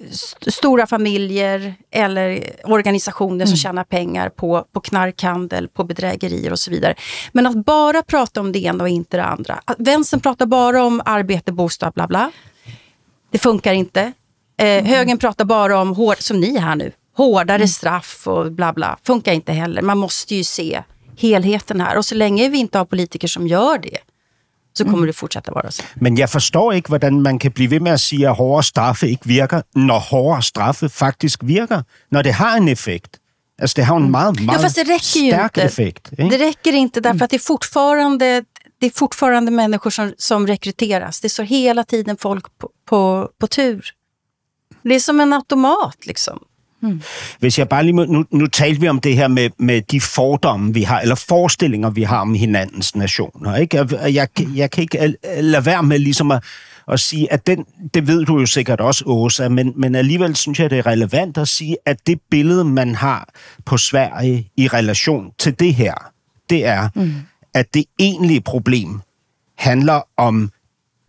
st- 0.09 0.51
stora 0.51 0.87
familjer 0.87 1.75
eller 1.91 2.43
organisationer 2.63 3.45
som 3.45 3.57
tjänar 3.57 3.83
pengar 3.83 4.29
på, 4.29 4.65
på 4.73 4.79
knarkhandel, 4.79 5.67
på 5.67 5.83
bedrägerier 5.83 6.51
och 6.51 6.59
så 6.59 6.71
vidare. 6.71 6.95
Men 7.31 7.47
att 7.47 7.65
bara 7.65 8.03
prata 8.03 8.39
om 8.41 8.51
det 8.51 8.59
ena 8.59 8.83
och 8.83 8.89
inte 8.89 9.17
det 9.17 9.23
andra. 9.23 9.59
Att 9.65 9.75
vänstern 9.79 10.19
pratar 10.19 10.45
bara 10.45 10.83
om 10.83 11.01
arbete, 11.05 11.51
bostad, 11.51 11.93
bla 11.93 12.07
bla. 12.07 12.31
Det 13.31 13.37
funkar 13.37 13.73
inte. 13.73 14.11
Eh, 14.57 14.83
Högern 14.85 15.17
pratar 15.17 15.45
bara 15.45 15.79
om, 15.81 15.95
hård, 15.95 16.17
som 16.19 16.39
ni 16.39 16.57
här 16.59 16.75
nu, 16.75 16.91
hårdare 17.17 17.67
straff 17.67 18.27
och 18.27 18.51
bla 18.51 18.73
bla. 18.73 18.97
Funkar 19.03 19.33
inte 19.33 19.51
heller. 19.51 19.81
Man 19.81 19.97
måste 19.97 20.35
ju 20.35 20.43
se 20.43 20.83
helheten 21.17 21.81
här. 21.81 21.97
Och 21.97 22.05
så 22.05 22.15
länge 22.15 22.49
vi 22.49 22.57
inte 22.57 22.77
har 22.77 22.85
politiker 22.85 23.27
som 23.27 23.47
gör 23.47 23.77
det, 23.77 23.97
så 24.73 24.83
kommer 24.85 25.05
det 25.07 25.15
fortsätta 25.15 25.51
vara 25.51 25.71
så. 25.71 25.83
Men 25.95 26.17
jeg 26.17 26.29
forstår 26.29 26.71
ikke, 26.71 26.87
hvordan 26.87 27.21
man 27.21 27.39
kan 27.39 27.51
blive 27.51 27.71
ved 27.71 27.79
med 27.79 27.91
at 27.91 27.99
sige, 27.99 28.29
at 28.29 28.35
hårdere 28.35 28.63
straffe 28.63 29.09
ikke 29.09 29.25
virker, 29.27 29.61
når 29.75 29.99
hårdere 29.99 30.43
straffe 30.43 30.89
faktisk 30.89 31.39
virker, 31.43 31.81
når 32.11 32.21
det 32.21 32.33
har 32.33 32.57
en 32.57 32.67
effekt. 32.67 33.19
Altså, 33.61 33.73
det 33.77 33.85
har 33.85 33.95
en 33.95 34.11
meget, 34.11 34.39
Ja, 34.39 34.45
meget 34.45 34.61
fast 34.61 34.75
det 34.75 34.81
räcker 34.89 35.25
ju 35.25 35.31
stærk 35.31 35.57
inte. 35.57 35.61
effekt. 35.63 36.11
Ikke? 36.11 36.29
Det 36.37 36.45
räcker 36.47 36.73
inte 36.73 36.99
därför 37.01 37.23
att 37.25 37.29
det 37.31 37.35
är 37.37 37.39
fortfarande, 37.47 38.43
det 38.81 38.85
är 38.85 38.91
fortfarande 38.95 39.51
människor 39.51 39.89
som, 39.89 40.13
som 40.17 40.47
rekryteras. 40.47 41.21
Det 41.21 41.29
står 41.29 41.43
hela 41.43 41.83
tiden 41.83 42.17
folk 42.17 42.45
på, 42.57 42.69
på, 42.89 43.29
på 43.39 43.47
tur. 43.47 43.85
Det 44.83 44.95
är 44.95 44.99
som 44.99 45.19
en 45.19 45.33
automat 45.33 46.05
liksom. 46.05 46.39
Hvis 47.39 47.59
jeg 47.59 47.69
bare 47.69 47.83
lige 47.83 47.93
må, 47.93 48.05
nu, 48.05 48.25
nu 48.31 48.47
talte 48.47 48.81
vi 48.81 48.87
om 48.87 48.99
det 48.99 49.15
her 49.15 49.27
med, 49.27 49.49
med 49.57 49.81
de 49.81 50.01
fordomme, 50.01 50.73
vi 50.73 50.81
har, 50.81 51.01
eller 51.01 51.15
forestillinger, 51.15 51.89
vi 51.89 52.03
har 52.03 52.19
om 52.19 52.33
hinandens 52.33 52.95
nationer. 52.95 53.55
Ikke? 53.55 53.77
Jeg, 53.77 54.13
jeg, 54.13 54.27
jeg 54.55 54.71
kan 54.71 54.81
ikke 54.81 54.99
al- 54.99 55.17
lade 55.23 55.65
være 55.65 55.83
med 55.83 55.99
ligesom 55.99 56.31
at, 56.31 56.43
at 56.87 56.99
sige, 56.99 57.33
at 57.33 57.47
den, 57.47 57.65
det 57.93 58.07
ved 58.07 58.25
du 58.25 58.39
jo 58.39 58.45
sikkert 58.45 58.81
også, 58.81 59.03
Åsa, 59.07 59.49
men, 59.49 59.73
men 59.75 59.95
alligevel 59.95 60.35
synes 60.35 60.59
jeg, 60.59 60.69
det 60.69 60.77
er 60.77 60.85
relevant 60.85 61.37
at 61.37 61.47
sige, 61.47 61.77
at 61.85 62.07
det 62.07 62.19
billede, 62.31 62.65
man 62.65 62.95
har 62.95 63.29
på 63.65 63.77
Sverige 63.77 64.51
i 64.57 64.67
relation 64.67 65.31
til 65.39 65.59
det 65.59 65.73
her, 65.73 65.93
det 66.49 66.65
er, 66.65 66.89
mm. 66.95 67.13
at 67.53 67.73
det 67.73 67.85
egentlige 67.99 68.41
problem 68.41 69.01
handler 69.57 70.01
om 70.17 70.51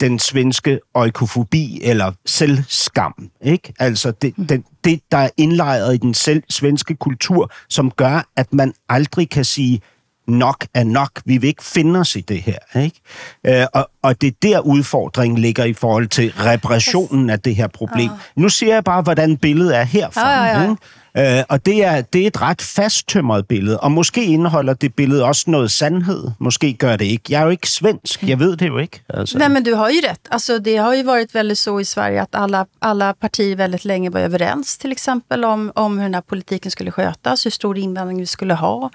den 0.01 0.19
svenske 0.19 0.81
oikofobi 0.95 1.81
eller 1.83 2.13
selvskam. 2.27 3.31
Ikke? 3.43 3.73
Altså 3.79 4.11
det, 4.11 4.35
den, 4.49 4.65
det, 4.85 5.01
der 5.13 5.19
er 5.19 5.31
indlejret 5.37 5.95
i 5.95 5.99
den 5.99 6.15
selv, 6.15 6.43
svenske 6.51 6.95
kultur, 6.95 7.53
som 7.69 7.91
gør, 7.91 8.29
at 8.37 8.53
man 8.53 8.75
aldrig 8.89 9.31
kan 9.31 9.45
sige, 9.45 9.81
nok 10.29 10.67
er 10.75 10.85
nok. 10.85 11.11
Vi 11.25 11.39
vil 11.39 11.49
ikke 11.49 11.65
finde 11.65 12.01
os 12.01 12.17
i 12.17 12.21
det 12.21 12.43
her. 12.43 12.81
Ikke? 12.81 13.01
Øh, 13.47 13.67
og, 13.75 13.91
og 14.03 14.21
det 14.21 14.27
er 14.27 14.37
der 14.43 14.61
udfordringen 14.61 15.39
ligger 15.39 15.65
i 15.65 15.73
forhold 15.73 16.09
til 16.09 16.33
reparationen 16.37 17.31
af 17.31 17.41
det 17.41 17.57
her 17.57 17.67
problem. 17.67 18.11
Nu 18.37 18.49
ser 18.49 18.75
jeg 18.75 18.85
bare, 18.85 19.03
hvordan 19.03 19.37
billedet 19.37 19.77
er 19.77 19.83
herfra. 19.83 20.31
Ja, 20.31 20.45
ja, 20.45 20.61
ja. 20.61 20.71
Ikke? 20.71 20.83
Øh, 21.17 21.43
og 21.49 21.67
det 21.67 21.85
er, 21.85 22.01
det 22.01 22.23
er 22.23 22.27
et 22.27 22.43
ret 22.43 22.63
fasttømret 22.63 23.47
billede, 23.47 23.81
og 23.81 23.93
måske 23.93 24.25
indeholder 24.25 24.75
det 24.75 24.95
billede 24.95 25.25
også 25.25 25.45
noget 25.51 25.71
sandhed. 25.71 26.31
Måske 26.39 26.73
gør 26.73 26.97
det 26.97 27.05
ikke. 27.05 27.25
Jeg 27.29 27.41
er 27.41 27.45
jo 27.45 27.51
ikke 27.51 27.69
svensk, 27.69 28.23
jeg 28.23 28.39
ved 28.39 28.57
det 28.57 28.69
jo 28.69 28.79
ikke. 28.79 29.03
Altså. 29.09 29.39
Nej 29.39 29.49
men 29.49 29.65
du 29.65 29.75
har 29.75 29.89
ju 29.89 30.01
rätt. 30.11 30.29
Alltså, 30.31 30.59
det 30.59 30.77
har 30.77 30.95
ju 30.95 31.03
varit 31.03 31.35
väldigt 31.35 31.59
så 31.59 31.79
i 31.79 31.85
Sverige 31.85 32.23
att 32.23 32.35
alla, 32.35 32.67
alla 32.79 33.15
partier 33.15 33.57
väldigt 33.57 33.85
länge 33.85 34.11
var 34.11 34.21
överens 34.21 34.79
till 34.79 34.93
exempel 34.93 35.45
om, 35.45 35.73
om 35.75 35.99
hur 35.99 36.05
den 36.05 36.15
här 36.15 36.23
politiken 36.23 36.71
skulle 36.71 36.91
skötas, 36.91 37.47
hur 37.47 37.51
stor 37.51 37.79
invandring 37.79 38.21
vi 38.21 38.27
skulle 38.27 38.55
ha, 38.55 38.91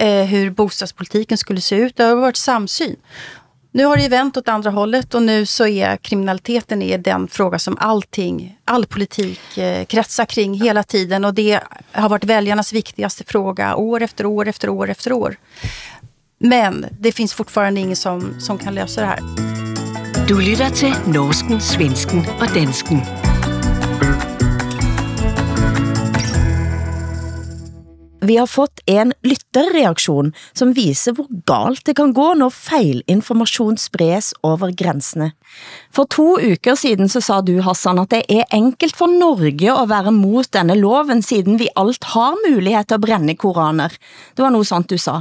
eh, 0.00 0.20
øh, 0.20 0.26
hur 0.26 0.50
bostadspolitiken 0.50 1.36
skulle 1.36 1.60
se 1.60 1.76
ut. 1.76 1.96
Det 1.96 2.06
har 2.06 2.14
varit 2.14 2.36
samsyn. 2.36 2.96
Nu 3.76 3.84
har 3.84 3.96
det 3.96 4.02
ju 4.02 4.08
vänt 4.08 4.36
åt 4.36 4.48
andra 4.48 4.70
hållet 4.70 5.14
och 5.14 5.22
nu 5.22 5.46
så 5.46 5.66
är 5.66 5.96
kriminaliteten 5.96 6.82
är 6.82 6.98
den 6.98 7.28
fråga 7.28 7.58
som 7.58 7.76
allting, 7.80 8.58
all 8.64 8.86
politik 8.86 9.58
eh, 9.58 9.84
kretsar 9.84 10.24
kring 10.24 10.54
hela 10.54 10.82
tiden 10.82 11.24
och 11.24 11.34
det 11.34 11.60
har 11.92 12.08
varit 12.08 12.24
väljarnas 12.24 12.72
viktigaste 12.72 13.24
fråga 13.26 13.76
år 13.76 14.02
efter 14.02 14.26
år 14.26 14.48
efter 14.48 14.68
år 14.68 14.90
efter 14.90 15.12
år. 15.12 15.36
Men 16.38 16.86
det 17.00 17.12
finns 17.12 17.34
fortfarande 17.34 17.80
ingen 17.80 17.96
som, 17.96 18.40
som 18.40 18.58
kan 18.58 18.74
lösa 18.74 19.00
det 19.00 19.06
här. 19.06 19.20
Du 20.28 20.40
lytter 20.40 20.70
til 20.70 20.94
Norsken, 21.06 21.60
Svensken 21.60 22.26
og 22.40 22.54
Dansken. 22.54 23.33
Vi 28.24 28.36
har 28.36 28.46
fått 28.48 28.80
en 28.86 29.12
lytterreaktion 29.26 30.32
som 30.56 30.72
viser 30.76 31.16
hvor 31.16 31.28
galt 31.48 31.84
det 31.84 31.96
kan 31.98 32.14
gå 32.16 32.30
når 32.40 32.54
feilinformation 32.56 33.76
spres 33.80 34.32
over 34.46 34.72
grænsene. 34.72 35.32
For 35.94 36.08
to 36.10 36.38
uker 36.40 36.78
siden 36.78 37.10
så 37.12 37.20
sa 37.24 37.40
du, 37.44 37.58
Hassan, 37.66 38.00
at 38.00 38.14
det 38.14 38.22
er 38.32 38.48
enkelt 38.54 38.96
for 38.96 39.12
Norge 39.12 39.74
at 39.74 39.90
være 39.90 40.14
mot 40.14 40.48
denne 40.56 40.78
loven, 40.80 41.20
siden 41.22 41.60
vi 41.60 41.68
alt 41.76 42.12
har 42.14 42.40
mulighed 42.46 42.88
til 42.88 42.98
at 42.98 43.04
brænde 43.04 43.36
koraner. 43.36 43.92
Det 44.34 44.44
var 44.44 44.54
noe 44.54 44.66
sånt 44.66 44.88
du 44.90 44.98
sa. 44.98 45.20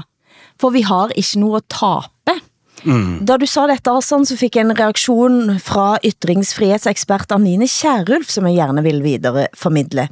For 0.62 0.72
vi 0.72 0.86
har 0.88 1.12
ikke 1.20 1.42
noe 1.44 1.60
at 1.60 1.70
tape. 1.74 2.40
Mm. 2.84 3.24
Da 3.28 3.38
du 3.40 3.46
sa 3.48 3.66
dette, 3.70 3.92
Hassan, 3.92 4.26
så 4.28 4.38
fik 4.40 4.58
jeg 4.58 4.68
en 4.68 4.76
reaktion 4.76 5.58
fra 5.64 5.98
ytringsfrihetsekspert 6.04 7.32
Anine 7.36 7.68
Kjærulf, 7.70 8.32
som 8.32 8.48
jeg 8.50 8.60
gerne 8.60 8.84
vil 8.86 9.04
videre 9.06 9.48
formidle. 9.58 10.10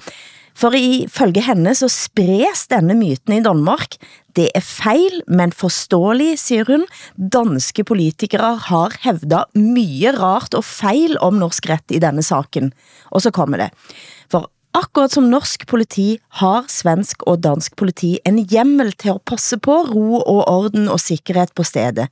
For 0.58 0.76
ifølge 0.76 1.44
henne 1.46 1.74
så 1.78 1.90
spres 1.92 2.68
denne 2.72 2.96
myten 2.98 3.38
i 3.38 3.44
Danmark. 3.44 3.98
Det 4.36 4.50
er 4.56 4.64
fejl, 4.64 5.22
men 5.28 5.52
forståelig, 5.52 6.40
siger 6.40 6.68
hun. 6.68 6.86
Danske 7.18 7.84
politikere 7.84 8.56
har 8.68 8.96
hævdet 9.04 9.52
mye 9.56 10.14
rart 10.16 10.56
og 10.56 10.64
fejl 10.68 11.18
om 11.20 11.40
norsk 11.42 11.70
ret 11.72 11.96
i 11.96 12.00
denne 12.00 12.24
saken. 12.24 12.72
Og 13.12 13.24
så 13.26 13.32
kommer 13.32 13.64
det. 13.64 13.72
For 14.32 14.48
akkurat 14.78 15.12
som 15.12 15.28
norsk 15.32 15.66
politi 15.68 16.16
har 16.42 16.68
svensk 16.72 17.26
og 17.28 17.42
dansk 17.44 17.76
politi 17.76 18.18
en 18.28 18.40
hjemmel 18.40 18.94
til 18.94 19.16
at 19.16 19.26
passe 19.28 19.60
på 19.60 19.82
ro 19.92 20.22
og 20.22 20.48
orden 20.48 20.88
og 20.88 21.00
sikkerhed 21.00 21.52
på 21.56 21.64
stedet. 21.68 22.08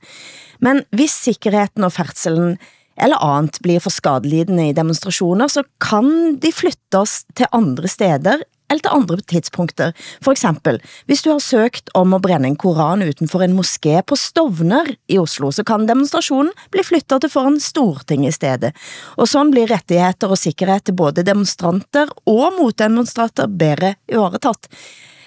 Men 0.60 0.84
hvis 0.92 1.16
sikkerheden 1.28 1.88
og 1.88 1.92
færdselen 1.92 2.58
eller 3.02 3.20
andet 3.24 3.58
bliver 3.62 3.80
for 3.80 3.90
skadelidende 3.90 4.68
i 4.68 4.76
demonstrationer, 4.76 5.48
så 5.48 5.62
kan 5.80 6.38
de 6.42 6.52
flyttes 6.52 7.24
til 7.36 7.46
andre 7.52 7.88
steder 7.88 8.38
eller 8.70 8.84
til 8.86 8.94
andre 8.94 9.18
tidspunkter. 9.32 9.92
For 10.22 10.32
eksempel, 10.34 10.78
hvis 11.10 11.22
du 11.26 11.32
har 11.34 11.42
søgt 11.42 11.90
om 11.94 12.14
at 12.14 12.22
brænde 12.22 12.48
en 12.48 12.56
koran 12.60 13.02
utenfor 13.08 13.42
en 13.42 13.58
moské 13.58 14.00
på 14.06 14.16
Stovner 14.16 14.86
i 15.08 15.18
Oslo, 15.18 15.50
så 15.50 15.66
kan 15.66 15.88
demonstrationen 15.88 16.52
bli 16.70 16.86
flyttet 16.86 17.24
til 17.24 17.32
foran 17.32 17.60
Storting 17.60 18.26
i 18.28 18.34
stedet. 18.34 18.76
Og 19.16 19.28
sådan 19.28 19.50
blir 19.50 19.70
rettigheder 19.70 20.30
og 20.30 20.38
sikkerhed 20.38 20.86
til 20.86 20.96
både 20.96 21.26
demonstranter 21.26 22.06
og 22.26 22.52
motdemonstranter 22.60 23.50
bedre 23.50 23.94
ivaretatt. 24.08 24.70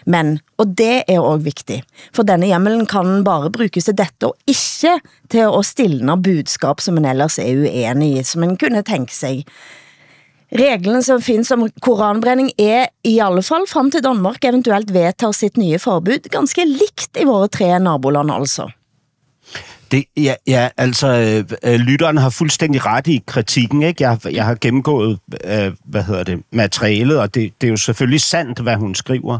Men, 0.05 0.39
og 0.57 0.73
det 0.77 1.03
er 1.07 1.19
også 1.19 1.43
viktig, 1.45 1.79
for 2.15 2.27
denne 2.27 2.49
hjemmelen 2.49 2.85
kan 2.89 3.23
bare 3.23 3.51
brukes 3.53 3.87
til 3.89 3.97
dette, 3.97 4.29
og 4.29 4.35
ikke 4.49 4.97
til 5.31 5.47
å 5.47 5.63
stilne 5.65 6.17
budskap, 6.23 6.83
som 6.83 6.99
en 6.99 7.09
ellers 7.09 7.39
er 7.41 7.63
uenig 7.63 8.11
i, 8.19 8.27
som 8.27 8.43
en 8.43 8.57
kunne 8.59 8.83
tænke 8.87 9.15
sig. 9.15 9.43
Reglene 10.53 11.01
som 11.01 11.21
findes 11.21 11.49
om 11.55 11.65
koranbrenning 11.81 12.51
er 12.61 12.91
i 13.07 13.15
alle 13.23 13.41
fall 13.41 13.65
frem 13.69 13.89
til 13.91 14.03
Danmark 14.05 14.43
eventuelt 14.45 14.93
vedtager 14.93 15.33
sitt 15.33 15.57
nye 15.57 15.79
forbud, 15.81 16.29
ganske 16.29 16.65
likt 16.69 17.17
i 17.17 17.25
våre 17.25 17.49
tre 17.49 17.71
naboland 17.81 18.31
altså. 18.33 18.69
Det, 19.93 20.05
ja, 20.17 20.35
ja, 20.47 20.69
altså, 20.77 21.07
øh, 21.63 21.75
lytteren 21.75 22.17
har 22.17 22.29
fuldstændig 22.29 22.85
ret 22.85 23.07
i 23.07 23.23
kritikken, 23.27 23.83
ikke? 23.83 24.03
Jeg, 24.03 24.17
jeg 24.33 24.45
har 24.45 24.55
gennemgået, 24.55 25.19
øh, 25.45 25.71
hvad 25.85 26.03
hedder 26.03 26.23
det, 26.23 26.43
materialet, 26.51 27.19
og 27.19 27.35
det, 27.35 27.53
det 27.61 27.67
er 27.67 27.71
jo 27.71 27.77
selvfølgelig 27.77 28.21
sandt, 28.21 28.59
hvad 28.59 28.75
hun 28.75 28.95
skriver. 28.95 29.39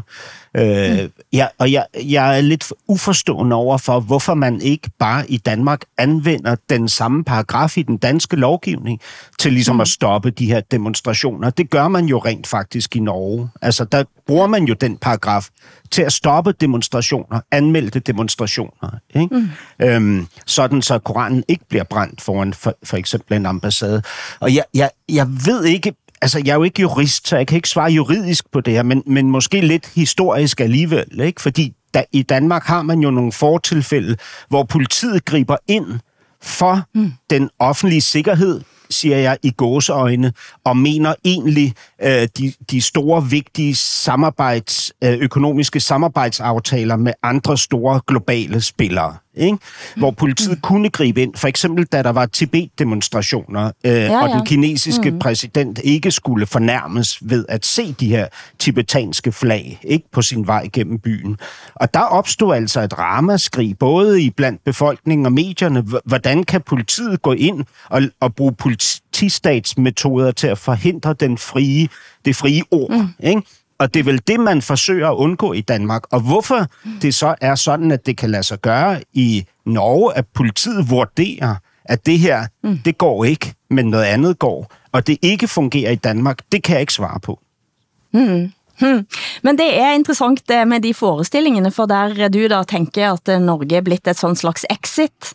Øh, 0.56 1.02
mm. 1.02 1.10
ja, 1.32 1.46
og 1.58 1.72
jeg, 1.72 1.86
jeg 2.04 2.36
er 2.36 2.40
lidt 2.40 2.72
uforstående 2.88 3.56
over 3.56 3.78
for, 3.78 4.00
hvorfor 4.00 4.34
man 4.34 4.60
ikke 4.60 4.90
bare 4.98 5.30
i 5.30 5.36
Danmark 5.36 5.80
anvender 5.98 6.56
den 6.70 6.88
samme 6.88 7.24
paragraf 7.24 7.76
i 7.78 7.82
den 7.82 7.96
danske 7.96 8.36
lovgivning 8.36 9.00
til 9.38 9.52
ligesom 9.52 9.76
mm. 9.76 9.80
at 9.80 9.88
stoppe 9.88 10.30
de 10.30 10.46
her 10.46 10.60
demonstrationer. 10.60 11.50
Det 11.50 11.70
gør 11.70 11.88
man 11.88 12.04
jo 12.04 12.18
rent 12.18 12.46
faktisk 12.46 12.96
i 12.96 13.00
Norge. 13.00 13.48
Altså, 13.62 13.84
der 13.84 14.04
bruger 14.26 14.46
man 14.46 14.64
jo 14.64 14.74
den 14.74 14.96
paragraf 14.96 15.48
til 15.90 16.02
at 16.02 16.12
stoppe 16.12 16.52
demonstrationer, 16.52 17.40
anmeldte 17.50 18.00
demonstrationer. 18.00 18.98
Ikke? 19.14 19.34
Mm. 19.34 19.48
Øhm, 19.86 20.26
sådan 20.46 20.82
så 20.82 20.98
Koranen 20.98 21.44
ikke 21.48 21.64
bliver 21.68 21.84
brændt 21.84 22.20
foran 22.20 22.54
for, 22.54 22.76
for 22.84 22.96
eksempel 22.96 23.36
en 23.36 23.46
ambassade. 23.46 24.02
Og 24.40 24.54
jeg, 24.54 24.64
jeg, 24.74 24.90
jeg 25.08 25.26
ved 25.46 25.64
ikke, 25.64 25.92
altså 26.22 26.42
jeg 26.44 26.50
er 26.50 26.54
jo 26.54 26.62
ikke 26.62 26.82
jurist, 26.82 27.28
så 27.28 27.36
jeg 27.36 27.46
kan 27.46 27.56
ikke 27.56 27.68
svare 27.68 27.90
juridisk 27.90 28.50
på 28.52 28.60
det 28.60 28.72
her, 28.72 28.82
men, 28.82 29.02
men 29.06 29.30
måske 29.30 29.60
lidt 29.60 29.90
historisk 29.94 30.60
alligevel, 30.60 31.20
ikke? 31.20 31.42
fordi 31.42 31.72
da, 31.94 32.04
i 32.12 32.22
Danmark 32.22 32.64
har 32.64 32.82
man 32.82 33.00
jo 33.00 33.10
nogle 33.10 33.32
fortilfælde, 33.32 34.16
hvor 34.48 34.62
politiet 34.62 35.24
griber 35.24 35.56
ind 35.68 35.86
for 36.42 36.82
mm. 36.94 37.12
den 37.30 37.50
offentlige 37.58 38.00
sikkerhed, 38.00 38.60
siger 38.90 39.16
jeg 39.16 39.38
i 39.42 39.50
gåseøjne, 39.50 40.32
og 40.64 40.76
mener 40.76 41.14
egentlig 41.24 41.74
øh, 42.02 42.28
de, 42.38 42.52
de 42.70 42.80
store, 42.80 43.24
vigtige 43.30 43.74
samarbejds, 43.74 44.92
øh, 45.04 45.12
økonomiske 45.12 45.80
samarbejdsaftaler 45.80 46.96
med 46.96 47.12
andre 47.22 47.58
store 47.58 48.00
globale 48.06 48.60
spillere 48.60 49.16
ikke? 49.36 49.58
hvor 49.96 50.10
politiet 50.10 50.62
kunne 50.62 50.90
gribe 50.90 51.22
ind. 51.22 51.34
For 51.36 51.48
eksempel, 51.48 51.84
da 51.84 52.02
der 52.02 52.10
var 52.10 52.26
Tibet-demonstrationer, 52.26 53.70
øh, 53.84 53.92
ja, 53.92 54.04
ja. 54.04 54.22
og 54.22 54.28
den 54.28 54.46
kinesiske 54.46 55.10
mm. 55.10 55.18
præsident 55.18 55.80
ikke 55.84 56.10
skulle 56.10 56.46
fornærmes 56.46 57.18
ved 57.22 57.44
at 57.48 57.66
se 57.66 57.92
de 57.92 58.08
her 58.08 58.26
tibetanske 58.58 59.32
flag 59.32 59.80
ikke 59.84 60.06
på 60.12 60.22
sin 60.22 60.46
vej 60.46 60.68
gennem 60.72 60.98
byen. 60.98 61.36
Og 61.74 61.94
der 61.94 62.00
opstod 62.00 62.54
altså 62.54 62.80
et 62.80 62.98
ramaskrig, 62.98 63.78
både 63.78 64.22
i 64.22 64.30
blandt 64.30 64.64
befolkningen 64.64 65.26
og 65.26 65.32
medierne. 65.32 65.84
Hvordan 66.04 66.44
kan 66.44 66.60
politiet 66.60 67.22
gå 67.22 67.32
ind 67.32 67.64
og, 67.90 68.02
og 68.20 68.34
bruge 68.34 68.52
politistatsmetoder 68.52 70.30
til 70.30 70.46
at 70.46 70.58
forhindre 70.58 71.12
den 71.12 71.38
frie, 71.38 71.88
det 72.24 72.36
frie 72.36 72.62
ord? 72.70 72.90
Mm. 72.90 73.08
Ikke? 73.20 73.42
Og 73.78 73.94
det 73.94 74.00
er 74.00 74.04
vel 74.04 74.22
det, 74.26 74.40
man 74.40 74.62
forsøger 74.62 75.10
at 75.10 75.16
undgå 75.16 75.52
i 75.52 75.60
Danmark. 75.60 76.02
Og 76.12 76.20
hvorfor 76.20 76.66
det 77.02 77.14
så 77.14 77.34
er 77.40 77.54
sådan, 77.54 77.90
at 77.90 78.06
det 78.06 78.16
kan 78.16 78.30
lade 78.30 78.42
sig 78.42 78.60
gøre 78.60 79.02
i 79.12 79.44
Norge, 79.66 80.16
at 80.16 80.26
politiet 80.34 80.90
vurderer, 80.90 81.54
at 81.84 82.06
det 82.06 82.18
her, 82.18 82.46
mm. 82.62 82.78
det 82.84 82.98
går 82.98 83.24
ikke, 83.24 83.54
men 83.70 83.90
noget 83.90 84.04
andet 84.04 84.38
går, 84.38 84.72
og 84.92 85.06
det 85.06 85.18
ikke 85.22 85.48
fungerer 85.48 85.90
i 85.90 85.94
Danmark, 85.96 86.38
det 86.52 86.62
kan 86.62 86.72
jeg 86.74 86.80
ikke 86.80 86.92
svare 86.92 87.20
på. 87.20 87.40
Mm. 88.12 88.52
Hmm. 88.80 89.06
Men 89.42 89.58
det 89.58 89.68
er 89.78 89.94
interessant 89.94 90.42
det 90.48 90.68
med 90.68 90.80
de 90.80 90.94
forestillingene, 90.94 91.70
for 91.70 91.86
der 91.86 92.28
du 92.28 92.46
da 92.48 92.62
tænker 92.62 93.12
at 93.12 93.40
Norge 93.42 93.76
er 93.76 93.84
blitt 93.86 94.08
et 94.10 94.18
sånn 94.18 94.34
slags 94.36 94.66
exit. 94.70 95.30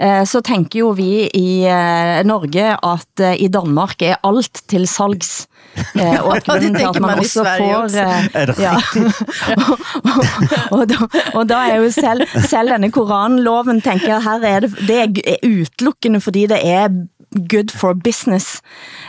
Eh, 0.00 0.24
så 0.26 0.40
tænker 0.40 0.80
jo 0.80 0.92
vi 0.96 1.28
i 1.34 1.64
eh, 1.70 2.24
Norge 2.26 2.74
at 2.74 3.20
eh, 3.20 3.36
i 3.42 3.48
Danmark 3.48 4.02
er 4.02 4.16
alt 4.26 4.62
til 4.68 4.88
salgs. 4.88 5.46
Og 6.24 6.36
at 6.36 6.44
grunden 6.46 6.74
til 6.74 6.86
at 6.86 7.00
man 7.02 7.18
også 7.18 7.44
får... 7.44 7.96
Eh, 7.98 8.26
er 8.40 8.46
det 8.46 8.58
ja. 8.58 8.74
og, 9.62 9.78
og, 10.04 10.20
og, 10.70 10.84
da, 10.88 11.08
og 11.34 11.48
da 11.48 11.62
er 11.70 11.80
jo 11.82 11.90
selv, 11.90 12.26
selv 12.46 12.70
denne 12.74 12.90
koranloven, 12.94 13.82
tænker 13.82 14.12
jeg, 14.14 14.22
her 14.22 14.46
er 14.54 14.60
det, 14.60 14.74
det 14.88 15.00
er 15.02 15.36
utelukkende, 15.42 16.20
fordi 16.20 16.46
det 16.46 16.60
er 16.62 16.88
good 17.50 17.70
for 17.74 17.94
business. 17.94 18.62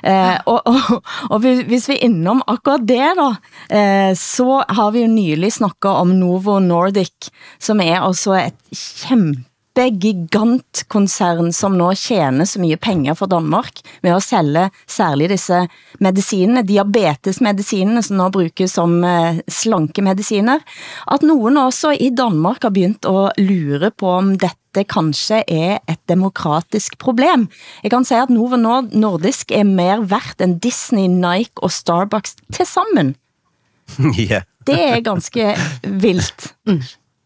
Eh, 0.03 0.37
og, 0.45 0.61
og, 0.65 1.01
og 1.29 1.39
hvis 1.39 1.89
vi 1.89 1.97
er 1.97 2.05
innom 2.09 2.43
akkurat 2.47 2.85
det 2.87 3.11
da, 3.19 3.29
eh, 3.69 4.13
så 4.17 4.63
har 4.69 4.93
vi 4.93 5.05
jo 5.05 5.11
nylig 5.11 5.53
snakket 5.53 5.91
om 5.91 6.15
Novo 6.17 6.59
Nordic, 6.59 7.31
som 7.59 7.81
er 7.81 7.99
altså 8.01 8.39
et 8.47 8.81
kæmpe 9.05 9.45
kæmpe 9.75 9.99
gigantkoncern, 9.99 11.51
som 11.53 11.75
nå 11.77 11.93
tjener 11.95 12.45
så 12.45 12.59
mye 12.59 12.77
penger 12.77 13.15
for 13.15 13.27
Danmark 13.27 13.81
med 14.03 14.15
at 14.15 14.23
sælge 14.23 14.69
særligt 14.87 15.31
disse 15.31 15.67
medicinene, 15.99 16.63
diabetesmedicinene, 16.63 18.01
som 18.01 18.17
nå 18.17 18.29
brukes 18.29 18.71
som 18.71 19.03
eh, 19.03 19.41
slanke 19.47 20.01
mediciner, 20.01 20.59
at 21.11 21.21
nogen 21.23 21.57
også 21.57 21.91
i 21.99 22.09
Danmark 22.09 22.63
har 22.63 22.69
begyndt 22.69 23.05
at 23.05 23.33
lure 23.37 23.91
på 23.91 24.07
om 24.07 24.35
dette 24.37 24.83
kanskje 24.83 25.43
er 25.47 25.79
et 25.89 25.99
demokratisk 26.09 26.97
problem. 26.97 27.47
Jeg 27.83 27.91
kan 27.91 28.05
sige, 28.05 28.21
at 28.21 28.29
Novo 28.29 28.55
Nordisk 28.55 29.51
er 29.51 29.63
mer 29.63 30.01
værd 30.01 30.41
end 30.41 30.61
Disney, 30.61 31.07
Nike 31.07 31.55
og 31.57 31.71
Starbucks 31.71 32.35
til 32.53 32.65
sammen. 32.65 33.15
Ja. 34.29 34.41
Det 34.65 34.81
er 34.81 34.99
ganske 35.05 35.51
vildt. 35.85 36.55
Mm. 36.65 36.81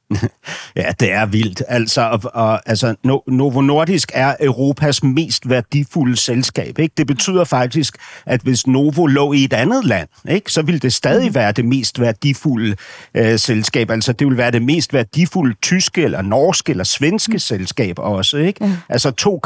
Ja, 0.75 0.91
det 0.99 1.11
er 1.11 1.25
vildt. 1.25 1.63
Altså, 1.67 2.01
og, 2.01 2.21
og, 2.33 2.69
altså 2.69 2.95
Novo 3.27 3.61
Nordisk 3.61 4.11
er 4.13 4.35
Europas 4.39 5.03
mest 5.03 5.49
værdifulde 5.49 6.17
selskab. 6.17 6.79
Ikke? 6.79 6.93
Det 6.97 7.07
betyder 7.07 7.43
faktisk, 7.43 7.97
at 8.25 8.41
hvis 8.41 8.67
Novo 8.67 9.05
lå 9.05 9.33
i 9.33 9.43
et 9.43 9.53
andet 9.53 9.85
land, 9.85 10.07
ikke, 10.29 10.51
så 10.51 10.61
ville 10.61 10.79
det 10.79 10.93
stadig 10.93 11.25
mhm. 11.25 11.35
være 11.35 11.51
det 11.51 11.65
mest 11.65 11.99
værdifulde 11.99 12.75
øh, 13.13 13.39
selskab. 13.39 13.91
Altså, 13.91 14.13
det 14.13 14.27
vil 14.27 14.37
være 14.37 14.51
det 14.51 14.61
mest 14.61 14.93
værdifulde 14.93 15.55
tyske, 15.61 16.03
eller 16.03 16.21
norske, 16.21 16.69
eller 16.69 16.83
svenske 16.83 17.33
mm. 17.33 17.39
selskab 17.39 17.99
også. 17.99 18.37
Ikke? 18.37 18.65
Mm. 18.65 18.71
Altså 18.89 19.39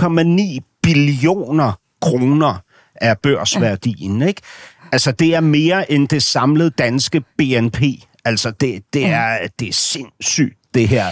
2,9 0.60 0.80
billioner 0.84 1.80
kroner 2.02 2.64
er 2.96 3.14
børsværdien. 3.14 4.22
Ikke? 4.22 4.42
Altså, 4.92 5.12
det 5.12 5.36
er 5.36 5.40
mere 5.40 5.92
end 5.92 6.08
det 6.08 6.24
samlede 6.24 6.70
danske 6.70 7.24
BNP. 7.38 7.82
Altså, 8.26 8.52
det, 8.52 8.84
det, 8.94 9.06
er, 9.06 9.38
det 9.60 9.68
er 9.68 9.74
sindssygt, 9.74 10.58
det 10.74 10.88
her, 10.88 11.08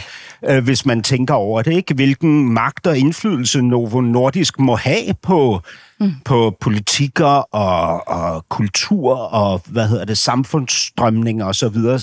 øh, 0.50 0.64
hvis 0.64 0.86
man 0.86 1.04
tænker 1.04 1.34
over 1.34 1.62
det. 1.62 1.74
ikke 1.74 1.94
Hvilken 1.94 2.54
magt 2.54 2.88
og 2.88 2.98
indflydelse 2.98 3.62
Novo 3.62 4.02
Nordisk 4.02 4.60
må 4.60 4.76
have 4.76 5.14
på, 5.22 5.62
mm. 6.00 6.14
på 6.26 6.58
politikker 6.60 7.56
og, 7.56 8.08
og 8.08 8.46
kultur 8.50 9.16
og, 9.16 9.62
hvad 9.66 9.88
hedder 9.88 10.06
det, 10.06 10.18
samfundsstrømninger 10.18 11.46
og 11.46 11.56
så 11.56 11.70
videre, 11.70 12.00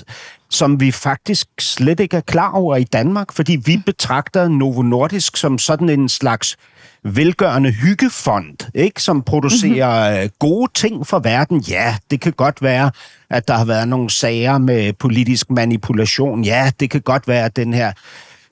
som 0.51 0.81
vi 0.81 0.91
faktisk 0.91 1.47
slet 1.61 2.01
ikke 2.01 2.17
er 2.17 2.21
klar 2.21 2.51
over 2.51 2.77
i 2.77 2.85
Danmark, 2.85 3.33
fordi 3.33 3.57
vi 3.65 3.77
mm. 3.77 3.83
betragter 3.83 4.49
Novo 4.49 4.83
Nordisk 4.83 5.37
som 5.37 5.59
sådan 5.59 5.89
en 5.89 6.09
slags 6.09 6.57
velgørende 7.05 7.70
hyggefond, 7.70 8.70
ikke, 8.74 9.03
som 9.03 9.22
producerer 9.22 10.11
mm-hmm. 10.11 10.30
gode 10.38 10.70
ting 10.74 11.07
for 11.07 11.18
verden. 11.18 11.61
Ja, 11.61 11.96
det 12.11 12.20
kan 12.20 12.32
godt 12.32 12.62
være, 12.62 12.90
at 13.30 13.49
der 13.49 13.55
har 13.55 13.64
været 13.64 13.88
nogle 13.88 14.11
sager 14.11 14.59
med 14.59 14.92
politisk 14.92 15.51
manipulation. 15.51 16.44
Ja, 16.44 16.70
det 16.80 16.90
kan 16.90 17.01
godt 17.01 17.28
være, 17.28 17.44
at 17.44 17.57
den 17.57 17.74
her 17.74 17.92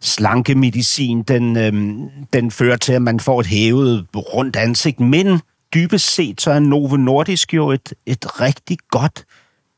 slanke 0.01 0.55
medicin, 0.55 1.23
den, 1.23 1.57
øhm, 1.57 2.09
den 2.33 2.51
fører 2.51 2.77
til, 2.77 2.93
at 2.93 3.03
man 3.03 3.21
får 3.21 3.41
et 3.41 3.47
hævet 3.47 4.07
rundt 4.17 4.57
ansigt. 4.57 5.01
Men 5.01 5.41
dybest 5.75 6.15
set, 6.15 6.41
så 6.41 6.51
er 6.51 6.59
Novo 6.59 6.97
Nordisk 6.97 7.55
jo 7.55 7.71
et, 7.71 7.93
et 8.07 8.41
rigtig 8.41 8.79
godt 8.91 9.25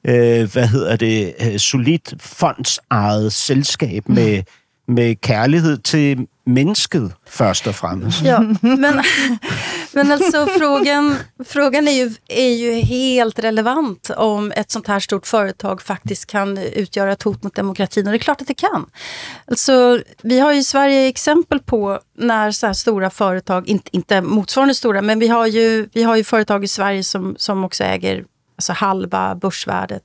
øh, 0.04 0.52
hvad 0.52 0.66
hedder 0.66 0.96
det, 0.96 1.34
øh, 1.40 1.58
solidt 1.58 2.14
fondsejet 2.20 3.32
selskab 3.32 4.08
med, 4.08 4.42
med 4.88 5.14
kærlighed 5.14 5.78
til 5.78 6.26
mennesket 6.48 7.12
først 7.28 7.68
og 7.68 7.74
fremmest. 7.76 8.22
Ja, 8.24 8.40
men, 8.60 9.02
Men 9.92 10.12
alltså 10.12 10.46
frågan, 10.46 11.16
frågan 11.44 11.88
är, 11.88 11.92
ju, 11.92 12.14
är 12.28 12.48
ju 12.48 12.72
helt 12.72 13.38
relevant 13.38 14.10
om 14.16 14.52
ett 14.52 14.70
sånt 14.70 14.86
här 14.86 15.00
stort 15.00 15.26
företag 15.26 15.82
faktiskt 15.82 16.26
kan 16.26 16.58
utgöra 16.58 17.12
ett 17.12 17.22
hot 17.22 17.42
mot 17.42 17.54
demokratin. 17.54 18.06
Och 18.06 18.12
det 18.12 18.16
är 18.16 18.18
klart 18.18 18.40
att 18.40 18.48
det 18.48 18.54
kan. 18.54 18.90
Alltså, 19.44 20.00
vi 20.22 20.40
har 20.40 20.52
ju 20.52 20.58
i 20.58 20.64
Sverige 20.64 21.08
exempel 21.08 21.60
på 21.60 22.00
när 22.18 22.50
så 22.50 22.66
här 22.66 22.72
stora 22.72 23.10
företag, 23.10 23.68
inte, 23.68 23.96
inte 23.96 24.20
motsvarande 24.20 24.74
stora, 24.74 25.02
men 25.02 25.18
vi 25.18 25.28
har 25.28 25.46
ju, 25.46 25.88
vi 25.92 26.02
har 26.02 26.16
ju 26.16 26.24
företag 26.24 26.64
i 26.64 26.68
Sverige 26.68 27.04
som, 27.04 27.34
som 27.38 27.64
också 27.64 27.84
äger 27.84 28.24
alltså 28.56 28.72
halva 28.72 29.34
börsvärdet 29.34 30.02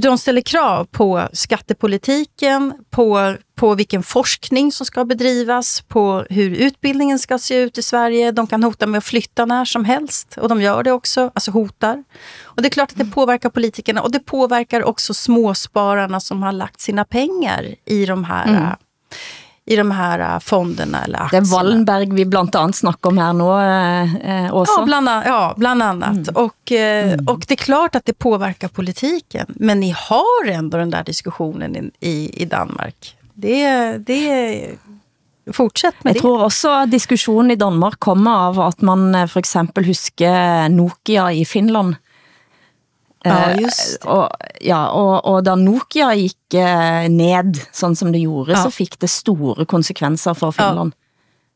de 0.00 0.18
ställer 0.18 0.40
krav 0.40 0.84
på 0.84 1.28
skattepolitiken, 1.32 2.74
på, 2.90 3.36
på 3.54 3.74
vilken 3.74 4.02
forskning 4.02 4.72
som 4.72 4.86
ska 4.86 5.04
bedrivas, 5.04 5.80
på 5.80 6.26
hur 6.30 6.50
utbildningen 6.50 7.18
ska 7.18 7.38
se 7.38 7.56
ut 7.56 7.78
i 7.78 7.82
Sverige. 7.82 8.32
De 8.32 8.46
kan 8.46 8.64
hota 8.64 8.86
med 8.86 8.98
att 8.98 9.04
flytta 9.04 9.46
när 9.46 9.64
som 9.64 9.84
helst 9.84 10.38
och 10.40 10.48
de 10.48 10.62
gör 10.62 10.82
det 10.82 10.92
också, 10.92 11.30
alltså 11.34 11.50
hotar. 11.50 12.04
Och 12.42 12.62
det 12.62 12.68
är 12.68 12.70
klart 12.70 12.90
att 12.90 12.98
det 12.98 13.04
påverkar 13.04 13.50
politikerna 13.50 14.02
och 14.02 14.10
det 14.10 14.20
påverkar 14.20 14.84
också 14.84 15.14
småspararna 15.14 16.20
som 16.20 16.42
har 16.42 16.52
lagt 16.52 16.80
sina 16.80 17.04
pengar 17.04 17.74
i 17.84 18.06
de 18.06 18.24
här 18.24 18.48
mm 18.48 18.72
i 19.64 19.76
de 19.76 19.90
här 19.90 20.34
äh, 20.34 20.38
fonderna 20.38 21.04
eller 21.04 21.22
aktierna. 21.22 21.46
Är 21.46 21.50
Wallenberg 21.50 22.10
vi 22.10 22.24
bland 22.24 22.56
annat 22.56 22.76
snackar 22.76 23.10
om 23.10 23.18
här 23.18 23.32
nu 23.32 23.44
eh, 24.30 24.54
också. 24.54 24.74
Ja, 24.78 24.84
bland, 24.84 25.08
ja, 25.08 25.54
bland 25.56 25.82
annat. 25.82 26.28
Mm. 26.28 26.34
Och, 26.34 26.72
eh, 26.72 27.12
mm. 27.12 27.28
och 27.28 27.44
det 27.48 27.54
är 27.54 27.64
klart 27.64 27.94
att 27.94 28.04
det 28.04 28.12
påverkar 28.12 28.68
politiken. 28.68 29.46
Men 29.48 29.80
ni 29.80 29.94
har 29.96 30.48
ändå 30.48 30.78
den 30.78 30.90
där 30.90 31.04
diskussionen 31.04 31.90
i, 32.00 32.42
i, 32.42 32.44
Danmark. 32.44 33.16
Det, 33.34 33.96
det 33.98 34.76
Fortsätt 35.52 36.04
med 36.04 36.14
det. 36.14 36.16
Jeg 36.16 36.22
tror 36.22 36.44
også 36.44 36.86
diskussionen 36.86 37.50
i 37.50 37.54
Danmark 37.54 37.98
kommer 37.98 38.30
av 38.30 38.60
at 38.60 38.82
man 38.82 39.28
for 39.28 39.40
eksempel 39.40 39.84
husker 39.84 40.68
Nokia 40.68 41.32
i 41.32 41.44
Finland, 41.44 41.94
Ja, 43.24 43.50
eh, 43.50 43.62
just 43.62 44.02
det. 44.02 44.10
Og, 44.10 44.28
ja, 44.64 44.80
og, 44.90 45.24
og 45.24 45.44
da 45.46 45.54
Nokia 45.58 46.10
gik 46.18 46.56
eh, 46.58 47.08
ned, 47.12 47.60
sådan 47.72 47.96
som 47.96 48.12
det 48.12 48.22
gjorde, 48.24 48.56
ja. 48.56 48.62
så 48.62 48.70
fik 48.70 48.98
det 49.00 49.10
store 49.10 49.66
konsekvenser 49.66 50.34
for 50.34 50.50
Finland. 50.50 50.92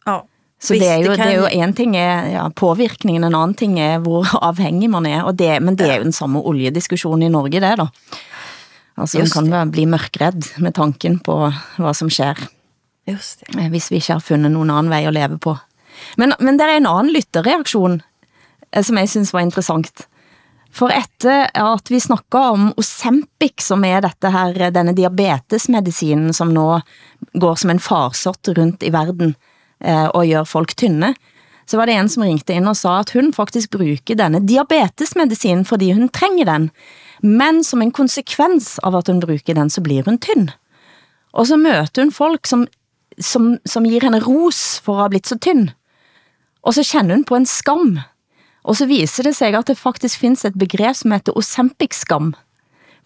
Ja. 0.06 0.12
ja. 0.12 0.20
Så 0.60 0.74
det 0.74 0.88
er 0.88 1.02
jo, 1.02 1.10
det, 1.12 1.18
det 1.20 1.26
er 1.26 1.36
jo 1.36 1.48
en 1.52 1.74
ting 1.76 1.96
er 2.00 2.28
ja, 2.32 2.48
påvirkningen, 2.48 3.24
en 3.24 3.34
anden 3.34 3.54
ting 3.54 3.80
er 3.80 3.98
hvor 3.98 4.24
afhængig 4.50 4.90
man 4.90 5.06
er, 5.06 5.22
og 5.22 5.38
det, 5.38 5.58
men 5.62 5.76
det 5.76 5.90
er 5.90 5.98
jo 6.00 6.06
den 6.06 6.16
samme 6.16 6.40
oljediskussion 6.40 7.22
i 7.22 7.28
Norge 7.28 7.60
det 7.60 7.76
da. 7.78 7.86
Altså 8.96 9.18
man 9.18 9.28
kan 9.28 9.52
vel 9.52 9.72
bli 9.74 9.84
mørkredd 9.84 10.54
med 10.64 10.72
tanken 10.72 11.18
på 11.20 11.50
hvad 11.76 11.94
som 11.94 12.10
sker. 12.10 12.38
Just 13.06 13.40
det. 13.40 13.58
Eh, 13.58 13.68
hvis 13.70 13.90
vi 13.90 14.00
ikke 14.00 14.12
har 14.12 14.24
fundet 14.24 14.50
nogen 14.50 14.70
anden 14.70 14.90
vej 14.90 15.06
at 15.06 15.12
leve 15.12 15.38
på. 15.38 15.56
Men, 16.16 16.32
men 16.40 16.58
der 16.58 16.64
er 16.64 16.76
en 16.76 16.88
anden 16.88 17.12
lytterreaktion, 17.12 18.02
som 18.82 18.98
jeg 18.98 19.08
synes 19.08 19.32
var 19.32 19.40
interessant. 19.40 20.06
For 20.76 20.92
etter 20.92 21.46
at 21.56 21.88
vi 21.88 22.00
snakker 22.00 22.52
om 22.52 22.66
Ozempic, 22.76 23.62
som 23.64 23.84
er 23.88 24.02
dette 24.04 24.28
her, 24.32 24.58
denne 24.74 24.92
diabetesmedicinen, 24.96 26.34
som 26.36 26.52
nå 26.52 26.66
går 27.32 27.54
som 27.62 27.72
en 27.72 27.80
farsort 27.80 28.50
rundt 28.58 28.84
i 28.84 28.92
verden 28.92 29.32
eh, 29.80 30.08
og 30.10 30.28
gør 30.28 30.44
folk 30.44 30.74
tynne, 30.76 31.14
så 31.66 31.80
var 31.80 31.88
det 31.88 31.96
en 31.96 32.10
som 32.12 32.22
ringte 32.22 32.54
ind 32.54 32.68
og 32.68 32.76
sa, 32.78 33.00
at 33.00 33.14
hun 33.16 33.32
faktisk 33.34 33.72
bruger 33.74 34.18
denne 34.20 34.42
diabetesmedicinen, 34.44 35.64
fordi 35.64 35.90
hun 35.96 36.10
trænger 36.12 36.44
den. 36.46 36.68
Men 37.22 37.64
som 37.64 37.82
en 37.82 37.90
konsekvens 37.90 38.76
av 38.84 38.98
at 39.00 39.08
hun 39.10 39.22
bruger 39.24 39.56
den, 39.56 39.72
så 39.72 39.80
blir 39.82 40.04
hun 40.04 40.20
tynd. 40.20 40.52
Og 41.32 41.48
så 41.48 41.56
møter 41.56 42.04
hun 42.04 42.12
folk, 42.12 42.46
som, 42.46 42.66
som, 43.18 43.56
som 43.66 43.88
giver 43.88 44.06
henne 44.06 44.20
ros 44.22 44.78
for 44.84 45.00
at 45.00 45.06
have 45.06 45.16
blitt 45.16 45.32
så 45.32 45.40
tynd. 45.40 45.72
Og 46.62 46.76
så 46.76 46.84
kender 46.84 47.16
hun 47.16 47.24
på 47.24 47.40
en 47.40 47.48
skam, 47.48 47.96
og 48.66 48.76
så 48.76 48.88
viser 48.90 49.26
det 49.28 49.36
sig, 49.38 49.54
at 49.54 49.68
det 49.70 49.78
faktisk 49.78 50.18
findes 50.18 50.44
et 50.44 50.58
begreb, 50.58 50.96
som 50.98 51.14
heter 51.14 51.36
Ozempic-skam. 51.38 52.34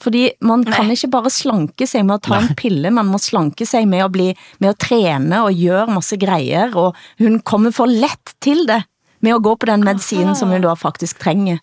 Fordi 0.00 0.30
man 0.40 0.64
kan 0.64 0.86
Nej. 0.88 0.96
ikke 0.96 1.10
bare 1.12 1.30
slanke 1.30 1.86
sig 1.86 2.04
med 2.06 2.16
at 2.16 2.22
ta 2.24 2.38
Nej. 2.38 2.46
en 2.48 2.56
pille, 2.56 2.90
man 2.90 3.10
må 3.12 3.18
slanke 3.20 3.66
sig 3.68 3.84
med 3.88 4.00
at, 4.00 4.12
bli, 4.12 4.32
med 4.58 4.72
at 4.72 4.78
træne 4.80 5.42
og 5.44 5.52
gøre 5.52 5.86
masse 5.92 6.16
greier, 6.16 6.72
og 6.72 6.94
hun 7.18 7.40
kommer 7.44 7.70
for 7.70 7.86
let 7.86 8.32
til 8.40 8.64
det 8.68 8.82
med 9.20 9.36
at 9.36 9.42
gå 9.44 9.54
på 9.54 9.68
den 9.68 9.84
medicinen, 9.84 10.32
som 10.36 10.48
hun 10.48 10.64
da 10.64 10.72
faktisk 10.72 11.20
trænger. 11.20 11.60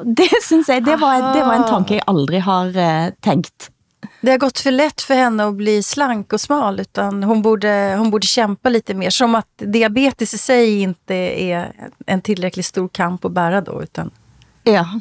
Det 0.00 0.32
synes 0.40 0.68
jeg, 0.72 0.80
det 0.86 0.96
var, 1.00 1.34
det 1.36 1.44
var 1.44 1.56
en 1.60 1.68
tanke, 1.68 2.00
jeg 2.00 2.08
aldrig 2.08 2.42
har 2.42 2.72
uh, 2.72 3.12
tænkt. 3.20 3.71
Det 4.20 4.30
har 4.30 4.38
gått 4.38 4.58
för 4.58 4.70
lätt 4.70 5.02
för 5.02 5.14
henne 5.14 5.44
att 5.44 5.54
bli 5.54 5.82
slank 5.82 6.32
och 6.32 6.40
smal, 6.40 6.80
utan 6.80 7.22
hon 7.22 7.42
borde, 7.42 7.94
hon 7.98 8.10
borde 8.10 8.26
kämpa 8.26 8.68
lite 8.68 8.94
mer. 8.94 9.10
Som 9.10 9.34
att 9.34 9.48
diabetes 9.56 10.34
i 10.34 10.38
sig 10.38 10.80
inte 10.80 11.14
är 11.42 11.72
en 12.06 12.20
tillräckligt 12.20 12.66
stor 12.66 12.88
kamp 12.88 13.24
att 13.24 13.32
bära 13.32 13.60
då, 13.60 13.82
utan... 13.82 14.10
Ja. 14.64 15.00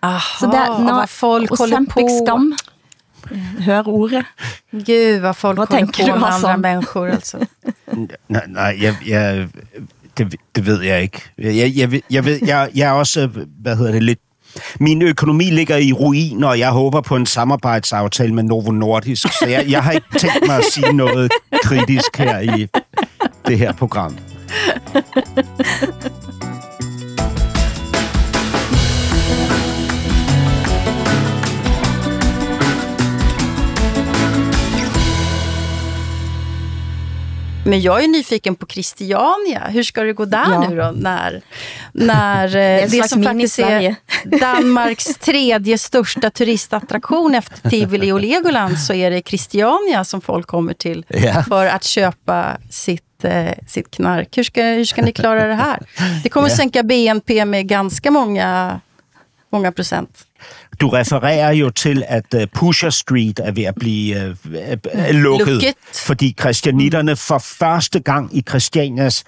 Aha, 0.00 0.20
så 0.40 0.46
där, 0.46 0.78
när 0.78 1.06
folk 1.06 1.58
håller 1.58 1.86
på... 1.86 2.08
Skam. 2.08 2.56
Hör 3.58 3.88
ordet. 3.88 4.26
Gud, 4.70 5.22
vad 5.22 5.36
folk 5.36 5.58
vad 5.58 5.68
håller 5.68 6.12
på 6.12 6.20
med 6.20 6.30
andra 6.30 6.56
människor, 6.56 7.10
alltså. 7.10 7.38
nej, 8.26 8.44
nej 8.46 8.84
jag, 8.84 8.94
jag, 9.02 9.48
det, 10.14 10.36
det 10.52 10.66
ved 10.66 10.82
jeg 10.82 11.02
ikke. 11.02 11.22
Jeg, 11.38 11.76
jeg, 11.76 12.02
jeg, 12.10 12.24
ved, 12.24 12.38
jeg, 12.46 12.70
jeg 12.74 12.88
er 12.88 12.92
også, 12.92 13.26
hvad 13.62 13.76
hedder 13.76 13.92
det, 13.92 14.02
lidt 14.02 14.20
min 14.80 15.02
økonomi 15.02 15.44
ligger 15.44 15.76
i 15.76 15.92
ruin, 15.92 16.44
og 16.44 16.58
jeg 16.58 16.70
håber 16.70 17.00
på 17.00 17.16
en 17.16 17.26
samarbejdsaftale 17.26 18.34
med 18.34 18.42
Novo 18.42 18.70
Nordisk, 18.70 19.22
så 19.22 19.46
jeg, 19.48 19.64
jeg 19.68 19.82
har 19.82 19.92
ikke 19.92 20.06
tænkt 20.18 20.46
mig 20.46 20.56
at 20.56 20.64
sige 20.72 20.92
noget 20.92 21.32
kritisk 21.64 22.16
her 22.16 22.38
i 22.38 22.66
det 23.46 23.58
her 23.58 23.72
program. 23.72 24.16
Men 37.68 37.80
jag 37.80 38.04
är 38.04 38.08
nyfiken 38.08 38.54
på 38.54 38.66
Christiania. 38.66 39.68
Hur 39.68 39.82
ska 39.82 40.02
det 40.02 40.12
gå 40.12 40.24
där 40.24 40.50
ja. 40.50 40.68
nu 40.68 40.76
då? 40.76 40.92
När, 40.96 41.42
när 41.92 42.48
det, 42.48 42.80
eh, 42.80 42.90
det 42.90 43.08
som 43.08 43.22
faktiskt 43.22 43.58
är 43.58 43.94
Danmarks 44.24 45.04
tredje 45.04 45.78
största 45.78 46.30
turistattraktion 46.30 47.34
efter 47.34 47.70
Tivoli 47.70 48.12
och 48.12 48.20
Legoland 48.20 48.78
så 48.78 48.92
är 48.94 49.10
det 49.10 49.28
Christiania 49.28 50.04
som 50.04 50.20
folk 50.20 50.46
kommer 50.46 50.74
till 50.74 51.04
ja. 51.08 51.44
för 51.48 51.66
att 51.66 51.84
köpa 51.84 52.56
sitt 52.70 53.24
eh, 53.24 53.52
sitt 53.66 53.90
knark. 53.90 54.38
Hur 54.38 54.42
ska, 54.42 54.62
hur 54.62 54.84
ska 54.84 55.02
ni 55.02 55.12
klara 55.12 55.46
det 55.46 55.54
här? 55.54 55.78
Det 56.22 56.28
kommer 56.28 56.48
ja. 56.48 56.56
sänka 56.56 56.82
BNP 56.82 57.44
med 57.44 57.66
ganska 57.68 58.10
många, 58.10 58.80
många 59.50 59.72
procent. 59.72 60.27
Du 60.80 60.88
refererer 60.88 61.50
jo 61.50 61.70
til, 61.70 62.04
at 62.08 62.34
uh, 62.34 62.42
Pusher 62.54 62.90
Street 62.90 63.40
er 63.44 63.50
ved 63.50 63.64
at 63.64 63.74
blive 63.74 64.16
uh, 64.16 64.52
uh, 64.52 64.54
lukket, 65.10 65.48
lukket, 65.48 65.74
fordi 65.94 66.34
christianitterne 66.40 67.16
for 67.16 67.38
første 67.38 68.00
gang 68.00 68.36
i 68.36 68.42
Christianias 68.48 69.24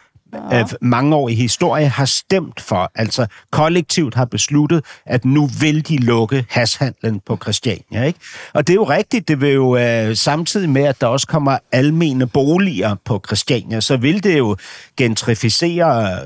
ja. 0.51 0.61
øh, 0.61 0.67
mangeårige 0.81 1.37
historie 1.37 1.89
har 1.89 2.05
stemt 2.05 2.61
for, 2.61 2.91
altså 2.95 3.27
kollektivt 3.53 4.15
har 4.15 4.25
besluttet, 4.25 4.85
at 5.07 5.25
nu 5.25 5.47
vil 5.61 5.89
de 5.89 5.97
lukke 5.97 6.45
hashandlen 6.51 7.21
på 7.27 7.37
Christiania. 7.43 8.05
Ikke? 8.05 8.19
Og 8.53 8.67
det 8.67 8.73
er 8.73 8.75
jo 8.75 8.85
rigtigt, 8.85 9.29
det 9.29 9.41
vil 9.41 9.53
jo 9.53 9.77
øh, 9.77 10.17
samtidig 10.17 10.71
med, 10.71 10.85
at 10.85 11.01
der 11.01 11.07
også 11.07 11.27
kommer 11.27 11.59
almene 11.73 12.27
boliger 12.27 12.97
på 13.05 13.23
Christiania, 13.27 13.81
så 13.81 13.97
vil 13.97 14.25
det 14.25 14.39
jo 14.39 14.57
gentrificere 14.97 16.19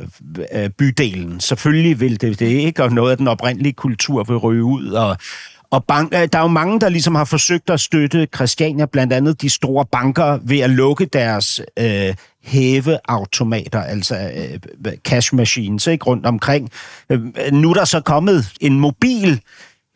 øh, 0.52 0.70
bydelen. 0.70 1.40
Selvfølgelig 1.40 2.00
vil 2.00 2.20
det 2.20 2.38
det 2.38 2.46
ikke, 2.46 2.82
og 2.82 2.92
noget 2.92 3.10
af 3.10 3.16
den 3.16 3.28
oprindelige 3.28 3.72
kultur 3.72 4.24
vil 4.24 4.36
ryge 4.36 4.64
ud, 4.64 4.90
og 4.90 5.16
og 5.74 5.84
bank, 5.84 6.14
øh, 6.14 6.28
der 6.32 6.38
er 6.38 6.42
jo 6.42 6.48
mange, 6.48 6.80
der 6.80 6.88
ligesom 6.88 7.14
har 7.14 7.24
forsøgt 7.24 7.70
at 7.70 7.80
støtte 7.80 8.28
Christiania, 8.34 8.86
blandt 8.86 9.12
andet 9.12 9.42
de 9.42 9.50
store 9.50 9.84
banker, 9.92 10.38
ved 10.42 10.60
at 10.60 10.70
lukke 10.70 11.04
deres 11.04 11.60
øh, 11.78 12.14
hæveautomater, 12.44 13.82
altså 13.82 14.30
øh, 14.36 14.92
cash 15.04 15.34
machines, 15.34 15.86
ikke, 15.86 16.04
rundt 16.04 16.26
omkring. 16.26 16.70
Øh, 17.10 17.20
nu 17.52 17.70
er 17.70 17.74
der 17.74 17.84
så 17.84 18.00
kommet 18.00 18.52
en 18.60 18.80
mobil 18.80 19.40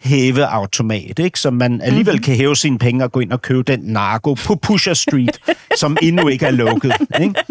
hæveautomat, 0.00 1.18
ikke? 1.18 1.40
så 1.40 1.50
man 1.50 1.80
alligevel 1.80 2.14
mm-hmm. 2.14 2.22
kan 2.22 2.36
hæve 2.36 2.56
sine 2.56 2.78
penge 2.78 3.04
og 3.04 3.12
gå 3.12 3.20
ind 3.20 3.32
og 3.32 3.42
købe 3.42 3.62
den 3.62 3.80
narko 3.80 4.34
på 4.34 4.54
Pusher 4.54 4.94
Street, 4.94 5.40
som 5.76 5.96
endnu 6.02 6.28
ikke 6.28 6.46
er 6.46 6.50
lukket. 6.50 6.92
Ikke? 7.20 7.34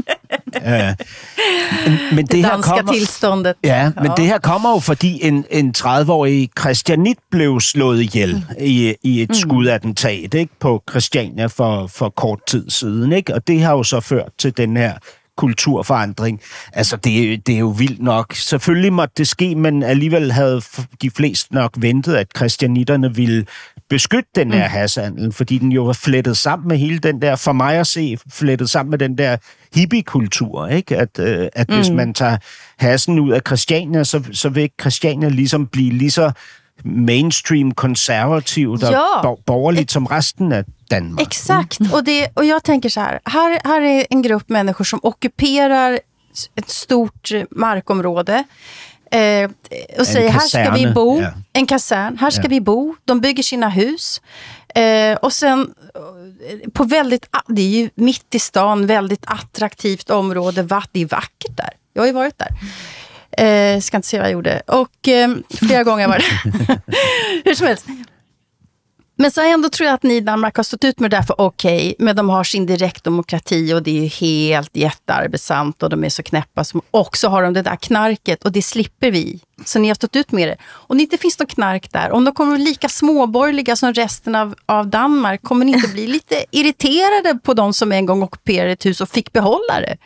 Men, 0.53 1.97
men 2.15 2.25
det, 2.25 2.31
det 2.31 2.45
her 2.45 2.61
kommer, 2.61 2.93
tilståndet. 2.93 3.53
Ja, 3.63 3.91
men 3.95 4.05
ja. 4.05 4.13
det 4.17 4.25
her 4.25 4.37
kommer 4.37 4.69
jo, 4.69 4.79
fordi 4.79 5.27
en, 5.27 5.45
en 5.49 5.73
30-årig 5.77 6.49
Christianit 6.59 7.17
blev 7.31 7.59
slået 7.59 8.01
ihjel 8.01 8.35
mm. 8.35 8.55
i, 8.59 8.95
i 9.03 9.21
et 9.21 9.29
mm. 9.29 9.35
skudattentat 9.35 10.33
ikke? 10.33 10.53
på 10.59 10.83
Christiania 10.89 11.45
for, 11.45 11.87
for 11.87 12.09
kort 12.09 12.39
tid 12.47 12.69
siden. 12.69 13.13
Ikke? 13.13 13.33
Og 13.35 13.47
det 13.47 13.61
har 13.61 13.71
jo 13.71 13.83
så 13.83 13.99
ført 13.99 14.31
til 14.37 14.57
den 14.57 14.77
her 14.77 14.93
kulturforandring. 15.37 16.41
Altså, 16.73 16.95
det, 16.95 17.47
det 17.47 17.55
er 17.55 17.59
jo 17.59 17.67
vildt 17.67 18.01
nok. 18.01 18.33
Selvfølgelig 18.35 18.93
måtte 18.93 19.13
det 19.17 19.27
ske, 19.27 19.55
men 19.55 19.83
alligevel 19.83 20.31
havde 20.31 20.61
de 21.01 21.09
fleste 21.09 21.53
nok 21.53 21.73
ventet, 21.77 22.15
at 22.15 22.33
kristianitterne 22.33 23.15
ville 23.15 23.45
beskytte 23.89 24.29
den 24.35 24.51
her 24.51 24.67
mm. 24.67 24.71
hashandel, 24.71 25.33
fordi 25.33 25.57
den 25.57 25.71
jo 25.71 25.83
var 25.83 25.93
flettet 25.93 26.37
sammen 26.37 26.67
med 26.67 26.77
hele 26.77 26.99
den 26.99 27.21
der, 27.21 27.35
for 27.35 27.53
mig 27.53 27.75
at 27.75 27.87
se, 27.87 28.17
flettet 28.31 28.69
sammen 28.69 28.89
med 28.89 28.99
den 28.99 29.17
der 29.17 29.37
hippie-kultur, 29.75 30.67
ikke? 30.67 30.97
At, 30.97 31.19
øh, 31.19 31.47
at 31.53 31.69
mm. 31.69 31.75
hvis 31.75 31.89
man 31.89 32.13
tager 32.13 32.37
hassen 32.79 33.19
ud 33.19 33.31
af 33.31 33.41
Christiania, 33.47 34.03
så, 34.03 34.23
så 34.31 34.49
vil 34.49 34.69
Christiania 34.81 35.29
ligesom 35.29 35.67
blive 35.67 35.93
lige 35.93 36.11
så 36.11 36.31
mainstream 36.83 37.73
konservativt 37.73 38.83
och 38.83 38.91
ja. 38.91 39.37
borgerligt 39.45 39.91
som 39.91 40.07
resten 40.07 40.53
av 40.53 40.63
Danmark. 40.89 41.21
Exakt, 41.21 41.79
mm. 41.79 41.93
och, 41.93 42.03
det, 42.03 42.29
och 42.33 42.45
jag 42.45 42.63
tänker 42.63 42.89
så 42.89 42.99
här, 42.99 43.19
här, 43.25 43.59
här 43.63 43.81
är 43.81 44.07
en 44.09 44.21
grupp 44.21 44.49
människor 44.49 44.85
som 44.85 44.99
ockuperar 45.03 45.99
ett 46.55 46.69
stort 46.69 47.31
markområde 47.51 48.43
eh, 49.11 49.49
och 49.99 50.07
säger 50.07 50.29
här 50.29 50.39
ska 50.39 50.71
vi 50.71 50.87
bo, 50.87 51.21
ja. 51.21 51.29
en 51.53 51.65
kasern, 51.65 52.17
här 52.17 52.29
ska 52.29 52.43
ja. 52.43 52.49
vi 52.49 52.61
bo. 52.61 52.95
De 53.05 53.21
bygger 53.21 53.43
sina 53.43 53.69
hus. 53.69 54.21
Eh, 54.75 55.17
och 55.17 55.33
sen 55.33 55.73
eh, 56.49 56.69
på 56.69 56.83
väldigt, 56.83 57.29
det 57.47 57.61
är 57.61 57.69
ju 57.69 57.89
mitt 57.95 58.35
i 58.35 58.39
stan, 58.39 58.87
väldigt 58.87 59.23
attraktivt 59.25 60.09
område. 60.09 60.63
Det 60.91 61.01
är 61.01 61.05
vackert 61.05 61.57
där. 61.57 61.69
Jag 61.93 62.01
har 62.01 62.07
ju 62.07 62.13
varit 62.13 62.37
där. 62.37 62.49
Eh, 63.37 63.79
ska 63.79 63.97
inte 63.97 64.07
säga 64.07 64.21
vad 64.21 64.29
jag 64.29 64.33
gjorde. 64.33 64.61
Och 64.67 65.07
eh, 65.07 65.29
flera 65.49 65.83
gånger 65.83 66.07
var 66.07 66.17
det. 66.17 66.81
Hur 67.45 67.53
som 67.53 67.67
helst. 67.67 67.85
Men 69.19 69.31
så 69.31 69.41
ändå 69.41 69.69
tror 69.69 69.87
jag 69.87 69.93
att 69.93 70.03
ni 70.03 70.15
i 70.15 70.19
Danmark 70.19 70.55
har 70.57 70.63
stått 70.63 70.83
ut 70.83 70.99
med 70.99 71.11
det 71.11 71.17
där 71.17 71.23
för 71.23 71.41
okej, 71.41 71.77
okay, 71.77 72.05
men 72.05 72.15
de 72.15 72.29
har 72.29 72.43
sin 72.43 72.65
direktdemokrati 72.65 73.73
och 73.73 73.83
det 73.83 74.05
är 74.05 74.09
helt 74.09 74.75
jättearbetsamt 74.75 75.83
och 75.83 75.89
de 75.89 76.03
är 76.03 76.09
så 76.09 76.23
knäppa. 76.23 76.63
Och 76.91 77.17
så 77.17 77.29
har 77.29 77.43
de 77.43 77.53
det 77.53 77.61
där 77.61 77.75
knarket 77.75 78.45
och 78.45 78.51
det 78.51 78.61
slipper 78.61 79.11
vi. 79.11 79.39
Så 79.65 79.79
ni 79.79 79.87
har 79.87 79.95
stått 79.95 80.15
ut 80.15 80.31
med 80.31 80.47
det. 80.47 80.57
Om 80.65 80.97
det 80.97 81.03
inte 81.03 81.17
finns 81.17 81.39
något 81.39 81.49
knark 81.49 81.91
där, 81.91 82.11
om 82.11 82.25
de 82.25 82.33
kommer 82.33 82.57
lika 82.57 82.89
småborgerliga 82.89 83.75
som 83.75 83.93
resten 83.93 84.35
av, 84.35 84.55
av 84.65 84.87
Danmark, 84.87 85.43
kommer 85.43 85.65
ni 85.65 85.71
inte 85.71 85.87
bli 85.87 86.07
lite 86.07 86.45
irriterade 86.51 87.39
på 87.43 87.53
de 87.53 87.73
som 87.73 87.91
en 87.91 88.05
gång 88.05 88.23
ockuperade 88.23 88.71
ett 88.71 88.85
hus 88.85 89.01
och 89.01 89.09
fick 89.09 89.33
behålla 89.33 89.81
det? 89.81 89.97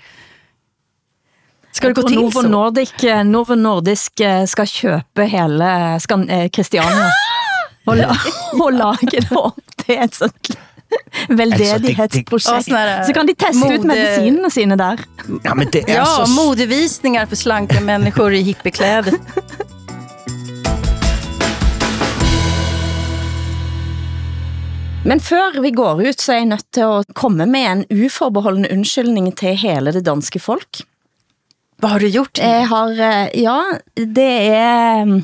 Skal 1.71 1.89
det 1.89 2.01
gå 2.01 2.07
til 2.07 2.19
Novo 2.19 2.41
så? 2.41 2.47
Nordic, 2.47 3.03
eh, 3.03 3.23
Novo 3.23 3.55
Nordisk 3.55 4.19
eh, 4.19 4.43
skal 4.49 4.67
købe 4.67 5.27
hele 5.31 5.69
eh, 5.95 6.49
Christiania 6.51 7.07
og, 7.87 7.95
la, 7.97 8.11
og 8.59 8.73
lage 8.75 9.13
det 9.15 9.31
om 9.31 9.55
til 9.79 10.03
et 10.03 10.17
sånt 10.17 10.51
veldedighetsprojekt. 11.39 12.51
Altså, 12.51 13.07
så 13.07 13.15
kan 13.15 13.29
de 13.29 13.35
teste 13.39 13.63
mode... 13.63 13.79
ut 13.79 13.87
medicinerne 13.87 14.51
sine 14.51 14.75
der. 14.75 14.99
Ja, 15.45 15.55
men 15.55 15.71
det 15.71 15.85
er 15.87 16.01
ja 16.01 16.05
så... 16.05 16.27
modevisningar 16.27 17.25
för 17.25 17.35
slanka 17.35 17.79
människor 17.79 18.33
i 18.33 18.41
hippiekläder. 18.41 19.13
Men 25.03 25.19
før 25.19 25.61
vi 25.61 25.71
går 25.71 26.03
ut, 26.05 26.21
så 26.21 26.33
er 26.33 26.43
jeg 26.43 26.51
nødt 26.51 26.67
til 26.75 26.85
at 26.85 27.13
komme 27.17 27.47
med 27.49 27.65
en 27.65 28.05
uforbeholden 28.05 28.67
undskyldning 28.69 29.31
til 29.33 29.57
hele 29.57 29.91
det 29.95 30.05
danske 30.05 30.39
folk. 30.39 30.83
Hvad 31.81 31.95
har 31.95 32.03
du 32.03 32.11
gjort? 32.13 32.37
Jeg 32.37 32.67
har, 32.69 32.91
eh, 32.93 33.41
ja, 33.41 33.57
det 33.97 34.31
er 34.53 34.99
mm, 35.01 35.23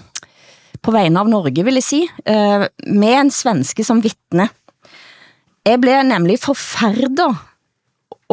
på 0.81 0.93
vegne 0.95 1.21
av 1.21 1.27
Norge, 1.29 1.61
vil 1.61 1.77
jeg 1.77 1.85
si, 1.85 1.99
eh, 2.25 2.63
med 2.89 3.13
en 3.13 3.29
svenske 3.29 3.85
som 3.85 4.01
vittne. 4.01 4.47
Jeg 5.61 5.81
blev 5.83 6.01
nemlig 6.07 6.39
forfærdet 6.41 7.27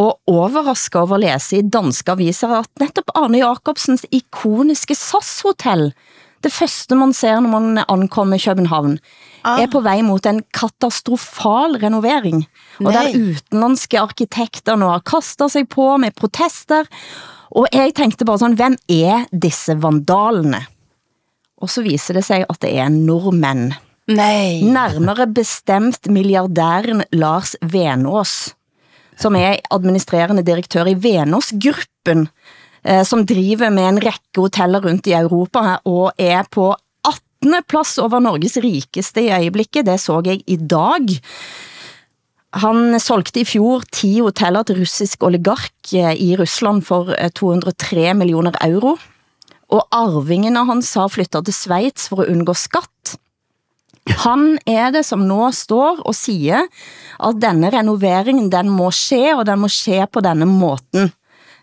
og 0.00 0.20
overrasket 0.24 0.96
over 1.02 1.18
at 1.18 1.20
læse 1.20 1.58
i 1.58 1.68
danske 1.68 2.16
aviser, 2.16 2.54
at 2.62 2.70
netop 2.80 3.12
Arne 3.14 3.42
Jacobsens 3.42 4.06
ikoniske 4.10 4.96
SAS-hotel, 4.96 5.92
det 6.40 6.52
første 6.52 6.96
man 6.96 7.12
ser 7.12 7.44
når 7.44 7.60
man 7.60 7.84
ankommer 7.88 8.40
København, 8.40 8.98
ah. 9.44 9.62
er 9.62 9.70
på 9.72 9.80
vej 9.84 10.02
mot 10.02 10.26
en 10.26 10.42
katastrofal 10.54 11.78
renovering. 11.82 12.44
Og 12.80 12.92
der 12.92 13.14
utenlandske 13.14 14.00
arkitekter 14.00 14.76
nu 14.80 14.90
har 14.90 15.04
kastet 15.06 15.52
sig 15.54 15.68
på 15.68 15.96
med 15.96 16.16
protester, 16.16 16.84
og 17.54 17.68
jeg 17.72 17.92
tænkte 17.94 18.26
bare 18.26 18.40
sådan, 18.40 18.58
hvem 18.58 18.76
er 18.90 19.26
disse 19.30 19.76
vandalene? 19.82 20.64
Og 21.62 21.70
så 21.70 21.84
viser 21.84 22.16
det 22.16 22.24
sig, 22.26 22.44
at 22.48 22.60
det 22.62 22.72
er 22.76 22.88
nordmænd. 22.88 23.72
Nej. 24.10 24.60
Nærmere 24.60 25.26
bestemt 25.32 26.10
milliardæren 26.12 27.04
Lars 27.12 27.54
Venås, 27.62 28.52
som 29.16 29.36
er 29.36 29.62
administrerende 29.72 30.44
direktør 30.44 30.90
i 30.90 30.96
Venås-gruppen, 30.98 32.28
eh, 32.84 33.04
som 33.04 33.24
driver 33.26 33.70
med 33.70 33.88
en 33.88 34.02
række 34.04 34.42
hoteller 34.42 34.84
rundt 34.84 35.06
i 35.06 35.16
Europa 35.16 35.78
og 35.84 36.12
er 36.18 36.44
på 36.50 36.74
18. 37.44 37.64
plads 37.68 37.98
over 38.00 38.22
Norges 38.22 38.56
rikeste 38.62 39.24
i 39.24 39.32
øjeblikket. 39.32 39.86
Det 39.86 39.98
så 40.00 40.20
jeg 40.24 40.42
i 40.46 40.56
dag. 40.56 41.10
Han 42.62 42.98
solgte 43.02 43.42
i 43.42 43.48
fjor 43.48 43.84
10 43.90 44.20
hoteller 44.28 44.64
til 44.64 44.78
russisk 44.78 45.24
oligark 45.26 45.92
eh, 45.92 46.14
i 46.14 46.34
Rusland 46.38 46.84
for 46.86 47.10
eh, 47.18 47.30
203 47.34 48.14
millioner 48.14 48.54
euro. 48.62 48.96
Og 49.74 49.82
arvingene 49.92 50.62
hans 50.68 50.92
har 50.94 51.10
flyttet 51.10 51.48
til 51.48 51.56
Schweiz 51.56 52.08
for 52.08 52.22
at 52.22 52.30
undgå 52.30 52.54
skatt. 52.54 53.16
Han 54.22 54.58
er 54.68 54.92
det 54.94 55.02
som 55.08 55.24
nå 55.26 55.48
står 55.56 56.04
og 56.04 56.14
siger, 56.14 56.68
at 57.18 57.40
denne 57.40 57.72
renoveringen 57.72 58.50
den 58.52 58.68
må 58.70 58.90
ske, 58.92 59.32
og 59.32 59.46
den 59.48 59.62
må 59.64 59.70
ske 59.72 60.04
på 60.12 60.22
denne 60.24 60.46
måten. 60.46 61.10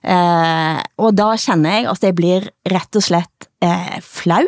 Eh, 0.01 0.82
og 0.97 1.13
da 1.13 1.29
kender 1.38 1.77
jeg 1.77 1.88
at 1.91 2.03
det 2.03 2.13
blir 2.17 2.49
rett 2.73 2.97
og 2.97 3.05
slett 3.05 3.49
eh, 3.63 4.01
flau. 4.01 4.43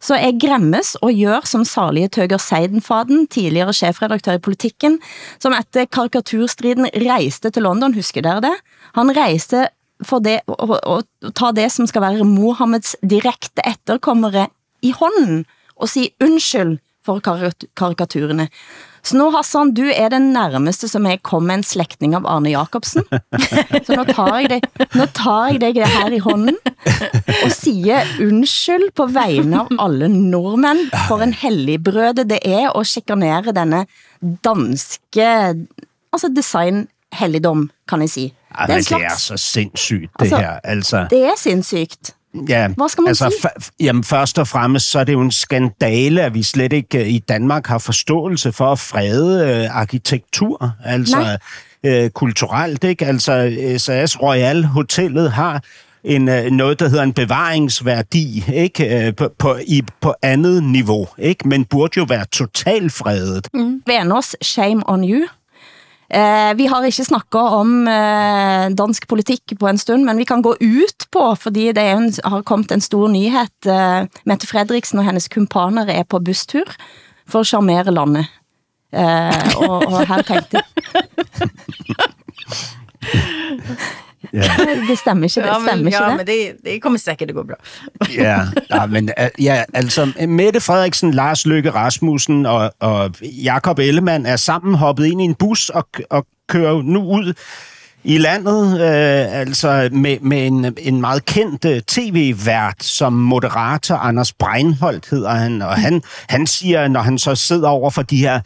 Så 0.00 0.14
jeg 0.14 0.38
gremmes 0.40 0.94
og 1.02 1.10
gør 1.18 1.46
som 1.48 1.64
salige 1.66 2.08
Tøger 2.08 2.38
Seidenfaden, 2.38 3.26
tidligere 3.26 3.72
chefredaktør 3.72 4.38
i 4.38 4.42
politikken, 4.42 5.00
som 5.42 5.54
efter 5.58 5.84
karikaturstriden 5.84 6.86
rejste 6.94 7.50
til 7.50 7.62
London, 7.66 7.94
husker 7.94 8.22
dere 8.22 8.40
det? 8.40 8.54
Han 8.94 9.10
rejste 9.16 9.68
for 10.02 10.22
det, 10.22 10.40
og, 10.46 10.78
og, 10.82 11.02
og 11.22 11.34
ta 11.34 11.50
det 11.54 11.70
som 11.72 11.86
skal 11.86 12.02
være 12.02 12.24
Mohammeds 12.24 12.96
direkte 13.02 13.64
etterkommere 13.66 14.46
i 14.82 14.92
hånden, 14.94 15.46
og 15.76 15.88
sige 15.88 16.10
undskyld 16.22 16.78
for 17.04 17.18
karikaturene. 17.76 18.48
Så 19.02 19.16
nu 19.16 19.30
Hassan, 19.34 19.72
du 19.74 19.86
er 19.92 20.08
den 20.12 20.32
nærmeste 20.34 20.88
som 20.88 21.06
jeg 21.06 21.22
kom 21.22 21.46
med 21.48 21.60
en 21.60 21.64
slægtning 21.66 22.16
av 22.18 22.26
Arne 22.26 22.52
Jacobsen. 22.54 23.04
Så 23.86 23.96
nu 23.96 24.04
tar 24.04 24.38
jeg 24.38 24.50
dig, 24.50 24.88
nu 24.94 25.06
tar 25.14 25.52
jeg 25.52 25.60
dig 25.60 25.86
her 25.86 26.12
i 26.12 26.18
hånden 26.18 26.56
og 27.44 27.50
siger 27.52 28.02
undskyld 28.24 28.90
på 28.96 29.06
vegne 29.06 29.62
av 29.62 29.72
alle 29.78 30.08
nordmænd 30.08 30.88
for 31.08 31.24
en 31.24 31.34
helligbrøde 31.34 32.26
det 32.28 32.40
er 32.44 32.70
at 32.70 32.86
chikanere 32.86 33.54
denne 33.56 33.86
danske 34.44 35.26
altså 36.12 36.32
design 36.36 36.88
helligdom, 37.12 37.70
kan 37.88 38.00
jeg 38.00 38.10
sige. 38.10 38.34
Det, 38.66 38.74
er 38.74 38.80
slags... 38.80 38.88
det 38.88 39.04
er 39.04 39.16
så 39.16 39.36
sindssygt, 39.36 40.10
det 40.18 40.24
altså, 40.24 40.36
her. 40.36 40.60
Altså. 40.64 41.06
Det 41.10 41.24
er 41.24 41.36
sindssygt. 41.36 42.14
Ja, 42.48 42.68
Hvad 42.68 42.88
skal 42.88 43.02
man 43.02 43.08
altså, 43.08 43.34
sige? 43.40 43.72
jamen 43.80 44.04
først 44.04 44.38
og 44.38 44.48
fremmest, 44.48 44.90
så 44.90 44.98
er 44.98 45.04
det 45.04 45.12
jo 45.12 45.20
en 45.20 45.30
skandale, 45.30 46.22
at 46.22 46.34
vi 46.34 46.42
slet 46.42 46.72
ikke 46.72 47.00
uh, 47.00 47.06
i 47.06 47.18
Danmark 47.18 47.66
har 47.66 47.78
forståelse 47.78 48.52
for 48.52 48.72
at 48.72 48.78
frede 48.78 49.64
uh, 49.64 49.76
arkitektur, 49.76 50.72
altså 50.84 51.38
uh, 51.88 52.08
kulturelt, 52.08 52.84
ikke? 52.84 53.06
Altså 53.06 53.56
SAS 53.78 54.22
Royal 54.22 54.64
Hotellet 54.64 55.32
har 55.32 55.62
en, 56.04 56.22
noget, 56.52 56.80
der 56.80 56.88
hedder 56.88 57.02
en 57.02 57.12
bevaringsværdi, 57.12 58.44
ikke? 58.54 59.14
På, 59.16 59.28
på, 59.38 59.56
i, 59.66 59.82
på 60.00 60.14
andet 60.22 60.62
niveau, 60.62 61.08
ikke? 61.18 61.48
Men 61.48 61.64
burde 61.64 61.92
jo 61.96 62.06
være 62.08 62.24
totalt 62.24 62.92
fredet. 62.92 63.48
Mm. 63.54 63.82
Veners, 63.86 64.36
shame 64.42 64.82
on 64.86 65.10
you. 65.10 65.26
Eh, 66.08 66.54
vi 66.56 66.66
har 66.66 66.86
ikke 66.88 67.04
snakket 67.04 67.56
om 67.58 67.88
eh, 67.88 68.68
dansk 68.72 69.08
politik 69.08 69.52
på 69.60 69.68
en 69.68 69.78
stund, 69.78 70.06
men 70.08 70.16
vi 70.16 70.24
kan 70.24 70.42
gå 70.42 70.54
ut 70.56 71.06
på, 71.12 71.24
fordi 71.36 71.68
det 71.76 71.84
er 71.84 71.98
en, 71.98 72.08
har 72.24 72.46
kommet 72.48 72.72
en 72.72 72.80
stor 72.80 73.08
nyhed. 73.12 73.52
Eh, 73.68 74.08
Mette 74.24 74.48
Fredriksen 74.48 75.02
og 75.02 75.08
hennes 75.08 75.28
kumpaner 75.28 75.90
er 75.92 76.08
på 76.08 76.22
busstur 76.24 76.64
for 77.28 77.44
at 77.44 77.50
charmere 77.52 77.92
landet. 77.92 78.26
Eh, 78.92 79.56
og, 79.60 79.84
og 79.84 80.06
her 80.08 80.22
tenkte 80.24 80.64
Yeah. 84.34 84.44
det 84.88 84.98
stemmer 84.98 85.24
ikke, 85.24 85.40
det 85.40 85.46
ja, 85.46 85.58
men, 85.58 85.68
stemmer 85.68 85.86
ikke 85.86 86.02
ja, 86.02 86.08
det. 86.08 86.16
men 86.16 86.26
det, 86.26 86.56
det 86.64 86.82
kommer 86.82 86.98
sikkert 86.98 87.28
at 87.28 87.34
gå 87.34 87.42
bra. 87.42 87.54
ja, 88.22 88.40
ja, 88.70 88.86
men 88.86 89.10
ja, 89.38 89.64
altså 89.74 90.12
Mette 90.28 90.60
Frederiksen, 90.60 91.14
Lars 91.14 91.46
Løkke 91.46 91.70
Rasmussen 91.70 92.46
og, 92.46 92.72
og 92.80 93.14
Jakob 93.22 93.78
Ellemann 93.78 94.26
er 94.26 94.36
sammen 94.36 94.74
hoppet 94.74 95.06
ind 95.06 95.20
i 95.20 95.24
en 95.24 95.34
bus 95.34 95.68
og, 95.68 95.88
og 96.10 96.26
kører 96.48 96.82
nu 96.82 97.02
ud 97.02 97.34
i 98.04 98.18
landet, 98.18 98.80
øh, 98.80 99.40
altså 99.40 99.88
med, 99.92 100.20
med 100.20 100.46
en, 100.46 100.74
en 100.78 101.00
meget 101.00 101.24
kendt 101.24 101.64
uh, 101.64 101.78
tv-vært 101.86 102.84
som 102.84 103.12
moderator, 103.12 103.94
Anders 103.94 104.32
Breinholt 104.32 105.10
hedder 105.10 105.30
han, 105.30 105.62
og 105.62 105.74
han, 105.74 106.02
han 106.28 106.46
siger, 106.46 106.88
når 106.88 107.00
han 107.00 107.18
så 107.18 107.34
sidder 107.34 107.68
over 107.68 107.90
for 107.90 108.02
de 108.02 108.16
her 108.16 108.40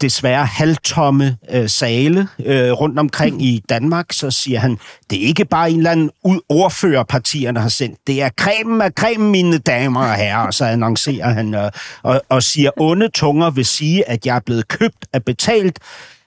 desværre 0.00 0.46
halvtomme 0.46 1.36
øh, 1.50 1.68
sale 1.68 2.28
øh, 2.44 2.72
rundt 2.72 2.98
omkring 2.98 3.42
i 3.42 3.62
Danmark, 3.68 4.12
så 4.12 4.30
siger 4.30 4.58
han, 4.58 4.78
det 5.10 5.22
er 5.22 5.26
ikke 5.26 5.44
bare 5.44 5.70
en 5.70 5.76
eller 5.76 5.90
anden 5.90 6.10
ud 6.24 6.40
ordførerpartierne 6.48 7.60
har 7.60 7.68
sendt, 7.68 7.98
det 8.06 8.22
er 8.22 8.30
cremen 8.38 8.80
af 8.80 8.90
cremen, 8.90 9.30
mine 9.30 9.58
damer 9.58 10.00
og 10.00 10.14
herrer, 10.14 10.50
så 10.50 10.64
annoncerer 10.64 11.32
han 11.32 11.54
og, 11.54 11.72
og, 12.02 12.22
og 12.28 12.42
siger, 12.42 12.70
onde 12.76 13.08
tunger 13.08 13.50
vil 13.50 13.66
sige, 13.66 14.08
at 14.08 14.26
jeg 14.26 14.36
er 14.36 14.40
blevet 14.40 14.68
købt 14.68 15.06
og 15.12 15.24
betalt 15.24 15.78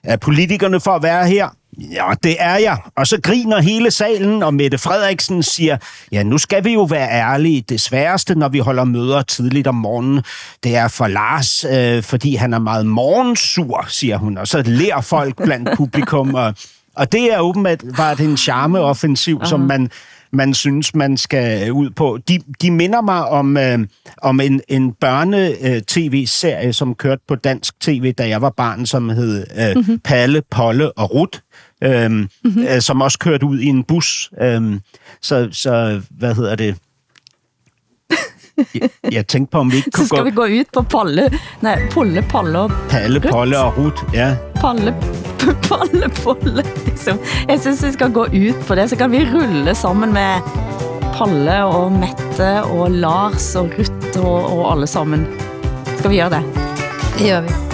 af 0.04 0.20
politikerne 0.20 0.80
for 0.80 0.90
at 0.90 1.02
være 1.02 1.26
her. 1.26 1.48
Ja, 1.80 2.06
det 2.22 2.36
er 2.38 2.56
jeg. 2.56 2.78
Og 2.96 3.06
så 3.06 3.20
griner 3.22 3.60
hele 3.60 3.90
salen, 3.90 4.42
og 4.42 4.54
Mette 4.54 4.78
Frederiksen 4.78 5.42
siger, 5.42 5.76
ja, 6.12 6.22
nu 6.22 6.38
skal 6.38 6.64
vi 6.64 6.72
jo 6.72 6.82
være 6.82 7.10
ærlige. 7.10 7.64
Det 7.68 7.80
sværeste, 7.80 8.34
når 8.34 8.48
vi 8.48 8.58
holder 8.58 8.84
møder 8.84 9.22
tidligt 9.22 9.66
om 9.66 9.74
morgenen, 9.74 10.22
det 10.64 10.76
er 10.76 10.88
for 10.88 11.06
Lars, 11.06 11.64
øh, 11.64 12.02
fordi 12.02 12.34
han 12.34 12.54
er 12.54 12.58
meget 12.58 12.86
morgensur, 12.86 13.84
siger 13.88 14.16
hun. 14.16 14.38
Og 14.38 14.48
så 14.48 14.62
lærer 14.66 15.00
folk 15.00 15.36
blandt 15.44 15.68
publikum, 15.76 16.34
og, 16.34 16.54
og 16.96 17.12
det 17.12 17.34
er 17.34 17.40
åbenbart 17.40 18.20
en 18.20 18.36
charmeoffensiv, 18.36 19.40
som 19.44 19.60
man 19.60 19.90
man 20.32 20.54
synes, 20.54 20.94
man 20.94 21.16
skal 21.16 21.72
ud 21.72 21.90
på. 21.90 22.18
De, 22.28 22.38
de 22.62 22.70
minder 22.70 23.00
mig 23.00 23.28
om, 23.28 23.56
øh, 23.56 23.78
om 24.22 24.40
en, 24.40 24.60
en 24.68 24.92
børne-tv-serie, 24.92 26.72
som 26.72 26.94
kørte 26.94 27.22
på 27.28 27.34
dansk 27.34 27.80
tv, 27.80 28.12
da 28.12 28.28
jeg 28.28 28.42
var 28.42 28.50
barn, 28.50 28.86
som 28.86 29.08
hed 29.08 29.46
øh, 29.58 29.76
mm-hmm. 29.76 29.98
Palle, 29.98 30.42
Polle 30.50 30.92
og 30.92 31.14
Rut, 31.14 31.42
øh, 31.84 32.10
mm-hmm. 32.10 32.66
øh, 32.68 32.80
som 32.80 33.00
også 33.00 33.18
kørte 33.18 33.46
ud 33.46 33.58
i 33.58 33.66
en 33.66 33.84
bus. 33.84 34.30
Øh, 34.40 34.80
så, 35.20 35.48
så, 35.52 36.00
hvad 36.10 36.34
hedder 36.34 36.54
det? 36.54 36.76
Jeg, 38.74 38.90
jeg 39.12 39.26
tænkte 39.26 39.52
på, 39.52 39.58
om 39.58 39.72
vi 39.72 39.76
ikke 39.76 39.90
kunne 39.94 40.04
Så 40.04 40.08
skal 40.08 40.18
gå... 40.18 40.24
vi 40.24 40.30
gå 40.30 40.44
ud 40.44 40.64
på 40.72 40.82
Palle, 40.82 41.30
nej, 41.60 41.80
Polle, 41.90 42.22
Palle 42.22 42.58
og 42.58 42.72
Palle, 42.90 43.18
Rut. 43.18 43.30
Polle 43.30 43.58
og 43.58 43.78
Rut, 43.78 43.98
ja. 44.14 44.36
Palle, 44.60 44.94
Palle, 45.68 46.08
Polle, 46.24 46.64
liksom. 46.86 47.18
Jeg 47.48 47.60
synes 47.60 47.86
vi 47.86 47.92
skal 47.92 48.12
gå 48.12 48.24
ud 48.24 48.62
på 48.66 48.74
det, 48.74 48.90
så 48.90 48.96
kan 48.96 49.12
vi 49.12 49.18
rulle 49.34 49.74
sammen 49.74 50.12
med 50.12 50.40
Palle 51.16 51.64
og 51.64 51.92
Mette 51.92 52.62
og 52.62 52.90
Lars 52.90 53.54
og 53.56 53.70
Ruth 53.78 54.20
og, 54.24 54.58
og 54.58 54.72
alle 54.72 54.86
sammen. 54.86 55.26
Skal 55.98 56.10
vi 56.10 56.16
gøre 56.16 56.30
det? 56.30 56.42
Det 57.18 57.26
gør 57.28 57.40
vi. 57.40 57.69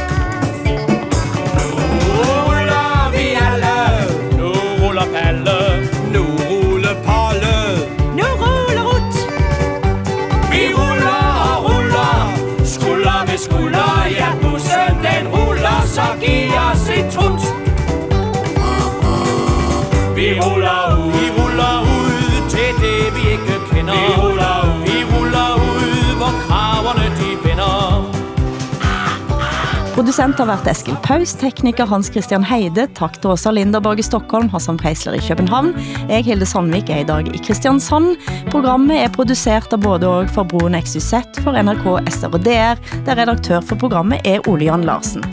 Produsent 30.07 30.39
har 30.39 30.47
været 30.47 30.69
Eskil 30.71 30.97
Paus, 31.03 31.33
tekniker 31.35 31.87
Hans 31.91 32.07
Christian 32.15 32.45
Heide, 32.47 32.85
tak 32.95 33.17
til 33.19 33.33
Åsa 33.33 33.51
Linderborg 33.51 33.99
i 33.99 34.05
Stockholm, 34.07 34.49
Hassan 34.53 34.77
Preisler 34.79 35.17
i 35.19 35.23
København. 35.29 35.73
Jeg, 36.09 36.23
Hilde 36.25 36.47
Sandvik, 36.47 36.91
er 36.95 37.01
i 37.03 37.07
dag 37.09 37.27
i 37.35 37.41
Kristiansand. 37.47 38.13
Programmet 38.51 39.01
er 39.03 39.09
produceret 39.11 39.73
af 39.73 39.81
både 39.81 40.07
og 40.09 40.31
for 40.31 40.45
Broen 40.45 40.79
XYZ, 40.83 41.11
for 41.43 41.59
NRK, 41.59 42.13
SR 42.13 42.31
og 42.39 42.45
DR, 42.45 42.79
der 43.07 43.19
redaktør 43.19 43.61
for 43.61 43.75
programmet 43.75 44.21
er 44.25 44.49
Ole 44.49 44.65
Jan 44.71 44.85
Larsen. 44.85 45.25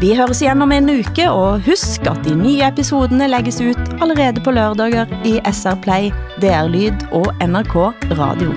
Vi 0.00 0.14
høres 0.16 0.40
igen 0.42 0.62
om 0.62 0.72
en 0.72 0.88
uke, 0.90 1.30
og 1.30 1.60
husk 1.68 2.08
at 2.08 2.24
de 2.24 2.34
nye 2.34 2.64
episodene 2.72 3.28
lægges 3.28 3.60
ut 3.60 4.00
allerede 4.00 4.40
på 4.40 4.50
lørdager 4.50 5.04
i 5.24 5.40
SR 5.52 5.76
Play, 5.82 6.08
DR 6.40 6.72
Lyd 6.72 7.04
og 7.12 7.34
NRK 7.44 7.76
Radio. 8.16 8.56